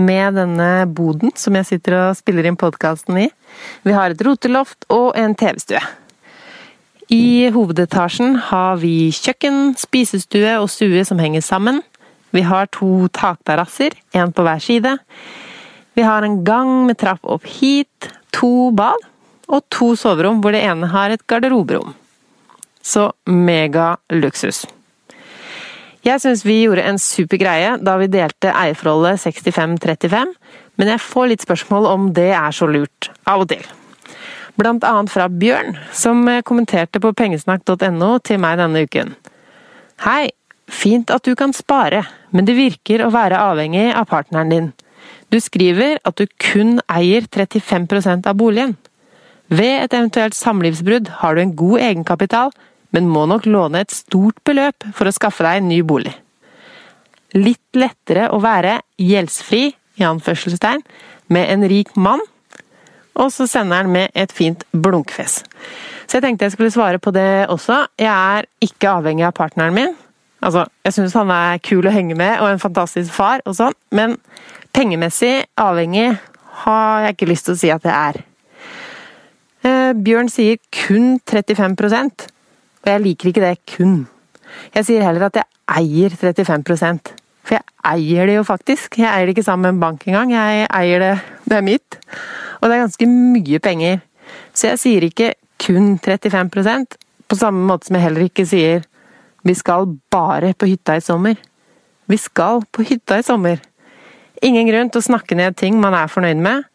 med 0.00 0.36
denne 0.38 0.86
boden 0.86 1.32
som 1.36 1.56
jeg 1.58 1.66
sitter 1.66 1.96
og 1.98 2.18
spiller 2.18 2.46
inn 2.46 2.58
podkasten 2.58 3.18
i. 3.26 3.26
Vi 3.82 3.94
har 3.94 4.14
et 4.14 4.22
roteloft 4.24 4.86
og 4.94 5.18
en 5.18 5.34
TV-stue. 5.36 5.82
I 7.10 7.50
hovedetasjen 7.50 8.36
har 8.52 8.76
vi 8.78 9.10
kjøkken, 9.10 9.72
spisestue 9.74 10.52
og 10.60 10.68
stue 10.70 11.02
som 11.02 11.18
henger 11.18 11.42
sammen. 11.42 11.80
Vi 12.30 12.44
har 12.46 12.68
to 12.70 13.08
takterrasser, 13.10 13.96
én 14.14 14.30
på 14.30 14.44
hver 14.46 14.62
side. 14.62 14.92
Vi 15.98 16.04
har 16.06 16.22
en 16.22 16.44
gang 16.46 16.70
med 16.86 17.00
trapp 17.02 17.26
opp 17.26 17.48
hit, 17.50 18.12
to 18.30 18.70
bad 18.70 19.02
og 19.50 19.64
to 19.74 19.96
soverom 19.98 20.38
hvor 20.38 20.54
det 20.54 20.62
ene 20.62 20.92
har 20.92 21.10
et 21.10 21.26
garderoberom. 21.26 21.96
Så 22.78 23.10
mega 23.26 23.96
luksus. 24.14 24.62
Jeg 26.06 26.22
syns 26.22 26.46
vi 26.46 26.62
gjorde 26.62 26.86
en 26.86 27.02
super 27.02 27.42
greie 27.42 27.74
da 27.82 27.98
vi 27.98 28.06
delte 28.06 28.54
eierforholdet 28.54 29.18
65-35, 29.26 30.30
men 30.78 30.94
jeg 30.94 31.06
får 31.10 31.34
litt 31.34 31.42
spørsmål 31.42 31.90
om 31.90 32.08
det 32.14 32.30
er 32.30 32.54
så 32.54 32.70
lurt, 32.70 33.10
av 33.26 33.42
og 33.42 33.50
til. 33.50 33.66
Blant 34.60 34.84
annet 34.84 35.08
fra 35.08 35.24
Bjørn, 35.32 35.78
som 35.96 36.26
kommenterte 36.44 37.00
på 37.00 37.14
pengesnakk.no 37.16 38.10
til 38.26 38.40
meg 38.42 38.58
denne 38.60 38.82
uken. 38.84 39.14
Hei, 40.04 40.32
fint 40.68 41.08
at 41.14 41.24
du 41.24 41.32
kan 41.38 41.54
spare, 41.56 42.02
men 42.28 42.44
det 42.44 42.58
virker 42.58 43.06
å 43.06 43.12
være 43.14 43.40
avhengig 43.40 43.86
av 43.96 44.10
partneren 44.10 44.52
din. 44.52 44.66
Du 45.32 45.38
skriver 45.40 45.96
at 46.04 46.20
du 46.20 46.26
kun 46.42 46.76
eier 46.92 47.24
35% 47.24 48.28
av 48.28 48.36
boligen. 48.36 48.74
Ved 49.48 49.86
et 49.86 49.94
eventuelt 49.96 50.36
samlivsbrudd 50.36 51.08
har 51.22 51.34
du 51.34 51.42
en 51.42 51.54
god 51.56 51.86
egenkapital, 51.86 52.52
men 52.92 53.08
må 53.08 53.24
nok 53.30 53.48
låne 53.48 53.80
et 53.80 53.94
stort 53.94 54.42
beløp 54.44 54.84
for 54.92 55.08
å 55.08 55.14
skaffe 55.14 55.46
deg 55.46 55.62
en 55.62 55.70
ny 55.72 55.80
bolig. 55.86 56.12
Litt 57.38 57.78
lettere 57.78 58.28
å 58.34 58.42
være 58.42 58.80
gjeldsfri, 59.00 59.70
i 60.00 60.04
anførselstegn, 60.04 60.84
med 61.32 61.48
en 61.48 61.66
rik 61.70 61.96
mann, 61.96 62.20
og 63.14 63.32
så 63.34 63.46
sender 63.50 63.82
han 63.82 63.92
med 63.92 64.14
et 64.14 64.32
fint 64.32 64.64
blunkfjes. 64.72 65.40
Så 66.06 66.18
jeg 66.18 66.24
tenkte 66.24 66.46
jeg 66.46 66.54
skulle 66.54 66.72
svare 66.74 66.98
på 66.98 67.12
det 67.14 67.46
også. 67.52 67.84
Jeg 67.98 68.10
er 68.10 68.48
ikke 68.64 68.94
avhengig 68.98 69.26
av 69.28 69.36
partneren 69.36 69.76
min. 69.76 69.94
Altså, 70.40 70.64
jeg 70.84 70.96
syns 70.96 71.14
han 71.18 71.30
er 71.34 71.60
kul 71.62 71.86
å 71.86 71.92
henge 71.92 72.16
med, 72.16 72.40
og 72.40 72.48
en 72.48 72.62
fantastisk 72.62 73.12
far 73.12 73.42
og 73.44 73.58
sånn, 73.58 73.76
men 73.92 74.16
pengemessig 74.72 75.44
avhengig 75.60 76.14
har 76.64 77.04
jeg 77.04 77.16
ikke 77.16 77.30
lyst 77.30 77.48
til 77.48 77.56
å 77.56 77.60
si 77.60 77.72
at 77.74 77.84
jeg 77.84 77.94
er. 77.94 78.20
Eh, 79.60 79.92
Bjørn 80.00 80.30
sier 80.32 80.56
kun 80.72 81.18
35% 81.28 82.30
og 82.80 82.88
jeg 82.88 83.02
liker 83.04 83.30
ikke 83.30 83.44
det 83.44 83.56
kun. 83.68 84.04
Jeg 84.74 84.86
sier 84.88 85.04
heller 85.04 85.28
at 85.28 85.36
jeg 85.40 85.46
eier 85.70 86.14
35% 86.16 87.12
For 87.46 87.56
jeg 87.56 87.64
eier 87.86 88.28
det 88.28 88.36
jo 88.38 88.44
faktisk. 88.46 88.98
Jeg 89.00 89.08
eier 89.10 89.28
det 89.28 89.36
ikke 89.36 89.46
sammen 89.46 89.66
med 89.66 89.76
en 89.76 89.82
bank 89.82 90.06
engang. 90.08 90.32
Jeg 90.34 90.66
eier 90.76 91.02
det, 91.02 91.12
det 91.48 91.56
er 91.58 91.66
mitt. 91.66 91.98
Og 92.60 92.68
det 92.68 92.76
er 92.76 92.84
ganske 92.84 93.08
mye 93.10 93.60
penger. 93.62 94.00
Så 94.54 94.70
jeg 94.70 94.80
sier 94.82 95.06
ikke 95.06 95.32
kun 95.60 95.96
35% 96.00 96.98
på 97.30 97.38
samme 97.38 97.64
måte 97.66 97.88
som 97.88 97.96
jeg 97.96 98.06
heller 98.06 98.26
ikke 98.26 98.46
sier 98.48 98.86
vi 99.46 99.54
skal 99.56 99.86
bare 100.12 100.52
på 100.52 100.68
hytta 100.68 100.98
i 100.98 101.04
sommer. 101.04 101.38
Vi 102.10 102.18
skal 102.20 102.60
på 102.72 102.84
hytta 102.84 103.20
i 103.20 103.24
sommer. 103.24 103.60
Ingen 104.44 104.68
grunn 104.68 104.90
til 104.92 105.00
å 105.00 105.08
snakke 105.08 105.36
ned 105.38 105.56
ting 105.56 105.78
man 105.80 105.96
er 105.96 106.10
fornøyd 106.12 106.40
med, 106.44 106.66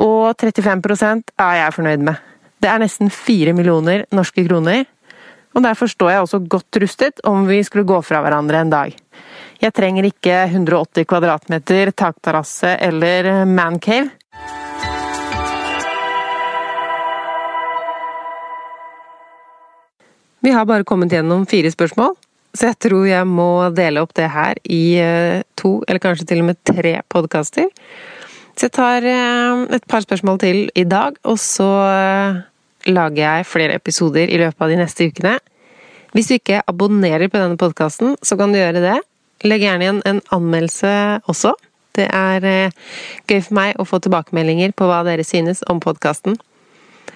og 0.00 0.32
35% 0.40 1.34
er 1.36 1.58
jeg 1.58 1.74
fornøyd 1.76 2.06
med. 2.08 2.16
Det 2.58 2.70
er 2.70 2.80
nesten 2.80 3.12
fire 3.12 3.52
millioner 3.56 4.06
norske 4.14 4.44
kroner 4.46 4.86
og 5.56 5.64
derfor 5.64 5.90
står 5.90 6.12
jeg 6.12 6.24
også 6.24 6.40
godt 6.50 6.78
rustet 6.82 7.20
om 7.26 7.46
vi 7.48 7.58
skulle 7.66 7.88
gå 7.88 7.98
fra 8.06 8.20
hverandre 8.22 8.60
en 8.62 8.72
dag. 8.72 8.94
Jeg 9.58 9.74
trenger 9.74 10.06
ikke 10.06 10.36
180 10.52 11.08
kvadratmeter 11.08 11.90
takterrasse 11.98 12.76
eller 12.84 13.44
mancave. 13.48 14.12
Vi 20.40 20.50
har 20.54 20.66
bare 20.66 20.86
kommet 20.86 21.10
gjennom 21.12 21.46
fire 21.50 21.70
spørsmål, 21.72 22.12
så 22.54 22.70
jeg 22.70 22.78
tror 22.86 23.06
jeg 23.08 23.26
må 23.26 23.50
dele 23.74 24.04
opp 24.04 24.14
det 24.14 24.28
her 24.30 24.60
i 24.70 24.82
eh, 25.02 25.42
to, 25.58 25.80
eller 25.88 26.02
kanskje 26.02 26.28
til 26.30 26.44
og 26.44 26.50
med 26.52 26.60
tre 26.66 26.94
podkaster. 27.10 27.66
Så 28.54 28.68
jeg 28.68 28.74
tar 28.78 29.06
eh, 29.06 29.64
et 29.74 29.88
par 29.90 30.04
spørsmål 30.06 30.38
til 30.42 30.62
i 30.78 30.86
dag, 30.86 31.18
og 31.26 31.40
så 31.42 31.68
eh, 31.90 32.40
lager 32.86 33.22
jeg 33.24 33.50
flere 33.50 33.78
episoder 33.82 34.30
i 34.30 34.38
løpet 34.38 34.62
av 34.62 34.70
de 34.70 34.78
neste 34.78 35.10
ukene. 35.10 35.34
Hvis 36.14 36.30
du 36.30 36.38
ikke 36.38 36.62
abonnerer 36.70 37.26
på 37.26 37.42
denne 37.42 37.58
podkasten, 37.58 38.14
så 38.22 38.38
kan 38.38 38.54
du 38.54 38.60
gjøre 38.60 38.84
det. 38.84 38.98
Legg 39.42 39.66
gjerne 39.66 39.86
igjen 39.86 40.02
en 40.06 40.22
anmeldelse 40.34 40.92
også. 41.30 41.56
Det 41.98 42.06
er 42.14 42.70
gøy 43.26 43.40
for 43.42 43.58
meg 43.58 43.78
å 43.78 43.86
få 43.86 43.98
tilbakemeldinger 44.02 44.70
på 44.78 44.86
hva 44.86 45.02
dere 45.06 45.26
synes 45.26 45.64
om 45.66 45.82
podkasten. 45.82 46.38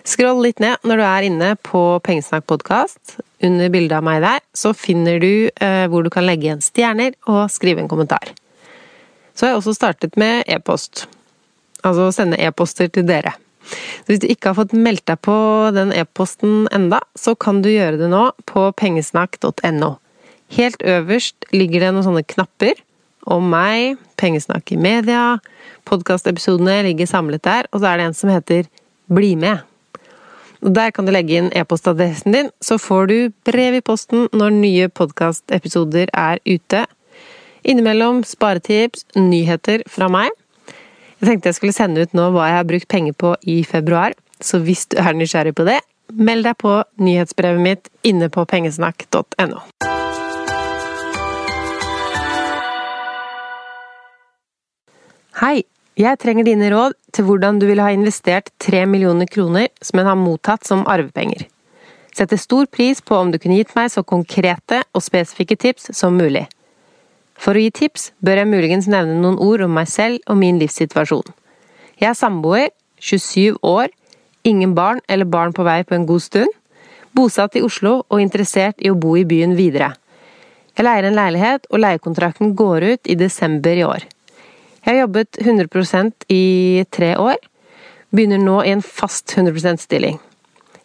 Skroll 0.02 0.40
litt 0.42 0.58
ned 0.58 0.82
når 0.82 0.98
du 0.98 1.04
er 1.06 1.24
inne 1.28 1.48
på 1.62 1.80
Pengesnakk 2.02 2.48
podkast. 2.50 3.20
Under 3.42 3.70
bildet 3.70 4.00
av 4.00 4.06
meg 4.06 4.18
der, 4.24 4.42
så 4.54 4.72
finner 4.74 5.20
du 5.22 5.46
eh, 5.46 5.84
hvor 5.90 6.02
du 6.02 6.10
kan 6.10 6.26
legge 6.26 6.48
igjen 6.48 6.64
stjerner 6.64 7.14
og 7.30 7.46
skrive 7.54 7.82
en 7.82 7.90
kommentar. 7.90 8.32
Så 9.34 9.46
har 9.46 9.52
jeg 9.52 9.60
også 9.60 9.76
startet 9.78 10.18
med 10.18 10.42
e-post. 10.50 11.06
Altså 11.86 12.10
sende 12.14 12.40
e-poster 12.42 12.90
til 12.90 13.06
dere. 13.06 13.36
Så 13.62 14.10
hvis 14.10 14.22
du 14.24 14.28
ikke 14.30 14.50
har 14.50 14.58
fått 14.58 14.74
meldt 14.74 15.06
deg 15.06 15.22
på 15.22 15.38
den 15.74 15.94
e-posten 15.94 16.66
enda, 16.74 16.98
så 17.14 17.36
kan 17.38 17.62
du 17.62 17.70
gjøre 17.70 18.02
det 18.02 18.10
nå 18.10 18.26
på 18.50 18.68
pengesnakk.no. 18.82 19.94
Helt 20.58 20.82
øverst 20.82 21.46
ligger 21.54 21.86
det 21.86 21.94
noen 21.94 22.10
sånne 22.10 22.26
knapper 22.26 22.82
om 23.30 23.46
meg, 23.54 24.00
pengesnakk 24.18 24.74
i 24.74 24.82
media, 24.82 25.36
podkastepisodene 25.86 26.80
ligger 26.90 27.06
samlet 27.06 27.46
der, 27.46 27.70
og 27.70 27.78
så 27.78 27.92
er 27.92 28.00
det 28.00 28.10
en 28.10 28.18
som 28.18 28.34
heter 28.34 28.66
Bli 29.12 29.36
med. 29.38 29.62
Der 30.62 30.92
kan 30.94 31.06
du 31.06 31.10
legge 31.10 31.34
inn 31.34 31.48
e-postadressen 31.58 32.34
din, 32.36 32.48
så 32.62 32.76
får 32.78 33.06
du 33.10 33.16
brev 33.42 33.74
i 33.74 33.82
posten 33.82 34.28
når 34.30 34.52
nye 34.54 34.88
podkastepisoder 34.94 36.12
er 36.14 36.38
ute. 36.46 36.84
Innimellom 37.66 38.20
sparetips, 38.22 39.02
nyheter 39.18 39.82
fra 39.90 40.06
meg. 40.06 40.30
Jeg 41.18 41.26
tenkte 41.26 41.50
jeg 41.50 41.58
skulle 41.58 41.74
sende 41.74 42.06
ut 42.06 42.14
nå 42.14 42.28
hva 42.30 42.46
jeg 42.46 42.60
har 42.60 42.68
brukt 42.70 42.90
penger 42.94 43.18
på 43.18 43.34
i 43.42 43.64
februar, 43.66 44.14
så 44.38 44.62
hvis 44.62 44.86
du 44.86 45.00
er 45.02 45.18
nysgjerrig 45.18 45.56
på 45.58 45.66
det, 45.66 45.80
meld 46.14 46.46
deg 46.46 46.54
på 46.62 46.78
nyhetsbrevet 47.02 47.62
mitt 47.62 47.90
inne 48.06 48.30
på 48.30 48.46
pengesnakk.no. 48.46 49.66
Hei! 55.42 55.71
Jeg 55.92 56.16
trenger 56.16 56.46
dine 56.46 56.70
råd 56.72 56.94
til 57.12 57.26
hvordan 57.28 57.58
du 57.60 57.66
ville 57.68 57.84
ha 57.84 57.92
investert 57.92 58.46
tre 58.56 58.86
millioner 58.88 59.28
kroner 59.28 59.68
som 59.84 60.00
en 60.00 60.06
har 60.08 60.16
mottatt 60.16 60.64
som 60.64 60.86
arvepenger. 60.88 61.44
Setter 62.16 62.40
stor 62.40 62.64
pris 62.64 63.02
på 63.04 63.18
om 63.18 63.28
du 63.28 63.36
kunne 63.36 63.58
gitt 63.58 63.74
meg 63.76 63.90
så 63.92 64.00
konkrete 64.00 64.78
og 64.96 65.04
spesifikke 65.04 65.58
tips 65.60 65.90
som 65.96 66.16
mulig. 66.16 66.46
For 67.36 67.52
å 67.52 67.60
gi 67.60 67.68
tips 67.76 68.06
bør 68.24 68.40
jeg 68.40 68.48
muligens 68.48 68.88
nevne 68.88 69.18
noen 69.20 69.36
ord 69.36 69.66
om 69.66 69.74
meg 69.76 69.90
selv 69.92 70.24
og 70.32 70.38
min 70.40 70.60
livssituasjon. 70.62 71.28
Jeg 72.00 72.08
er 72.08 72.16
samboer, 72.16 72.70
27 72.96 73.60
år, 73.60 73.92
ingen 74.48 74.72
barn 74.74 75.04
eller 75.12 75.28
barn 75.28 75.52
på 75.52 75.66
vei 75.68 75.82
på 75.84 75.98
en 75.98 76.08
god 76.08 76.24
stund, 76.24 76.56
bosatt 77.12 77.60
i 77.60 77.64
Oslo 77.66 77.98
og 78.08 78.24
interessert 78.24 78.80
i 78.80 78.88
å 78.88 78.96
bo 78.96 79.12
i 79.20 79.28
byen 79.28 79.52
videre. 79.60 79.92
Jeg 80.72 80.88
leier 80.88 81.04
en 81.04 81.20
leilighet, 81.20 81.68
og 81.68 81.84
leiekontrakten 81.84 82.56
går 82.56 82.88
ut 82.94 83.12
i 83.12 83.18
desember 83.20 83.76
i 83.76 83.84
år. 83.84 84.08
Jeg 84.82 84.96
har 84.96 85.00
jobbet 85.04 85.38
100% 85.38 86.26
i 86.34 86.84
tre 86.90 87.14
år. 87.16 87.38
Begynner 88.10 88.40
nå 88.42 88.58
i 88.66 88.72
en 88.74 88.82
fast 88.82 89.30
100% 89.36 89.78
stilling. 89.84 90.18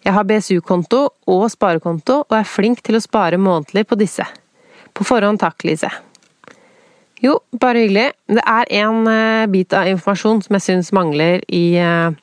Jeg 0.06 0.14
har 0.14 0.24
BSU-konto 0.24 1.00
og 1.28 1.48
sparekonto, 1.52 2.22
og 2.30 2.36
er 2.38 2.48
flink 2.48 2.84
til 2.86 2.96
å 2.96 3.04
spare 3.04 3.40
månedlig 3.42 3.88
på 3.90 3.98
disse. 4.00 4.24
På 4.94 5.04
forhånd 5.08 5.42
takk, 5.42 5.66
Lise. 5.68 5.90
Jo, 7.20 7.40
bare 7.58 7.82
hyggelig. 7.82 8.12
Det 8.30 8.44
er 8.46 8.72
en 8.84 9.08
eh, 9.10 9.50
bit 9.50 9.74
av 9.74 9.90
informasjon 9.90 10.44
som 10.46 10.58
jeg 10.58 10.66
syns 10.68 10.94
mangler 10.94 11.42
i 11.50 11.80
eh, 11.82 12.14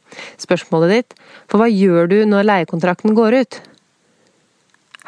spørsmålet 0.41 0.95
ditt. 0.95 1.17
For 1.51 1.59
hva 1.59 1.67
gjør 1.69 2.07
du 2.13 2.21
når 2.31 2.47
leiekontrakten 2.47 3.17
går 3.19 3.41
ut? 3.43 3.59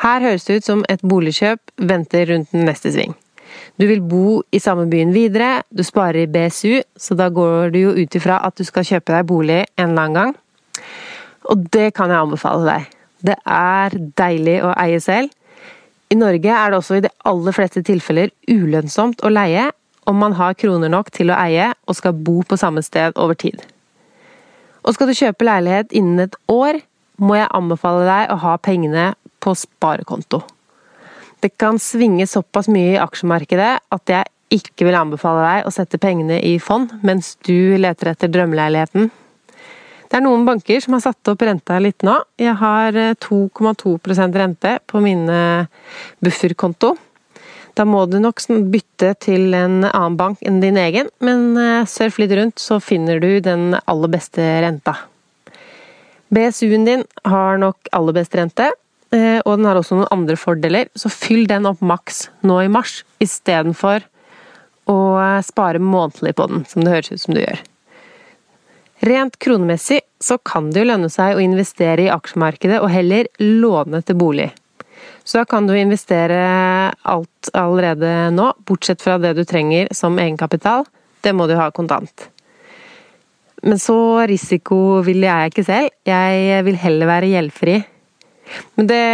Her 0.02 0.26
høres 0.26 0.44
det 0.44 0.59
ut 0.59 0.66
som 0.66 0.83
et 0.90 1.07
boligkjøp 1.07 1.87
venter 1.88 2.26
rundt 2.33 2.50
den 2.52 2.66
neste 2.68 2.90
sving. 2.92 3.14
Du 3.77 3.85
vil 3.85 4.01
bo 4.01 4.41
i 4.57 4.61
samme 4.62 4.87
byen 4.89 5.11
videre, 5.12 5.61
du 5.69 5.83
sparer 5.85 6.23
i 6.23 6.31
BSU, 6.33 6.81
så 6.97 7.17
da 7.17 7.29
går 7.29 7.75
du 7.75 7.81
jo 7.83 7.91
ut 7.93 8.15
ifra 8.17 8.39
at 8.47 8.57
du 8.57 8.65
skal 8.65 8.87
kjøpe 8.89 9.12
deg 9.12 9.27
bolig 9.29 9.59
en 9.77 9.91
eller 9.91 10.07
annen 10.07 10.17
gang. 10.17 10.33
Og 11.53 11.67
det 11.75 11.91
kan 11.97 12.09
jeg 12.09 12.25
anbefale 12.25 12.65
deg. 12.65 12.87
Det 13.29 13.37
er 13.45 13.99
deilig 14.17 14.57
å 14.65 14.73
eie 14.81 15.03
selv. 15.05 15.29
I 16.09 16.17
Norge 16.17 16.57
er 16.57 16.73
det 16.73 16.81
også 16.81 16.97
i 16.97 17.05
de 17.05 17.12
aller 17.29 17.53
fleste 17.53 17.85
tilfeller 17.85 18.33
ulønnsomt 18.49 19.21
å 19.27 19.33
leie 19.33 19.69
om 20.09 20.17
man 20.23 20.37
har 20.39 20.57
kroner 20.57 20.89
nok 20.89 21.11
til 21.12 21.35
å 21.35 21.39
eie 21.45 21.73
og 21.85 21.99
skal 21.99 22.17
bo 22.17 22.41
på 22.49 22.57
samme 22.57 22.81
sted 22.87 23.19
over 23.21 23.37
tid. 23.37 23.61
Og 24.87 24.95
skal 24.97 25.11
du 25.11 25.19
kjøpe 25.19 25.45
leilighet 25.45 25.93
innen 25.93 26.25
et 26.29 26.37
år, 26.49 26.81
må 27.21 27.37
jeg 27.37 27.53
anbefale 27.53 28.07
deg 28.09 28.33
å 28.33 28.41
ha 28.41 28.59
pengene 28.62 29.11
på 29.43 29.53
sparekonto 29.59 30.47
det 31.44 31.53
kan 31.61 31.79
svinge 31.83 32.27
såpass 32.29 32.70
mye 32.72 32.94
i 32.94 33.03
aksjemarkedet 33.03 33.72
at 33.92 34.12
jeg 34.12 34.25
ikke 34.57 34.87
vil 34.87 34.99
anbefale 34.99 35.44
deg 35.44 35.68
å 35.68 35.75
sette 35.75 36.01
pengene 36.01 36.38
i 36.40 36.57
fond 36.62 36.92
mens 37.07 37.35
du 37.46 37.77
leter 37.81 38.12
etter 38.12 38.31
drømmeleiligheten. 38.33 39.11
Det 40.07 40.20
er 40.20 40.22
noen 40.22 40.46
banker 40.46 40.79
som 40.83 40.94
har 40.94 41.03
satt 41.03 41.33
opp 41.33 41.42
renta 41.42 41.81
litt 41.83 42.05
nå. 42.07 42.14
Jeg 42.38 42.55
har 42.61 42.94
2,2 43.18 43.96
eh, 43.96 44.38
rente 44.38 44.77
på 44.87 45.03
mine 45.03 45.40
bufferkonto. 46.22 46.94
Da 47.77 47.85
må 47.85 48.07
du 48.09 48.16
nok 48.22 48.40
bytte 48.72 49.12
til 49.20 49.53
en 49.53 49.83
annen 49.85 50.16
bank 50.16 50.40
enn 50.46 50.62
din 50.62 50.79
egen, 50.81 51.11
men 51.20 51.59
eh, 51.59 51.83
surf 51.90 52.20
litt 52.22 52.33
rundt, 52.38 52.62
så 52.62 52.79
finner 52.81 53.20
du 53.20 53.40
den 53.44 53.75
aller 53.85 54.14
beste 54.14 54.46
renta. 54.64 54.94
BSU-en 56.33 56.87
din 56.87 57.05
har 57.27 57.59
nok 57.59 57.90
aller 57.94 58.16
best 58.16 58.35
rente, 58.38 58.70
og 59.14 59.53
den 59.55 59.69
har 59.69 59.79
også 59.79 59.97
noen 60.01 60.11
andre 60.11 60.35
fordeler, 60.40 60.88
så 60.99 61.11
fyll 61.12 61.47
den 61.47 61.69
opp 61.69 61.83
maks 61.85 62.27
nå 62.47 62.59
i 62.64 62.71
mars, 62.73 63.05
istedenfor 63.23 64.03
å 64.90 64.99
eh, 65.21 65.40
spare 65.47 65.83
månedlig 65.83 66.35
på 66.38 66.47
den, 66.51 66.66
som 66.69 66.85
det 66.85 66.92
høres 66.95 67.12
ut 67.12 67.23
som 67.23 67.37
du 67.37 67.42
gjør. 67.42 67.62
Rent 69.07 69.37
kronemessig 69.42 70.01
så 70.23 70.38
kan 70.40 70.71
det 70.73 70.83
jo 70.83 70.90
lønne 70.90 71.11
seg 71.12 71.37
å 71.37 71.42
investere 71.45 72.07
i 72.07 72.12
aksjemarkedet 72.12 72.79
og 72.81 72.90
heller 72.90 73.29
låne 73.42 74.01
til 74.07 74.16
bolig. 74.19 74.49
Så 75.27 75.42
da 75.42 75.45
kan 75.49 75.66
du 75.66 75.75
investere 75.77 76.38
alt 77.05 77.51
allerede 77.53 78.31
nå, 78.35 78.53
bortsett 78.66 79.03
fra 79.03 79.19
det 79.21 79.35
du 79.37 79.42
trenger 79.45 79.90
som 79.95 80.16
egenkapital. 80.23 80.87
Det 81.21 81.35
må 81.37 81.49
du 81.51 81.57
ha 81.59 81.69
kontant. 81.75 82.29
Men 83.66 83.81
så 83.83 83.99
risikovillig 84.31 85.29
er 85.29 85.45
jeg 85.45 85.53
ikke 85.53 85.66
selv. 85.66 85.95
Jeg 86.07 86.64
vil 86.69 86.81
heller 86.81 87.11
være 87.11 87.31
gjeldfri 87.35 87.77
men 88.76 88.88
det 88.90 89.04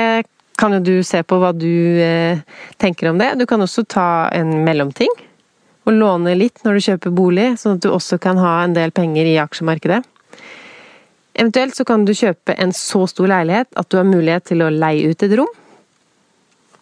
kan 0.61 0.77
jo 0.77 0.81
du 0.85 0.95
se 1.07 1.23
på 1.25 1.39
hva 1.41 1.53
du 1.57 1.99
eh, 2.03 2.43
tenker 2.83 3.11
om 3.11 3.19
det. 3.19 3.33
Du 3.41 3.47
kan 3.51 3.63
også 3.65 3.85
ta 3.89 4.29
en 4.35 4.61
mellomting. 4.67 5.11
Og 5.83 5.97
låne 5.97 6.37
litt 6.39 6.63
når 6.63 6.77
du 6.77 6.85
kjøper 6.87 7.15
bolig, 7.17 7.49
sånn 7.59 7.79
at 7.79 7.83
du 7.83 7.91
også 7.91 8.21
kan 8.23 8.39
ha 8.39 8.61
en 8.63 8.77
del 8.77 8.93
penger 8.95 9.27
i 9.27 9.39
aksjemarkedet. 9.43 10.03
Eventuelt 11.33 11.75
så 11.75 11.87
kan 11.89 12.05
du 12.07 12.13
kjøpe 12.15 12.55
en 12.61 12.75
så 12.77 13.07
stor 13.11 13.31
leilighet 13.33 13.71
at 13.81 13.89
du 13.91 13.99
har 13.99 14.07
mulighet 14.07 14.51
til 14.51 14.63
å 14.63 14.71
leie 14.71 15.11
ut 15.11 15.25
et 15.25 15.35
rom. 15.41 15.51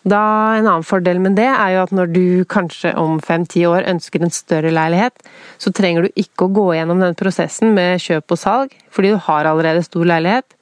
Da, 0.00 0.56
En 0.56 0.64
annen 0.64 0.84
fordel 0.86 1.18
med 1.20 1.36
det 1.36 1.48
er 1.48 1.74
jo 1.74 1.82
at 1.84 1.92
når 1.92 2.12
du 2.12 2.44
kanskje 2.48 2.94
om 2.96 3.18
fem-ti 3.20 3.66
år 3.68 3.84
ønsker 3.88 4.24
en 4.24 4.32
større 4.32 4.72
leilighet, 4.72 5.20
så 5.60 5.72
trenger 5.76 6.06
du 6.06 6.20
ikke 6.20 6.46
å 6.46 6.54
gå 6.56 6.66
gjennom 6.74 7.02
den 7.04 7.16
prosessen 7.20 7.74
med 7.76 8.00
kjøp 8.00 8.32
og 8.32 8.40
salg, 8.40 8.76
fordi 8.90 9.12
du 9.12 9.20
har 9.28 9.48
allerede 9.48 9.84
stor 9.84 10.08
leilighet, 10.08 10.56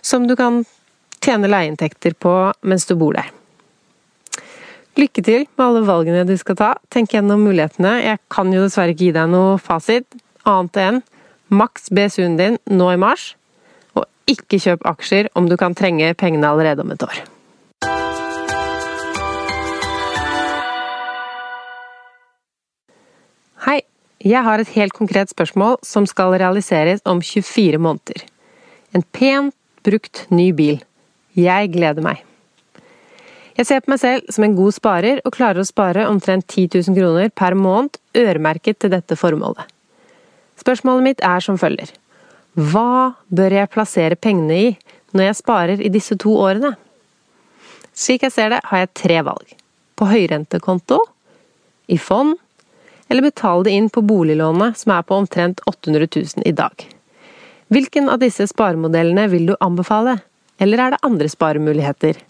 som 0.00 0.24
du 0.26 0.34
kan 0.36 0.64
tjene 1.24 1.50
leieinntekter 1.50 2.16
på 2.18 2.34
mens 2.62 2.88
du 2.88 2.96
bor 2.98 3.16
der. 3.16 3.28
Lykke 4.98 5.22
til 5.24 5.46
med 5.56 5.64
alle 5.64 5.82
valgene 5.86 6.26
du 6.28 6.34
skal 6.40 6.58
ta. 6.58 6.70
Tenk 6.92 7.14
gjennom 7.14 7.44
mulighetene. 7.46 8.00
Jeg 8.02 8.18
kan 8.32 8.50
jo 8.52 8.64
dessverre 8.64 8.92
ikke 8.94 9.06
gi 9.06 9.12
deg 9.16 9.30
noe 9.32 9.58
fasit, 9.62 10.08
annet 10.48 10.80
enn 10.82 11.02
maks 11.50 11.90
BSU-en 11.94 12.36
din 12.38 12.56
nå 12.70 12.88
i 12.94 12.98
mars, 13.00 13.34
og 13.98 14.06
ikke 14.30 14.60
kjøp 14.62 14.84
aksjer 14.86 15.30
om 15.38 15.48
du 15.50 15.56
kan 15.60 15.74
trenge 15.78 16.12
pengene 16.18 16.50
allerede 16.50 16.84
om 16.84 16.92
et 16.94 17.06
år. 17.06 17.22
Hei, 23.66 23.80
jeg 24.24 24.44
har 24.46 24.62
et 24.62 24.74
helt 24.76 24.94
konkret 24.96 25.32
spørsmål 25.32 25.80
som 25.86 26.06
skal 26.06 26.36
realiseres 26.38 27.02
om 27.04 27.22
24 27.22 27.78
måneder. 27.82 28.26
En 28.94 29.06
pent 29.16 29.54
brukt 29.86 30.26
ny 30.30 30.50
bil. 30.54 30.80
Jeg 31.38 31.70
gleder 31.74 32.04
meg. 32.04 32.24
Jeg 33.58 33.68
ser 33.68 33.82
på 33.84 33.92
meg 33.92 34.00
selv 34.00 34.30
som 34.32 34.46
en 34.46 34.56
god 34.56 34.72
sparer, 34.72 35.20
og 35.24 35.34
klarer 35.36 35.60
å 35.60 35.68
spare 35.68 36.06
omtrent 36.08 36.46
10 36.48 36.80
000 36.88 36.96
kroner 36.96 37.32
per 37.34 37.56
måned 37.58 37.98
øremerket 38.16 38.80
til 38.80 38.92
dette 38.94 39.18
formålet. 39.20 39.66
Spørsmålet 40.60 41.06
mitt 41.06 41.24
er 41.24 41.44
som 41.44 41.58
følger. 41.60 41.90
Hva 42.56 43.16
bør 43.28 43.56
jeg 43.60 43.70
plassere 43.72 44.18
pengene 44.18 44.56
i 44.56 44.70
når 45.14 45.26
jeg 45.28 45.38
sparer 45.38 45.82
i 45.82 45.90
disse 45.92 46.16
to 46.20 46.34
årene? 46.40 46.72
Slik 47.94 48.24
jeg 48.24 48.34
ser 48.34 48.54
det, 48.54 48.62
har 48.64 48.84
jeg 48.84 48.94
tre 48.96 49.20
valg. 49.26 49.54
På 49.98 50.08
høyrentekonto, 50.08 51.00
i 51.90 51.98
fond, 51.98 52.36
eller 53.10 53.26
betale 53.26 53.66
det 53.66 53.74
inn 53.76 53.90
på 53.92 54.02
boliglånet, 54.06 54.78
som 54.78 54.94
er 54.94 55.04
på 55.04 55.18
omtrent 55.18 55.60
800 55.66 56.06
000 56.06 56.48
i 56.48 56.54
dag. 56.56 56.86
Hvilken 57.70 58.08
av 58.10 58.22
disse 58.22 58.46
sparemodellene 58.50 59.26
vil 59.30 59.50
du 59.50 59.56
anbefale, 59.60 60.20
eller 60.60 60.82
er 60.82 60.94
det 60.94 61.04
andre 61.06 61.28
sparemuligheter? 61.32 62.20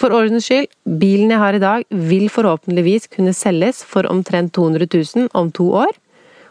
For 0.00 0.14
ordens 0.14 0.46
skyld, 0.46 0.70
bilen 1.00 1.32
jeg 1.34 1.42
har 1.42 1.56
i 1.56 1.62
dag 1.62 1.84
vil 1.90 2.28
forhåpentligvis 2.32 3.10
kunne 3.12 3.34
selges 3.36 3.82
for 3.84 4.08
omtrent 4.08 4.54
200 4.56 4.86
000 4.94 5.28
om 5.34 5.50
to 5.52 5.66
år, 5.82 5.92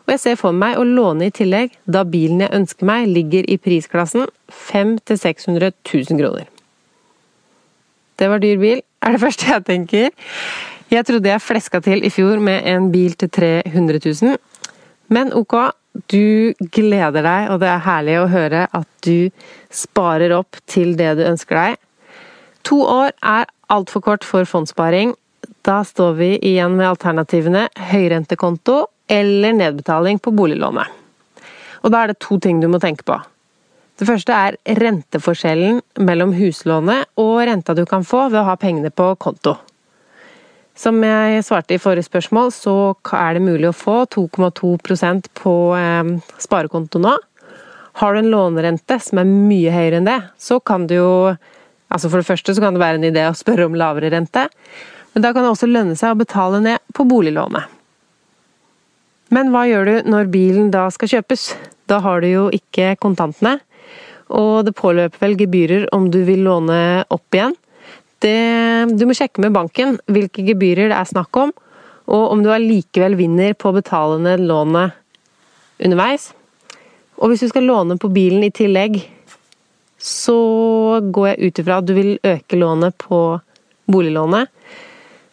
og 0.06 0.14
jeg 0.14 0.22
ser 0.24 0.38
for 0.42 0.56
meg 0.58 0.78
å 0.78 0.86
låne 0.86 1.28
i 1.30 1.34
tillegg, 1.34 1.76
da 1.86 2.02
bilen 2.02 2.42
jeg 2.42 2.56
ønsker 2.58 2.88
meg 2.90 3.10
ligger 3.10 3.46
i 3.46 3.60
prisklassen 3.62 4.26
500 4.50 5.06
000-600 5.06 5.72
000 5.86 6.22
kroner. 6.22 6.48
Det 8.20 8.30
var 8.30 8.42
dyr 8.44 8.58
bil, 8.60 8.82
er 9.06 9.16
det 9.16 9.22
første 9.22 9.48
jeg 9.48 9.66
tenker. 9.68 10.10
Jeg 10.90 11.06
trodde 11.06 11.30
jeg 11.30 11.46
fleska 11.46 11.80
til 11.86 12.02
i 12.04 12.10
fjor 12.10 12.42
med 12.42 12.66
en 12.68 12.90
bil 12.92 13.14
til 13.14 13.30
300 13.30 14.02
000, 14.02 14.40
men 15.14 15.30
ok, 15.38 15.56
du 16.10 16.54
gleder 16.74 17.26
deg, 17.26 17.50
og 17.54 17.60
det 17.62 17.70
er 17.70 17.86
herlig 17.86 18.18
å 18.20 18.30
høre 18.32 18.66
at 18.76 18.90
du 19.06 19.30
sparer 19.74 20.34
opp 20.38 20.60
til 20.70 20.96
det 21.00 21.16
du 21.20 21.26
ønsker 21.28 21.60
deg. 21.60 21.80
To 22.68 22.82
år 22.86 23.14
er 23.26 23.50
altfor 23.74 24.04
kort 24.06 24.28
for 24.28 24.48
fondssparing. 24.48 25.16
Da 25.66 25.82
står 25.86 26.16
vi 26.20 26.30
igjen 26.52 26.78
med 26.78 26.90
alternativene 26.92 27.68
høyrentekonto 27.92 28.84
eller 29.10 29.56
nedbetaling 29.58 30.22
på 30.22 30.34
boliglånet. 30.36 30.88
Og 31.84 31.94
da 31.94 32.04
er 32.04 32.12
det 32.12 32.22
to 32.22 32.38
ting 32.44 32.60
du 32.62 32.68
må 32.72 32.82
tenke 32.82 33.06
på. 33.08 33.18
Det 34.00 34.08
første 34.08 34.36
er 34.36 34.56
renteforskjellen 34.80 35.82
mellom 36.08 36.32
huslånet 36.38 37.10
og 37.20 37.42
renta 37.50 37.76
du 37.76 37.84
kan 37.90 38.06
få 38.08 38.28
ved 38.30 38.40
å 38.44 38.48
ha 38.48 38.56
pengene 38.60 38.94
på 38.96 39.12
konto. 39.20 39.58
Som 40.80 41.02
jeg 41.04 41.44
svarte 41.44 41.76
i 41.76 41.82
forrige 41.82 42.08
spørsmål, 42.08 42.54
så 42.56 42.74
er 43.18 43.36
det 43.36 43.44
mulig 43.44 43.68
å 43.68 43.76
få 43.76 44.06
2,2% 44.16 45.28
på 45.36 45.56
eh, 45.76 46.14
sparekonto 46.40 47.02
nå. 47.04 47.18
Har 48.00 48.16
du 48.16 48.22
en 48.22 48.32
lånerente 48.32 48.96
som 49.04 49.20
er 49.20 49.28
mye 49.28 49.74
høyere 49.74 50.00
enn 50.00 50.08
det, 50.08 50.20
så 50.40 50.62
kan 50.64 50.88
du 50.88 51.00
jo 51.00 51.14
Altså 51.90 52.06
For 52.06 52.22
det 52.22 52.28
første 52.28 52.54
så 52.54 52.62
kan 52.62 52.76
det 52.76 52.84
være 52.84 53.00
en 53.00 53.06
idé 53.08 53.24
å 53.26 53.34
spørre 53.34 53.66
om 53.66 53.74
lavere 53.74 54.12
rente, 54.14 54.44
men 55.16 55.24
da 55.24 55.32
kan 55.34 55.42
det 55.42 55.50
også 55.56 55.66
lønne 55.66 55.96
seg 55.98 56.14
å 56.14 56.20
betale 56.20 56.60
ned 56.62 56.84
på 56.94 57.02
boliglånet. 57.10 57.66
Men 59.34 59.50
hva 59.50 59.64
gjør 59.66 59.90
du 59.90 60.12
når 60.14 60.30
bilen 60.30 60.70
da 60.70 60.84
skal 60.94 61.10
kjøpes? 61.16 61.48
Da 61.90 61.98
har 62.06 62.22
du 62.22 62.30
jo 62.30 62.44
ikke 62.54 62.92
kontantene, 63.02 63.56
og 64.30 64.68
det 64.68 64.76
påløper 64.78 65.18
vel 65.26 65.34
gebyrer 65.40 65.88
om 65.98 66.12
du 66.14 66.20
vil 66.30 66.46
låne 66.46 66.78
opp 67.10 67.34
igjen. 67.34 67.58
Det, 68.20 68.96
du 69.00 69.06
må 69.08 69.16
sjekke 69.16 69.44
med 69.44 69.56
banken 69.56 69.98
hvilke 70.12 70.44
gebyrer 70.48 70.92
det 70.92 70.98
er 70.98 71.08
snakk 71.08 71.40
om, 71.40 71.54
og 72.10 72.24
om 72.34 72.42
du 72.44 72.50
allikevel 72.52 73.16
vinner 73.20 73.56
på 73.56 73.70
å 73.70 73.78
betale 73.78 74.18
ned 74.24 74.44
lånet 74.50 74.98
underveis. 75.80 76.32
Og 77.20 77.32
hvis 77.32 77.46
du 77.46 77.52
skal 77.52 77.68
låne 77.68 78.00
på 78.00 78.12
bilen 78.12 78.44
i 78.48 78.54
tillegg, 78.56 79.00
så 80.00 80.40
går 81.04 81.34
jeg 81.34 81.40
ut 81.50 81.62
ifra 81.62 81.80
at 81.82 81.88
du 81.88 81.94
vil 81.98 82.14
øke 82.24 82.60
lånet 82.60 82.96
på 83.00 83.20
boliglånet. 83.92 84.48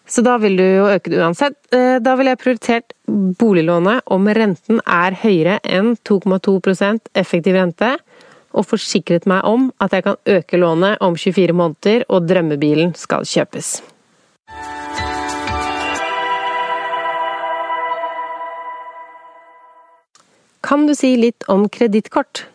Så 0.07 0.23
da 0.23 0.37
vil 0.39 0.59
du 0.59 0.63
jo 0.63 0.87
øke 0.91 1.11
det 1.11 1.19
uansett. 1.19 1.57
Eh, 1.75 1.99
da 2.03 2.15
ville 2.19 2.35
jeg 2.35 2.43
prioritert 2.43 2.95
boliglånet 3.41 4.07
om 4.15 4.29
renten 4.39 4.79
er 4.83 5.17
høyere 5.23 5.59
enn 5.67 5.95
2,2 6.07 7.11
effektiv 7.19 7.59
rente, 7.59 7.97
og 8.57 8.67
forsikret 8.71 9.29
meg 9.29 9.45
om 9.45 9.69
at 9.83 9.93
jeg 9.93 10.07
kan 10.07 10.17
øke 10.27 10.59
lånet 10.61 11.03
om 11.05 11.17
24 11.17 11.55
måneder 11.57 12.07
og 12.09 12.27
drømmebilen 12.29 12.95
skal 12.97 13.29
kjøpes. 13.29 13.77
Kan 20.67 20.89
du 20.89 20.97
si 20.99 21.13
litt 21.21 21.47
om 21.53 21.69
kredittkort? 21.71 22.47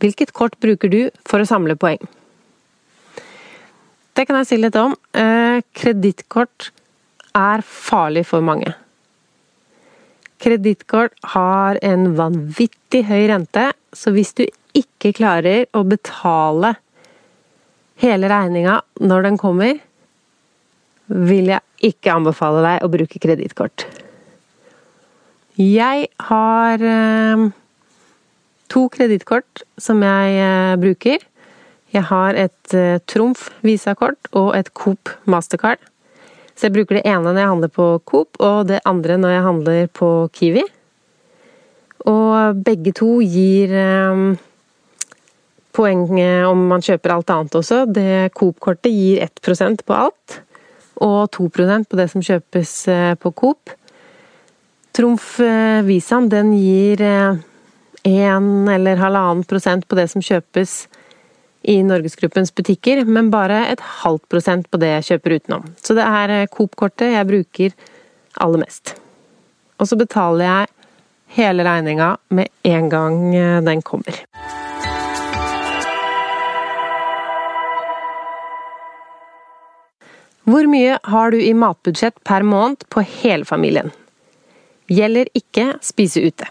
Hvilket 0.00 0.32
kort 0.32 0.54
bruker 0.64 0.88
du 0.88 1.00
for 1.28 1.42
å 1.42 1.48
samle 1.48 1.76
poeng? 1.76 2.00
Det 4.16 4.24
kan 4.28 4.38
jeg 4.40 4.48
si 4.48 4.56
litt 4.60 4.78
om. 4.80 4.94
Eh, 5.12 5.60
kredittkort 5.76 6.70
er 7.36 7.60
farlig 7.66 8.24
for 8.30 8.44
mange. 8.44 8.72
Kredittkort 10.40 11.16
har 11.34 11.78
en 11.84 12.14
vanvittig 12.16 13.02
høy 13.10 13.26
rente, 13.28 13.70
så 13.92 14.12
hvis 14.14 14.32
du 14.38 14.46
ikke 14.76 15.12
klarer 15.18 15.66
å 15.76 15.82
betale 15.84 16.74
hele 18.00 18.30
regninga 18.30 18.78
når 19.04 19.26
den 19.28 19.40
kommer, 19.40 19.80
vil 21.10 21.50
jeg 21.50 21.90
ikke 21.90 22.14
anbefale 22.14 22.62
deg 22.64 22.86
å 22.86 22.92
bruke 22.92 23.20
kredittkort. 23.20 23.84
Jeg 25.60 26.06
har 26.30 26.84
eh, 26.88 27.42
to 28.70 28.86
kredittkort 28.94 29.64
som 29.76 30.00
jeg 30.06 30.38
eh, 30.40 30.76
bruker. 30.80 31.26
Jeg 31.92 32.06
har 32.08 32.38
et 32.38 32.76
eh, 32.76 33.02
Trumf 33.10 33.50
visakort 33.66 34.30
og 34.32 34.54
et 34.56 34.70
Coop 34.78 35.10
Mastercard. 35.28 35.82
Så 36.60 36.68
jeg 36.68 36.74
bruker 36.74 36.98
det 36.98 37.08
ene 37.08 37.24
når 37.24 37.38
jeg 37.40 37.48
handler 37.48 37.70
på 37.72 37.84
Coop, 38.04 38.36
og 38.36 38.66
det 38.68 38.82
andre 38.84 39.14
når 39.16 39.30
jeg 39.32 39.44
handler 39.46 39.86
på 39.96 40.08
Kiwi. 40.36 40.64
Og 42.04 42.60
begge 42.66 42.92
to 42.92 43.08
gir 43.24 43.72
eh, 43.72 44.20
poeng 45.72 46.04
om 46.50 46.66
man 46.68 46.84
kjøper 46.84 47.14
alt 47.14 47.32
annet 47.32 47.56
også. 47.62 47.86
Det 47.88 48.34
Coop-kortet 48.36 48.92
gir 48.92 49.24
1 49.24 49.86
på 49.88 49.96
alt, 49.96 50.36
og 51.00 51.32
2% 51.32 51.88
på 51.88 51.96
det 51.96 52.10
som 52.12 52.28
kjøpes 52.28 52.76
eh, 52.92 53.14
på 53.16 53.32
Coop. 53.32 53.72
Trumf 54.92 55.38
Visan 55.88 56.28
den 56.28 56.52
gir 56.60 57.00
1 57.00 58.72
eller 58.76 59.00
halvannen 59.00 59.48
prosent 59.48 59.88
på 59.88 59.96
det 59.96 60.10
som 60.12 60.20
kjøpes 60.20 60.82
i 61.62 61.82
Norgesgruppens 61.84 62.54
butikker, 62.54 63.04
men 63.04 63.30
bare 63.32 63.66
et 63.68 63.82
halvt 64.02 64.26
prosent 64.32 64.68
på 64.70 64.80
det 64.80 64.94
jeg 64.94 65.08
kjøper 65.10 65.36
utenom. 65.36 65.66
Så 65.82 65.96
det 65.98 66.06
er 66.06 66.34
eh, 66.34 66.48
Coop-kortet 66.52 67.12
jeg 67.14 67.28
bruker 67.28 67.74
aller 68.40 68.62
mest. 68.64 68.94
Og 69.80 69.88
så 69.88 69.98
betaler 70.00 70.46
jeg 70.46 70.70
hele 71.36 71.66
regninga 71.66 72.14
med 72.36 72.48
en 72.68 72.88
gang 72.92 73.20
eh, 73.36 73.60
den 73.66 73.84
kommer. 73.84 74.24
Hvor 80.50 80.66
mye 80.66 80.96
har 81.06 81.30
du 81.30 81.38
i 81.38 81.52
matbudsjett 81.54 82.16
per 82.26 82.42
måned 82.42 82.88
på 82.90 83.04
hele 83.20 83.46
familien? 83.46 83.92
Gjelder 84.90 85.28
ikke 85.36 85.76
spise 85.84 86.24
ute. 86.24 86.48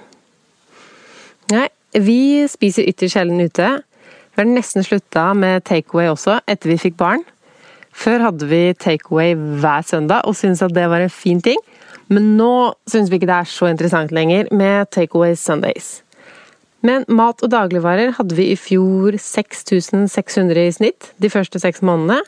Nei, 1.52 1.66
vi 1.98 2.46
spiser 2.48 2.88
ytterst 2.88 3.18
sjelden 3.18 3.42
ute. 3.42 3.72
Vi 4.40 4.46
har 4.46 4.54
nesten 4.56 4.86
slutta 4.88 5.34
med 5.36 5.66
takeaway 5.68 6.08
også, 6.08 6.38
etter 6.48 6.70
vi 6.72 6.78
fikk 6.80 6.94
barn. 6.96 7.26
Før 7.92 8.22
hadde 8.24 8.48
vi 8.48 8.62
takeaway 8.80 9.34
hver 9.36 9.84
søndag 9.84 10.24
og 10.30 10.38
syntes 10.40 10.62
at 10.64 10.72
det 10.78 10.86
var 10.88 11.04
en 11.04 11.12
fin 11.12 11.42
ting. 11.44 11.60
Men 12.08 12.38
nå 12.38 12.72
syns 12.88 13.12
vi 13.12 13.20
ikke 13.20 13.28
det 13.28 13.36
er 13.36 13.50
så 13.52 13.68
interessant 13.68 14.14
lenger 14.16 14.48
med 14.56 14.88
takeaway 14.96 15.36
Sundays. 15.36 16.06
Men 16.80 17.04
mat 17.12 17.44
og 17.44 17.52
dagligvarer 17.52 18.16
hadde 18.16 18.40
vi 18.40 18.48
i 18.54 18.56
fjor 18.56 19.20
6600 19.20 20.64
i 20.64 20.72
snitt 20.72 21.12
de 21.20 21.34
første 21.36 21.60
seks 21.60 21.84
månedene. 21.84 22.24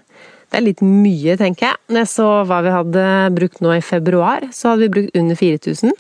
Det 0.52 0.60
er 0.60 0.68
litt 0.68 0.84
mye, 0.84 1.40
tenker 1.40 1.70
jeg. 1.70 1.80
Når 1.88 2.04
jeg 2.04 2.12
så 2.18 2.30
hva 2.44 2.60
vi 2.68 2.76
hadde 2.76 3.10
brukt 3.40 3.64
nå 3.64 3.78
i 3.78 3.86
februar, 3.94 4.52
så 4.52 4.74
hadde 4.74 4.84
vi 4.84 4.96
brukt 4.98 5.16
under 5.16 5.40
4000. 5.40 5.96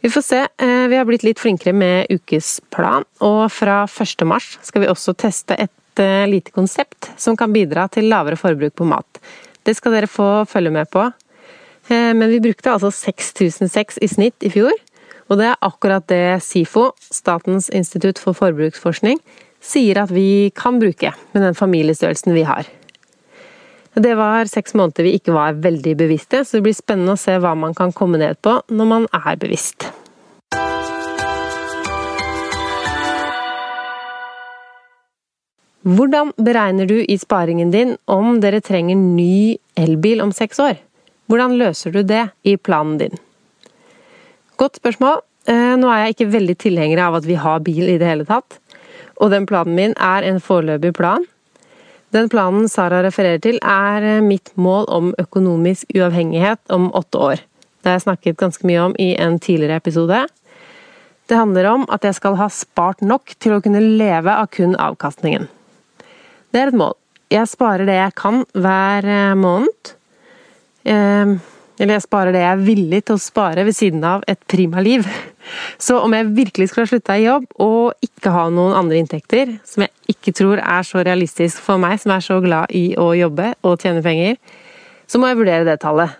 Vi 0.00 0.10
får 0.10 0.22
se. 0.22 0.46
Eh, 0.58 0.86
vi 0.88 0.96
har 0.96 1.04
blitt 1.04 1.24
litt 1.26 1.40
flinkere 1.40 1.72
med 1.74 2.06
ukesplan, 2.10 3.04
og 3.24 3.48
fra 3.50 3.80
1. 3.90 4.22
mars 4.30 4.52
skal 4.62 4.84
vi 4.84 4.90
også 4.90 5.14
teste 5.18 5.56
et 5.58 6.02
eh, 6.02 6.26
lite 6.30 6.54
konsept 6.54 7.10
som 7.18 7.36
kan 7.36 7.52
bidra 7.52 7.88
til 7.90 8.06
lavere 8.06 8.38
forbruk 8.38 8.76
på 8.78 8.86
mat. 8.86 9.18
Det 9.66 9.74
skal 9.74 9.96
dere 9.96 10.10
få 10.10 10.44
følge 10.46 10.70
med 10.70 10.90
på. 10.94 11.08
Eh, 11.90 12.12
men 12.14 12.28
vi 12.30 12.38
brukte 12.44 12.70
altså 12.70 12.92
6006 12.94 13.98
i 13.98 14.10
snitt 14.12 14.46
i 14.46 14.52
fjor, 14.54 14.76
og 15.28 15.40
det 15.40 15.50
er 15.50 15.66
akkurat 15.66 16.06
det 16.08 16.38
SIFO, 16.46 16.92
Statens 17.02 17.66
institutt 17.74 18.22
for 18.22 18.38
forbruksforskning, 18.38 19.18
sier 19.58 20.04
at 20.04 20.14
vi 20.14 20.52
kan 20.54 20.78
bruke 20.78 21.10
med 21.34 21.42
den 21.42 21.58
familiestørrelsen 21.58 22.38
vi 22.38 22.46
har. 22.46 22.70
Det 23.98 24.14
var 24.14 24.46
seks 24.46 24.76
måneder 24.78 25.02
vi 25.02 25.16
ikke 25.18 25.32
var 25.34 25.56
veldig 25.58 25.96
bevisste, 25.98 26.44
så 26.46 26.58
det 26.58 26.68
blir 26.68 26.74
spennende 26.76 27.16
å 27.16 27.18
se 27.18 27.32
hva 27.42 27.56
man 27.58 27.72
kan 27.74 27.90
komme 27.90 28.20
ned 28.20 28.38
på 28.46 28.52
når 28.70 28.86
man 28.86 29.06
er 29.10 29.38
bevisst. 29.40 29.88
Hvordan 35.88 36.30
beregner 36.38 36.86
du 36.86 37.00
i 37.00 37.16
sparingen 37.18 37.72
din 37.74 37.96
om 38.06 38.38
dere 38.42 38.60
trenger 38.62 38.94
ny 38.98 39.56
elbil 39.78 40.22
om 40.22 40.30
seks 40.36 40.60
år? 40.62 40.76
Hvordan 41.26 41.56
løser 41.58 41.96
du 41.96 42.04
det 42.06 42.28
i 42.46 42.54
planen 42.54 43.00
din? 43.00 43.18
Godt 44.62 44.78
spørsmål. 44.78 45.24
Eh, 45.48 45.74
nå 45.80 45.90
er 45.90 46.04
jeg 46.04 46.14
ikke 46.14 46.28
veldig 46.36 46.56
tilhenger 46.60 47.02
av 47.08 47.18
at 47.18 47.26
vi 47.26 47.38
har 47.40 47.66
bil 47.66 47.88
i 47.88 47.98
det 47.98 48.12
hele 48.12 48.28
tatt. 48.28 48.60
Og 49.18 49.34
den 49.34 49.48
planen 49.48 49.74
min 49.74 49.96
er 49.98 50.28
en 50.28 50.38
foreløpig 50.44 50.94
plan. 50.94 51.26
Den 52.14 52.28
planen 52.32 52.68
Sara 52.72 53.02
refererer 53.04 53.40
til, 53.44 53.58
er 53.60 54.04
eh, 54.06 54.24
mitt 54.24 54.54
mål 54.56 54.88
om 54.92 55.10
økonomisk 55.20 55.90
uavhengighet 55.96 56.60
om 56.72 56.88
åtte 56.96 57.20
år. 57.20 57.42
Det 57.78 57.90
har 57.90 57.98
jeg 57.98 58.06
snakket 58.06 58.40
ganske 58.40 58.68
mye 58.68 58.86
om 58.86 58.96
i 59.00 59.10
en 59.20 59.36
tidligere 59.38 59.76
episode. 59.82 60.22
Det 61.28 61.36
handler 61.36 61.68
om 61.68 61.84
at 61.92 62.06
jeg 62.08 62.16
skal 62.16 62.38
ha 62.40 62.48
spart 62.52 63.04
nok 63.04 63.34
til 63.36 63.54
å 63.56 63.60
kunne 63.64 63.84
leve 63.84 64.32
av 64.32 64.48
kun 64.54 64.72
avkastningen. 64.80 65.44
Det 66.48 66.62
er 66.62 66.72
et 66.72 66.80
mål. 66.80 66.96
Jeg 67.28 67.50
sparer 67.50 67.84
det 67.84 67.98
jeg 67.98 68.16
kan 68.16 68.42
hver 68.56 69.04
eh, 69.04 69.36
måned. 69.36 69.94
Eller 71.78 71.96
jeg 71.96 72.04
sparer 72.04 72.34
det 72.34 72.42
jeg 72.42 72.50
er 72.50 72.62
villig 72.66 73.00
til 73.06 73.16
å 73.16 73.22
spare 73.22 73.64
ved 73.66 73.76
siden 73.76 74.04
av 74.06 74.24
et 74.30 74.40
prima 74.50 74.82
liv. 74.82 75.06
Så 75.80 75.96
om 76.02 76.12
jeg 76.12 76.30
virkelig 76.36 76.68
skulle 76.68 76.88
ha 76.88 76.92
slutta 76.92 77.16
i 77.16 77.26
jobb 77.26 77.46
og 77.64 78.04
ikke 78.04 78.32
ha 78.34 78.48
noen 78.52 78.76
andre 78.76 78.98
inntekter, 79.00 79.54
som 79.64 79.86
jeg 79.86 80.14
ikke 80.14 80.34
tror 80.36 80.62
er 80.62 80.86
så 80.86 81.04
realistisk 81.06 81.62
for 81.64 81.80
meg 81.80 82.00
som 82.02 82.12
er 82.14 82.24
så 82.24 82.40
glad 82.44 82.74
i 82.74 82.90
å 82.98 83.12
jobbe 83.16 83.52
og 83.62 83.78
tjene 83.80 84.02
penger, 84.04 84.40
så 85.08 85.20
må 85.20 85.30
jeg 85.30 85.38
vurdere 85.38 85.68
det 85.68 85.78
tallet. 85.80 86.18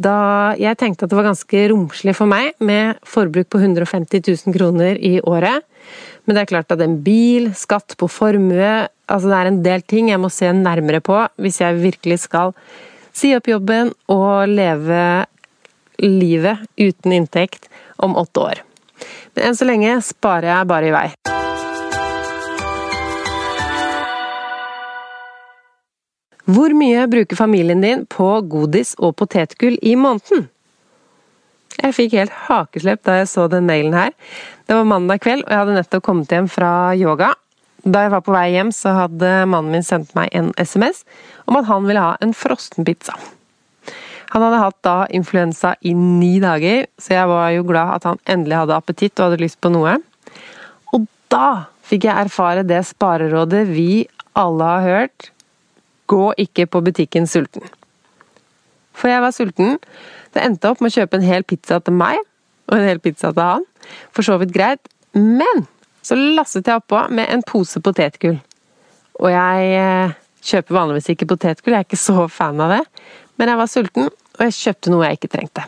Da 0.00 0.54
jeg 0.56 0.78
tenkte 0.80 1.04
at 1.04 1.12
det 1.12 1.18
var 1.18 1.28
ganske 1.28 1.64
romslig 1.74 2.14
for 2.16 2.30
meg 2.30 2.54
med 2.64 3.02
forbruk 3.04 3.50
på 3.52 3.60
150 3.60 4.22
000 4.46 4.54
kroner 4.56 4.96
i 4.96 5.18
året. 5.20 5.66
Men 6.24 6.36
det 6.36 6.44
er 6.44 6.52
klart 6.54 6.72
at 6.72 6.80
en 6.84 6.96
bil, 7.04 7.50
skatt 7.56 7.98
på 8.00 8.08
formue 8.08 8.88
Altså 9.10 9.26
det 9.26 9.38
er 9.40 9.48
en 9.48 9.62
del 9.64 9.82
ting 9.90 10.12
jeg 10.12 10.20
må 10.22 10.28
se 10.30 10.46
nærmere 10.54 11.00
på 11.02 11.16
hvis 11.42 11.56
jeg 11.64 11.80
virkelig 11.80 12.20
skal 12.28 12.52
si 13.12 13.32
opp 13.36 13.48
jobben 13.50 13.92
og 14.10 14.48
leve 14.50 15.26
livet 16.00 16.64
uten 16.80 17.12
inntekt 17.12 17.68
om 18.00 18.16
åtte 18.16 18.40
år. 18.40 18.62
Men 19.34 19.50
enn 19.50 19.58
så 19.58 19.68
lenge 19.68 19.98
sparer 20.04 20.52
jeg 20.52 20.70
bare 20.70 20.88
i 20.88 20.94
vei. 20.94 21.08
Hvor 26.50 26.72
mye 26.74 27.04
bruker 27.06 27.38
familien 27.38 27.84
din 27.84 28.06
på 28.10 28.26
godis 28.50 28.96
og 28.98 29.14
potetgull 29.20 29.76
i 29.86 29.94
måneden? 29.94 30.48
Jeg 31.80 31.94
fikk 31.96 32.16
helt 32.18 32.34
hakeslepp 32.48 33.04
da 33.06 33.20
jeg 33.20 33.28
så 33.30 33.46
den 33.48 33.68
mailen 33.68 33.94
her. 33.94 34.10
Det 34.66 34.74
var 34.76 34.88
mandag 34.88 35.22
kveld, 35.22 35.44
og 35.46 35.52
jeg 35.52 35.60
hadde 35.62 35.76
nettopp 35.78 36.04
kommet 36.04 36.34
hjem 36.34 36.48
fra 36.50 36.72
yoga. 36.98 37.30
Da 37.84 38.04
jeg 38.04 38.12
var 38.12 38.24
på 38.24 38.34
vei 38.34 38.50
hjem, 38.52 38.72
så 38.74 38.92
hadde 38.96 39.28
mannen 39.48 39.72
min 39.72 39.86
sendt 39.86 40.12
meg 40.16 40.32
en 40.36 40.50
SMS 40.60 41.04
om 41.48 41.56
at 41.60 41.68
han 41.70 41.86
ville 41.88 42.02
ha 42.02 42.16
en 42.20 42.34
frossenpizza. 42.36 43.16
Han 44.30 44.44
hadde 44.44 44.60
hatt 44.62 44.78
da 44.86 44.96
influensa 45.10 45.74
i 45.82 45.94
ni 45.96 46.36
dager, 46.42 46.86
så 47.00 47.16
jeg 47.16 47.30
var 47.30 47.48
jo 47.54 47.66
glad 47.66 47.96
at 47.96 48.06
han 48.06 48.20
endelig 48.30 48.60
hadde 48.60 48.76
appetitt 48.76 49.18
og 49.18 49.30
hadde 49.30 49.42
lyst 49.42 49.58
på 49.62 49.72
noe. 49.72 49.96
Og 50.94 51.08
da 51.32 51.72
fikk 51.88 52.06
jeg 52.06 52.26
erfare 52.28 52.66
det 52.66 52.84
sparerådet 52.92 53.64
vi 53.72 54.06
alle 54.38 54.70
har 54.70 54.86
hørt. 54.86 55.32
Gå 56.10 56.30
ikke 56.46 56.68
på 56.70 56.82
butikken 56.86 57.26
sulten. 57.30 57.64
For 58.94 59.10
jeg 59.10 59.24
var 59.24 59.34
sulten. 59.34 59.78
Det 60.30 60.44
endte 60.44 60.70
opp 60.70 60.82
med 60.82 60.92
å 60.92 61.00
kjøpe 61.00 61.18
en 61.18 61.26
hel 61.26 61.46
pizza 61.46 61.80
til 61.82 61.96
meg, 61.96 62.20
og 62.70 62.76
en 62.76 62.86
hel 62.86 63.02
pizza 63.02 63.32
til 63.34 63.42
han. 63.42 63.66
For 64.14 64.26
så 64.26 64.38
vidt 64.38 64.54
greit. 64.54 64.92
Men 65.16 65.66
så 66.10 66.16
lasset 66.18 66.66
jeg 66.66 66.80
oppå 66.80 67.04
med 67.14 67.30
en 67.30 67.44
pose 67.46 67.78
potetgull. 67.78 68.40
Og 69.20 69.28
jeg 69.30 69.74
eh, 69.78 70.14
kjøper 70.42 70.74
vanligvis 70.74 71.12
ikke 71.12 71.28
potetgull, 71.30 71.76
jeg 71.76 71.84
er 71.84 71.86
ikke 71.86 72.00
så 72.00 72.24
fan 72.32 72.58
av 72.64 72.72
det. 72.74 72.80
Men 73.38 73.52
jeg 73.52 73.60
var 73.60 73.70
sulten, 73.70 74.08
og 74.10 74.42
jeg 74.48 74.56
kjøpte 74.56 74.90
noe 74.90 75.04
jeg 75.06 75.20
ikke 75.20 75.30
trengte. 75.36 75.66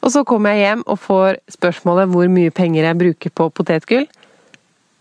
Og 0.00 0.12
så 0.14 0.22
kommer 0.24 0.54
jeg 0.54 0.64
hjem 0.64 0.86
og 0.86 1.00
får 1.02 1.42
spørsmålet 1.50 2.08
hvor 2.12 2.30
mye 2.32 2.54
penger 2.54 2.86
jeg 2.88 3.00
bruker 3.02 3.36
på 3.36 3.50
potetgull. 3.58 4.06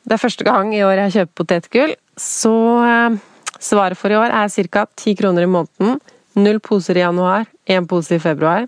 Det 0.06 0.18
er 0.18 0.22
første 0.22 0.46
gang 0.46 0.74
i 0.76 0.84
år 0.84 1.06
jeg 1.06 1.16
kjøper 1.16 1.40
potetgull, 1.40 1.96
så 2.20 2.56
eh, 2.84 3.20
svaret 3.64 4.00
for 4.02 4.12
i 4.12 4.20
år 4.20 4.36
er 4.44 4.52
ca. 4.52 4.88
10 4.92 5.20
kroner 5.22 5.48
i 5.48 5.52
måneden. 5.56 6.02
Null 6.36 6.60
poser 6.60 7.00
i 7.00 7.06
januar, 7.06 7.48
én 7.64 7.88
pose 7.88 8.18
i 8.18 8.20
februar. 8.20 8.68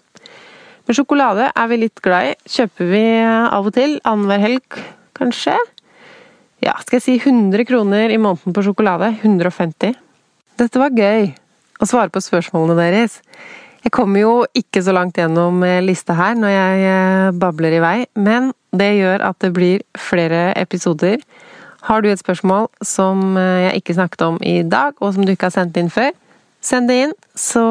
Men 0.87 0.95
sjokolade 0.95 1.49
er 1.51 1.67
vi 1.67 1.81
litt 1.81 1.99
glad 1.99 2.29
i. 2.29 2.35
Kjøper 2.47 2.93
vi 2.93 3.03
av 3.27 3.65
og 3.67 3.73
til. 3.75 3.97
Annenhver 4.07 4.39
helg, 4.39 4.77
kanskje. 5.17 5.57
Ja, 6.63 6.73
skal 6.81 6.97
jeg 6.97 7.05
si 7.05 7.17
100 7.19 7.67
kroner 7.69 8.09
i 8.09 8.17
måneden 8.21 8.55
på 8.55 8.63
sjokolade? 8.65 9.11
150. 9.21 9.93
Dette 10.57 10.81
var 10.81 10.95
gøy 10.95 11.29
å 11.77 11.85
svare 11.85 12.09
på 12.09 12.21
spørsmålene 12.23 12.77
deres. 12.79 13.19
Jeg 13.85 13.93
kommer 13.93 14.19
jo 14.19 14.31
ikke 14.57 14.81
så 14.83 14.91
langt 14.95 15.15
gjennom 15.19 15.61
eh, 15.63 15.83
lista 15.85 16.15
her 16.17 16.33
når 16.35 16.51
jeg 16.51 16.87
eh, 16.89 17.27
babler 17.39 17.77
i 17.77 17.83
vei, 17.83 17.97
men 18.19 18.49
det 18.75 18.89
gjør 18.97 19.23
at 19.29 19.37
det 19.43 19.53
blir 19.55 19.85
flere 19.95 20.49
episoder. 20.57 21.21
Har 21.87 22.01
du 22.01 22.09
et 22.09 22.19
spørsmål 22.19 22.67
som 22.83 23.37
eh, 23.37 23.67
jeg 23.67 23.83
ikke 23.83 23.97
snakket 23.99 24.25
om 24.25 24.41
i 24.41 24.57
dag, 24.65 24.97
og 24.99 25.13
som 25.13 25.23
du 25.23 25.31
ikke 25.31 25.51
har 25.51 25.55
sendt 25.55 25.77
inn 25.79 25.93
før, 25.93 26.09
send 26.59 26.89
det 26.89 26.97
inn, 27.05 27.13
så 27.37 27.63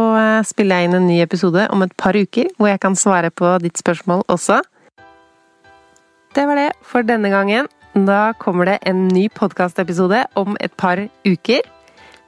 spiller 0.46 0.78
jeg 0.78 0.88
inn 0.88 0.96
en 0.96 1.08
ny 1.10 1.18
episode 1.20 1.66
om 1.74 1.82
et 1.84 1.92
par 1.98 2.16
uker, 2.16 2.48
hvor 2.56 2.70
jeg 2.70 2.80
kan 2.80 2.94
svare 2.96 3.32
på 3.34 3.50
ditt 3.60 3.76
spørsmål 3.82 4.22
også. 4.32 4.62
Det 6.36 6.44
var 6.44 6.58
det 6.60 6.72
for 6.84 7.00
denne 7.00 7.30
gangen. 7.32 7.68
Da 7.96 8.34
kommer 8.36 8.68
det 8.68 8.78
en 8.84 9.06
ny 9.08 9.22
podkastepisode 9.32 10.18
om 10.36 10.56
et 10.60 10.74
par 10.76 11.00
uker. 11.24 11.62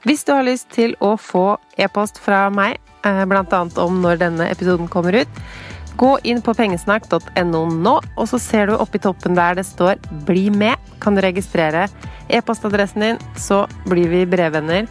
Hvis 0.01 0.23
du 0.25 0.31
har 0.33 0.47
lyst 0.47 0.71
til 0.73 0.95
å 0.97 1.11
få 1.13 1.59
e-post 1.77 2.17
fra 2.17 2.47
meg, 2.49 2.79
eh, 3.05 3.21
bl.a. 3.29 3.59
om 3.83 3.99
når 4.01 4.17
denne 4.23 4.47
episoden 4.49 4.89
kommer 4.89 5.13
ut, 5.13 5.41
gå 5.93 6.09
inn 6.23 6.41
på 6.41 6.55
pengesnakk.no 6.57 7.61
nå, 7.69 7.93
og 8.17 8.29
så 8.31 8.39
ser 8.41 8.65
du 8.71 8.79
oppi 8.79 8.97
toppen 8.97 9.37
der 9.37 9.59
det 9.59 9.67
står 9.67 9.99
'bli 10.25 10.49
med', 10.49 10.79
kan 10.99 11.13
du 11.13 11.21
registrere 11.21 11.87
e-postadressen 12.29 13.01
din, 13.01 13.19
så 13.37 13.67
blir 13.85 14.09
vi 14.09 14.25
brevvenner. 14.25 14.87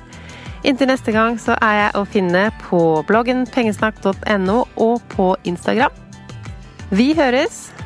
Inntil 0.63 0.87
neste 0.87 1.13
gang 1.13 1.39
så 1.39 1.59
er 1.61 1.75
jeg 1.75 1.95
å 1.95 2.07
finne 2.07 2.53
på 2.69 3.03
bloggen 3.09 3.47
pengesnakk.no 3.47 4.65
og 4.77 5.03
på 5.09 5.35
Instagram. 5.45 5.91
Vi 6.91 7.15
høres! 7.15 7.78